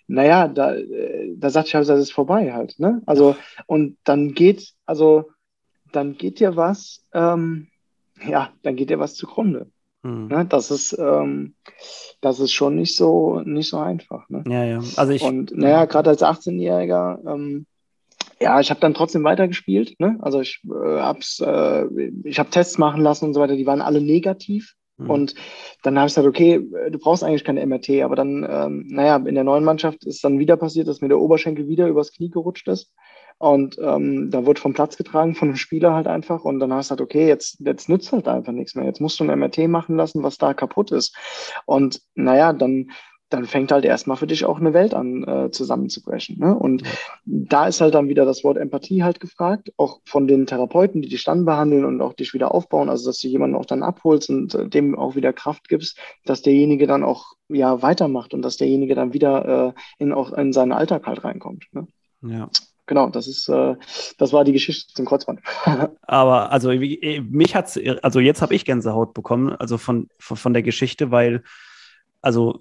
naja, 0.08 0.48
da, 0.48 0.74
äh, 0.74 1.34
da 1.36 1.50
sagt 1.50 1.68
ich 1.68 1.74
halt, 1.74 1.88
das 1.88 2.00
ist 2.00 2.12
vorbei 2.12 2.52
halt. 2.52 2.78
Ne? 2.78 3.02
Also, 3.06 3.36
und 3.66 3.98
dann 4.04 4.32
geht, 4.32 4.72
also, 4.86 5.30
dann 5.92 6.16
geht 6.16 6.40
dir 6.40 6.56
was, 6.56 7.04
ähm, 7.12 7.68
ja, 8.26 8.50
dann 8.62 8.74
geht 8.74 8.90
dir 8.90 8.98
was 8.98 9.14
zugrunde. 9.14 9.70
Mhm. 10.02 10.28
Ne? 10.28 10.46
Das 10.46 10.70
ist, 10.70 10.96
ähm, 10.98 11.54
das 12.20 12.40
ist 12.40 12.52
schon 12.52 12.76
nicht 12.76 12.96
so, 12.96 13.40
nicht 13.44 13.68
so 13.68 13.78
einfach. 13.78 14.28
Ne? 14.30 14.44
Ja, 14.48 14.64
ja. 14.64 14.82
Also 14.96 15.12
ich, 15.12 15.22
und 15.22 15.56
naja, 15.56 15.84
gerade 15.84 16.10
als 16.10 16.22
18-Jähriger, 16.22 17.20
ähm, 17.26 17.66
ja, 18.40 18.60
ich 18.60 18.70
habe 18.70 18.80
dann 18.80 18.94
trotzdem 18.94 19.24
weitergespielt. 19.24 19.98
Ne? 20.00 20.16
Also 20.20 20.40
ich 20.40 20.62
äh, 20.64 21.00
hab's, 21.00 21.40
äh, 21.40 21.84
ich 22.24 22.38
habe 22.38 22.50
Tests 22.50 22.78
machen 22.78 23.02
lassen 23.02 23.26
und 23.26 23.34
so 23.34 23.40
weiter, 23.40 23.56
die 23.56 23.66
waren 23.66 23.82
alle 23.82 24.00
negativ. 24.00 24.74
Mhm. 24.98 25.10
Und 25.10 25.34
dann 25.82 25.98
habe 25.98 26.08
ich 26.08 26.14
gesagt, 26.14 26.28
okay, 26.28 26.54
äh, 26.54 26.90
du 26.90 26.98
brauchst 26.98 27.24
eigentlich 27.24 27.44
keine 27.44 27.64
MRT, 27.64 28.02
aber 28.02 28.16
dann, 28.16 28.46
ähm, 28.48 28.86
naja, 28.88 29.16
in 29.16 29.34
der 29.34 29.44
neuen 29.44 29.64
Mannschaft 29.64 30.04
ist 30.04 30.22
dann 30.24 30.38
wieder 30.38 30.56
passiert, 30.56 30.88
dass 30.88 31.00
mir 31.00 31.08
der 31.08 31.20
Oberschenkel 31.20 31.68
wieder 31.68 31.88
übers 31.88 32.12
Knie 32.12 32.30
gerutscht 32.30 32.68
ist. 32.68 32.92
Und 33.40 33.78
ähm, 33.80 34.32
da 34.32 34.46
wurde 34.46 34.60
vom 34.60 34.74
Platz 34.74 34.96
getragen 34.96 35.36
von 35.36 35.48
einem 35.48 35.56
Spieler 35.56 35.94
halt 35.94 36.08
einfach. 36.08 36.44
Und 36.44 36.58
dann 36.58 36.72
hast 36.72 36.90
du 36.90 36.96
gesagt, 36.96 37.00
okay, 37.08 37.28
jetzt, 37.28 37.60
jetzt 37.60 37.88
nützt 37.88 38.12
halt 38.12 38.26
einfach 38.26 38.52
nichts 38.52 38.74
mehr. 38.74 38.84
Jetzt 38.84 39.00
musst 39.00 39.20
du 39.20 39.24
ein 39.24 39.38
MRT 39.38 39.68
machen 39.68 39.96
lassen, 39.96 40.24
was 40.24 40.38
da 40.38 40.54
kaputt 40.54 40.90
ist. 40.90 41.16
Und 41.64 42.02
naja, 42.16 42.52
dann 42.52 42.90
dann 43.30 43.44
fängt 43.44 43.72
halt 43.72 43.84
erstmal 43.84 44.16
für 44.16 44.26
dich 44.26 44.44
auch 44.44 44.58
eine 44.58 44.72
Welt 44.72 44.94
an 44.94 45.24
äh, 45.24 45.50
zusammenzubrechen. 45.50 46.38
Ne? 46.38 46.56
Und 46.56 46.82
da 47.24 47.66
ist 47.66 47.80
halt 47.80 47.94
dann 47.94 48.08
wieder 48.08 48.24
das 48.24 48.44
Wort 48.44 48.56
Empathie 48.56 49.02
halt 49.02 49.20
gefragt, 49.20 49.72
auch 49.76 50.00
von 50.04 50.26
den 50.26 50.46
Therapeuten, 50.46 51.02
die 51.02 51.08
dich 51.08 51.24
dann 51.24 51.44
behandeln 51.44 51.84
und 51.84 52.00
auch 52.00 52.14
dich 52.14 52.32
wieder 52.32 52.54
aufbauen, 52.54 52.88
also 52.88 53.06
dass 53.06 53.20
du 53.20 53.28
jemanden 53.28 53.56
auch 53.56 53.66
dann 53.66 53.82
abholst 53.82 54.30
und 54.30 54.54
äh, 54.54 54.68
dem 54.68 54.98
auch 54.98 55.14
wieder 55.14 55.32
Kraft 55.32 55.68
gibst, 55.68 55.98
dass 56.24 56.42
derjenige 56.42 56.86
dann 56.86 57.04
auch 57.04 57.34
ja 57.48 57.82
weitermacht 57.82 58.34
und 58.34 58.42
dass 58.42 58.56
derjenige 58.56 58.94
dann 58.94 59.12
wieder 59.12 59.74
äh, 59.76 60.02
in 60.02 60.12
auch 60.12 60.32
in 60.32 60.52
seinen 60.52 60.72
Alltag 60.72 61.06
halt 61.06 61.24
reinkommt. 61.24 61.66
Ne? 61.72 61.86
Ja. 62.22 62.48
Genau, 62.86 63.10
das 63.10 63.28
ist, 63.28 63.50
äh, 63.50 63.76
das 64.16 64.32
war 64.32 64.44
die 64.44 64.52
Geschichte 64.52 64.94
zum 64.94 65.04
Kreuzband. 65.04 65.40
Aber 66.02 66.50
also 66.50 66.70
mich 66.70 67.54
hat's, 67.54 67.78
also 68.02 68.18
jetzt 68.18 68.40
habe 68.40 68.54
ich 68.54 68.64
Gänsehaut 68.64 69.12
bekommen, 69.12 69.52
also 69.52 69.76
von, 69.76 70.08
von, 70.18 70.38
von 70.38 70.54
der 70.54 70.62
Geschichte, 70.62 71.10
weil 71.10 71.42
also 72.20 72.60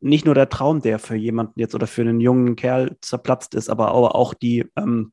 nicht 0.00 0.26
nur 0.26 0.34
der 0.34 0.48
Traum, 0.48 0.80
der 0.80 0.98
für 0.98 1.16
jemanden 1.16 1.58
jetzt 1.60 1.74
oder 1.74 1.86
für 1.86 2.02
einen 2.02 2.20
jungen 2.20 2.56
Kerl 2.56 2.96
zerplatzt 3.00 3.54
ist, 3.54 3.68
aber 3.68 3.94
auch 3.94 4.34
die, 4.34 4.66
ähm, 4.76 5.12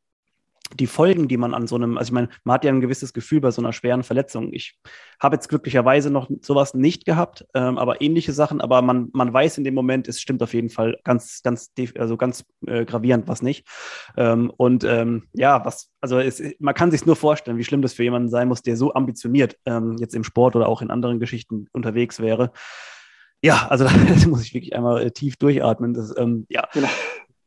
die 0.74 0.88
Folgen, 0.88 1.28
die 1.28 1.38
man 1.38 1.54
an 1.54 1.68
so 1.68 1.76
einem, 1.76 1.98
also 1.98 2.10
ich 2.10 2.14
meine, 2.14 2.30
man 2.44 2.56
hat 2.56 2.66
ja 2.66 2.72
ein 2.72 2.82
gewisses 2.82 3.14
Gefühl 3.14 3.40
bei 3.40 3.52
so 3.52 3.62
einer 3.62 3.72
schweren 3.72 4.04
Verletzung. 4.04 4.52
Ich 4.52 4.78
habe 5.20 5.36
jetzt 5.36 5.48
glücklicherweise 5.48 6.10
noch 6.10 6.28
sowas 6.42 6.74
nicht 6.74 7.06
gehabt, 7.06 7.46
ähm, 7.54 7.78
aber 7.78 8.02
ähnliche 8.02 8.34
Sachen, 8.34 8.62
aber 8.62 8.82
man, 8.82 9.10
man 9.14 9.32
weiß 9.32 9.60
in 9.60 9.64
dem 9.64 9.76
Moment, 9.76 10.08
es 10.08 10.20
stimmt 10.20 10.42
auf 10.42 10.54
jeden 10.54 10.70
Fall 10.70 10.98
ganz, 11.04 11.42
ganz, 11.44 11.72
also 11.98 12.18
ganz 12.18 12.46
äh, 12.66 12.84
gravierend 12.84 13.28
was 13.28 13.44
nicht. 13.44 13.68
Ähm, 14.18 14.52
und 14.58 14.84
ähm, 14.84 15.28
ja, 15.34 15.64
was, 15.66 15.92
also 16.02 16.20
es, 16.20 16.42
man 16.60 16.74
kann 16.74 16.92
sich 16.92 17.06
nur 17.06 17.16
vorstellen, 17.16 17.58
wie 17.58 17.64
schlimm 17.64 17.84
das 17.84 17.94
für 17.94 18.04
jemanden 18.04 18.30
sein 18.30 18.48
muss, 18.48 18.64
der 18.64 18.76
so 18.76 18.94
ambitioniert 18.94 19.58
ähm, 19.66 19.98
jetzt 20.00 20.16
im 20.16 20.24
Sport 20.24 20.56
oder 20.56 20.68
auch 20.68 20.82
in 20.82 20.90
anderen 20.90 21.20
Geschichten 21.20 21.68
unterwegs 21.74 22.20
wäre 22.20 22.52
ja, 23.46 23.68
also 23.70 23.86
da 23.86 24.28
muss 24.28 24.44
ich 24.44 24.54
wirklich 24.54 24.76
einmal 24.76 25.04
äh, 25.04 25.12
tief 25.12 25.38
durchatmen. 25.38 25.94
Das, 25.94 26.18
ähm, 26.18 26.48
ja. 26.50 26.68
Genau. 26.74 26.90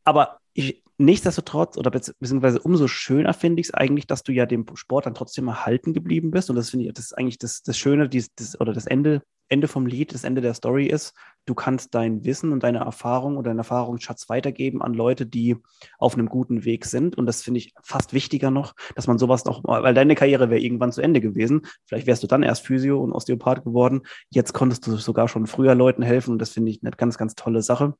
Aber 0.05 0.38
ich, 0.53 0.83
nichtsdestotrotz, 0.97 1.77
oder 1.77 1.91
beziehungsweise 1.91 2.59
umso 2.61 2.87
schöner 2.87 3.33
finde 3.33 3.61
ich 3.61 3.67
es 3.67 3.73
eigentlich, 3.73 4.07
dass 4.07 4.23
du 4.23 4.31
ja 4.31 4.45
dem 4.45 4.65
Sport 4.75 5.05
dann 5.05 5.15
trotzdem 5.15 5.47
erhalten 5.47 5.93
geblieben 5.93 6.31
bist. 6.31 6.49
Und 6.49 6.55
das 6.55 6.69
finde 6.69 6.85
ich, 6.85 6.93
das 6.93 7.05
ist 7.05 7.17
eigentlich 7.17 7.37
das, 7.37 7.61
das 7.63 7.77
Schöne, 7.77 8.09
dies, 8.09 8.33
das, 8.35 8.59
oder 8.59 8.73
das 8.73 8.85
Ende, 8.85 9.21
Ende 9.47 9.67
vom 9.67 9.85
Lied, 9.85 10.13
das 10.13 10.23
Ende 10.23 10.41
der 10.41 10.53
Story 10.53 10.85
ist, 10.85 11.13
du 11.45 11.55
kannst 11.55 11.95
dein 11.95 12.23
Wissen 12.23 12.51
und 12.51 12.63
deine 12.63 12.79
Erfahrung 12.79 13.37
oder 13.37 13.49
deinen 13.49 13.59
Erfahrungsschatz 13.59 14.29
weitergeben 14.29 14.81
an 14.81 14.93
Leute, 14.93 15.25
die 15.25 15.57
auf 15.97 16.13
einem 16.13 16.29
guten 16.29 16.65
Weg 16.65 16.85
sind. 16.85 17.17
Und 17.17 17.25
das 17.25 17.41
finde 17.41 17.59
ich 17.59 17.73
fast 17.81 18.13
wichtiger 18.13 18.51
noch, 18.51 18.75
dass 18.95 19.07
man 19.07 19.17
sowas 19.17 19.45
noch, 19.45 19.63
weil 19.63 19.93
deine 19.93 20.15
Karriere 20.15 20.49
wäre 20.49 20.61
irgendwann 20.61 20.91
zu 20.91 21.01
Ende 21.01 21.21
gewesen. 21.21 21.61
Vielleicht 21.85 22.05
wärst 22.05 22.21
du 22.21 22.27
dann 22.27 22.43
erst 22.43 22.65
Physio 22.65 23.01
und 23.01 23.11
Osteopath 23.11 23.63
geworden. 23.63 24.01
Jetzt 24.29 24.53
konntest 24.53 24.85
du 24.85 24.95
sogar 24.97 25.27
schon 25.27 25.47
früher 25.47 25.73
Leuten 25.73 26.03
helfen. 26.03 26.31
Und 26.31 26.39
das 26.39 26.51
finde 26.51 26.71
ich 26.71 26.81
eine 26.83 26.91
ganz, 26.91 27.17
ganz 27.17 27.33
tolle 27.33 27.63
Sache. 27.63 27.95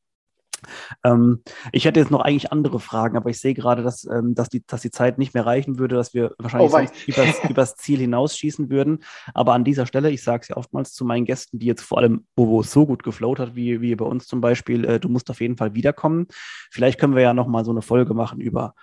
Ähm, 1.04 1.41
ich 1.72 1.86
hätte 1.86 2.00
jetzt 2.00 2.12
noch 2.12 2.22
eigentlich 2.22 2.52
andere 2.52 2.80
Fragen, 2.80 3.17
aber 3.17 3.30
ich 3.30 3.39
sehe 3.39 3.54
gerade, 3.54 3.84
dass, 3.84 4.06
ähm, 4.06 4.36
dass, 4.36 4.50
die, 4.50 4.63
dass 4.65 4.82
die 4.82 4.91
Zeit 4.91 5.17
nicht 5.17 5.34
mehr 5.34 5.45
reichen 5.45 5.80
würde, 5.80 5.95
dass 5.95 6.13
wir 6.13 6.34
wahrscheinlich 6.38 6.72
oh, 6.74 7.12
übers, 7.12 7.43
übers, 7.50 7.76
Ziel 7.76 8.00
hinausschießen 8.00 8.69
würden. 8.69 9.00
Aber 9.34 9.54
an 9.54 9.63
dieser 9.63 9.86
Stelle, 9.86 10.12
ich 10.12 10.24
sage 10.24 10.41
es 10.43 10.48
ja 10.50 10.58
oftmals 10.58 10.93
zu 10.93 11.06
meinen 11.06 11.26
Gästen, 11.26 11.60
die 11.60 11.65
jetzt 11.65 11.82
vor 11.82 12.00
allem, 12.00 12.26
wo, 12.36 12.62
es 12.62 12.72
so 12.72 12.86
gut 12.86 13.04
geflowt 13.04 13.39
hat, 13.39 13.56
wie, 13.56 13.82
wie 13.82 13.95
bei 13.95 14.06
uns 14.06 14.28
zum 14.28 14.41
Beispiel, 14.41 14.86
äh, 14.86 15.00
du 15.00 15.10
musst 15.10 15.30
auf 15.30 15.41
jeden 15.41 15.58
Fall 15.58 15.74
wiederkommen. 15.74 16.28
Vielleicht 16.72 17.00
können 17.00 17.15
wir 17.15 17.22
ja 17.22 17.34
nochmal 17.34 17.65
so 17.65 17.72
eine 17.72 17.82
Folge 17.82 18.13
machen 18.13 18.41
über 18.41 18.74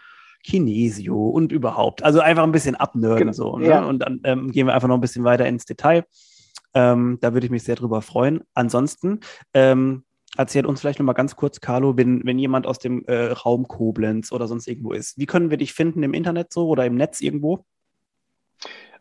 Kinesio 0.47 1.29
und 1.29 1.53
überhaupt. 1.53 2.03
Also 2.05 2.21
einfach 2.21 2.45
ein 2.45 2.53
bisschen 2.53 2.77
abnörden 2.77 3.19
genau. 3.19 3.33
so. 3.33 3.59
Ne? 3.59 3.69
Ja. 3.69 3.85
Und 3.85 3.99
dann 4.01 4.21
ähm, 4.25 4.53
gehen 4.53 4.67
wir 4.67 4.75
einfach 4.75 4.89
noch 4.89 4.95
ein 4.95 5.01
bisschen 5.01 5.25
weiter 5.25 5.47
ins 5.47 5.65
Detail. 5.65 6.05
Ähm, 6.73 7.19
da 7.21 7.33
würde 7.33 7.47
ich 7.47 7.51
mich 7.51 7.65
sehr 7.65 7.75
drüber 7.75 8.03
freuen. 8.03 8.43
Ansonsten, 8.55 9.21
ähm, 9.55 10.05
Erzähl 10.37 10.67
uns 10.67 10.81
vielleicht 10.81 10.99
nochmal 10.99 11.15
ganz 11.15 11.37
kurz, 11.37 11.61
Carlo, 11.61 11.97
wenn, 11.97 12.25
wenn 12.25 12.39
jemand 12.39 12.67
aus 12.67 12.79
dem 12.79 13.05
äh, 13.07 13.33
Raum 13.33 13.67
Koblenz 13.69 14.33
oder 14.33 14.47
sonst 14.47 14.67
irgendwo 14.69 14.93
ist. 14.93 15.19
Wie 15.19 15.27
können 15.27 15.51
wir 15.51 15.57
dich 15.57 15.73
finden 15.73 16.03
im 16.03 16.15
Internet 16.15 16.53
so 16.53 16.69
oder 16.69 16.85
im 16.85 16.95
Netz 16.95 17.21
irgendwo? 17.21 17.65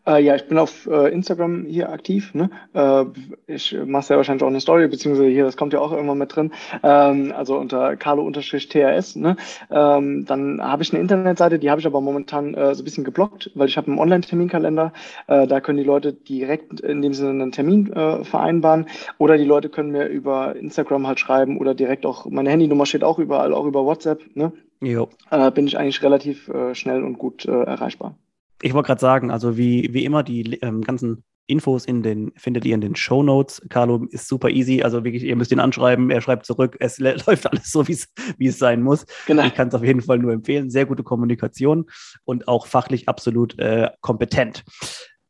Äh, 0.08 0.24
ja, 0.24 0.36
ich 0.36 0.48
bin 0.48 0.58
auf 0.58 0.88
äh, 0.88 1.12
Instagram 1.12 1.65
hier 1.65 1.89
aktiv. 1.89 2.34
Ne? 2.34 2.50
Äh, 2.74 3.06
ich 3.48 3.76
mache 3.86 4.13
ja 4.13 4.18
wahrscheinlich 4.18 4.44
auch 4.44 4.48
eine 4.48 4.62
Story, 4.62 4.88
beziehungsweise 4.88 5.30
hier, 5.30 5.46
das 5.46 5.58
kommt 5.58 5.74
ja 5.74 5.80
auch 5.80 5.91
irgendwann 5.91 6.18
mit 6.18 6.36
drin. 6.36 6.52
Ähm, 6.84 7.34
also 7.36 7.58
unter 7.58 7.96
carlo-tras. 7.96 9.15
Ne? 9.15 9.36
Ähm, 9.72 10.26
dann 10.26 10.62
habe 10.62 10.84
ich 10.84 10.94
eine 10.94 11.02
Internetseite, 11.02 11.60
die 11.60 11.70
habe 11.70 11.82
ich 11.82 11.88
aber 11.88 12.02
momentan 12.02 12.54
äh, 12.54 12.76
so 12.76 12.82
ein 12.82 12.86
bisschen 12.86 13.04
geblockt, 13.04 13.52
weil 13.56 13.68
ich 13.68 13.78
habe 13.78 13.88
einen 13.88 14.00
Online-Terminkalender. 14.00 14.94
Äh, 15.28 15.48
da 15.48 15.60
können 15.60 15.78
die 15.78 15.84
Leute 15.84 16.13
direkt 16.13 16.80
in 16.82 17.02
dem 17.02 17.13
Sinne 17.13 17.30
einen 17.30 17.52
Termin 17.52 17.91
äh, 17.91 18.24
vereinbaren. 18.24 18.88
Oder 19.18 19.38
die 19.38 19.46
Leute 19.46 19.70
können 19.70 19.91
mir 19.91 20.06
über 20.08 20.56
Instagram 20.56 21.08
halt 21.08 21.20
schreiben 21.20 21.58
oder 21.58 21.74
direkt 21.74 22.06
auch, 22.06 22.26
meine 22.26 22.50
Handynummer 22.50 22.86
steht 22.86 23.04
auch 23.04 23.20
überall, 23.20 23.54
auch 23.54 23.65
über 23.65 23.86
WhatsApp. 23.86 24.22
Ne? 24.36 24.52
Jo. 24.82 25.10
bin 25.54 25.68
ich 25.68 25.78
eigentlich 25.78 26.04
relativ 26.04 26.52
schnell 26.74 27.04
und 27.04 27.18
gut 27.18 27.46
erreichbar. 27.46 28.15
Ich 28.62 28.74
wollte 28.74 28.88
gerade 28.88 29.02
sagen, 29.02 29.32
also 29.32 29.58
wie, 29.58 29.94
wie 29.94 30.06
immer, 30.06 30.24
die 30.24 30.60
ähm, 30.62 30.82
ganzen 30.82 31.24
Infos 31.48 31.86
in 31.86 32.02
den, 32.02 32.32
findet 32.36 32.65
ihr 32.65 32.74
in 32.74 32.82
den 32.82 32.96
Show 32.96 33.22
Notes. 33.22 33.62
Carlo 33.70 34.06
ist 34.10 34.28
super 34.28 34.50
easy, 34.50 34.82
also 34.82 35.04
wirklich, 35.04 35.24
ihr 35.24 35.36
müsst 35.36 35.52
ihn 35.52 35.60
anschreiben, 35.60 36.10
er 36.10 36.22
schreibt 36.22 36.46
zurück, 36.46 36.76
es 36.80 36.98
läuft 37.00 37.48
alles 37.48 37.72
so, 37.72 37.88
wie 37.88 38.48
es 38.48 38.60
sein 38.60 38.82
muss. 38.82 39.06
Genau. 39.28 39.46
Ich 39.46 39.54
kann 39.54 39.68
es 39.68 39.76
auf 39.76 39.84
jeden 39.84 40.02
Fall 40.02 40.20
nur 40.20 40.34
empfehlen. 40.34 40.70
Sehr 40.70 40.86
gute 40.86 41.04
Kommunikation 41.04 41.86
und 42.24 42.48
auch 42.48 42.68
fachlich 42.68 43.08
absolut 43.08 43.58
äh, 43.60 43.89
kompetent. 44.02 44.63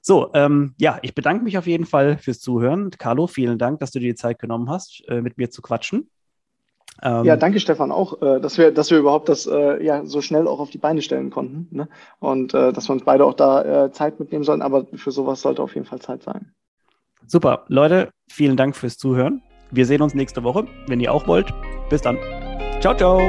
So, 0.02 0.32
ähm, 0.36 0.76
ja, 0.78 1.00
ich 1.02 1.16
bedanke 1.16 1.44
mich 1.44 1.58
auf 1.58 1.66
jeden 1.66 1.86
Fall 1.86 2.20
fürs 2.20 2.40
Zuhören. 2.40 2.92
Carlo, 2.92 3.26
vielen 3.26 3.58
Dank, 3.58 3.80
dass 3.80 3.92
du 3.92 4.00
dir 4.00 4.10
die 4.10 4.16
Zeit 4.16 4.38
genommen 4.40 4.70
hast, 4.70 5.04
äh, 5.08 5.22
mit 5.22 5.38
mir 5.38 5.50
zu 5.50 5.64
quatschen. 5.64 6.10
Ähm, 7.02 7.26
ja, 7.26 7.36
danke 7.36 7.60
Stefan 7.60 7.92
auch, 7.92 8.22
äh, 8.22 8.40
dass 8.40 8.58
wir, 8.58 8.72
dass 8.72 8.92
wir 8.92 8.98
überhaupt 8.98 9.30
das 9.30 9.48
äh, 9.48 9.84
ja 9.84 10.06
so 10.06 10.22
schnell 10.22 10.48
auch 10.48 10.60
auf 10.60 10.70
die 10.70 10.78
Beine 10.78 11.02
stellen 11.02 11.30
konnten 11.30 11.68
ne? 11.76 11.90
und 12.20 12.54
äh, 12.54 12.72
dass 12.72 12.88
wir 12.90 12.94
uns 12.94 13.04
beide 13.04 13.26
auch 13.26 13.34
da 13.34 13.92
Zeit 13.92 14.20
mitnehmen 14.20 14.44
sollen. 14.44 14.62
Aber 14.62 14.86
für 14.94 15.12
sowas 15.12 15.42
sollte 15.42 15.62
auf 15.62 15.76
jeden 15.76 15.86
Fall 15.86 16.00
Zeit 16.00 16.24
sein. 16.24 16.52
Super, 17.28 17.66
Leute, 17.68 18.10
vielen 18.30 18.56
Dank 18.56 18.76
fürs 18.76 18.98
Zuhören. 18.98 19.42
Wir 19.72 19.86
sehen 19.86 20.02
uns 20.02 20.14
nächste 20.14 20.44
Woche, 20.44 20.66
wenn 20.88 21.00
ihr 21.00 21.12
auch 21.12 21.28
wollt. 21.28 21.52
Bis 21.90 22.02
dann. 22.02 22.18
Ciao, 22.82 22.96
ciao. 22.96 23.20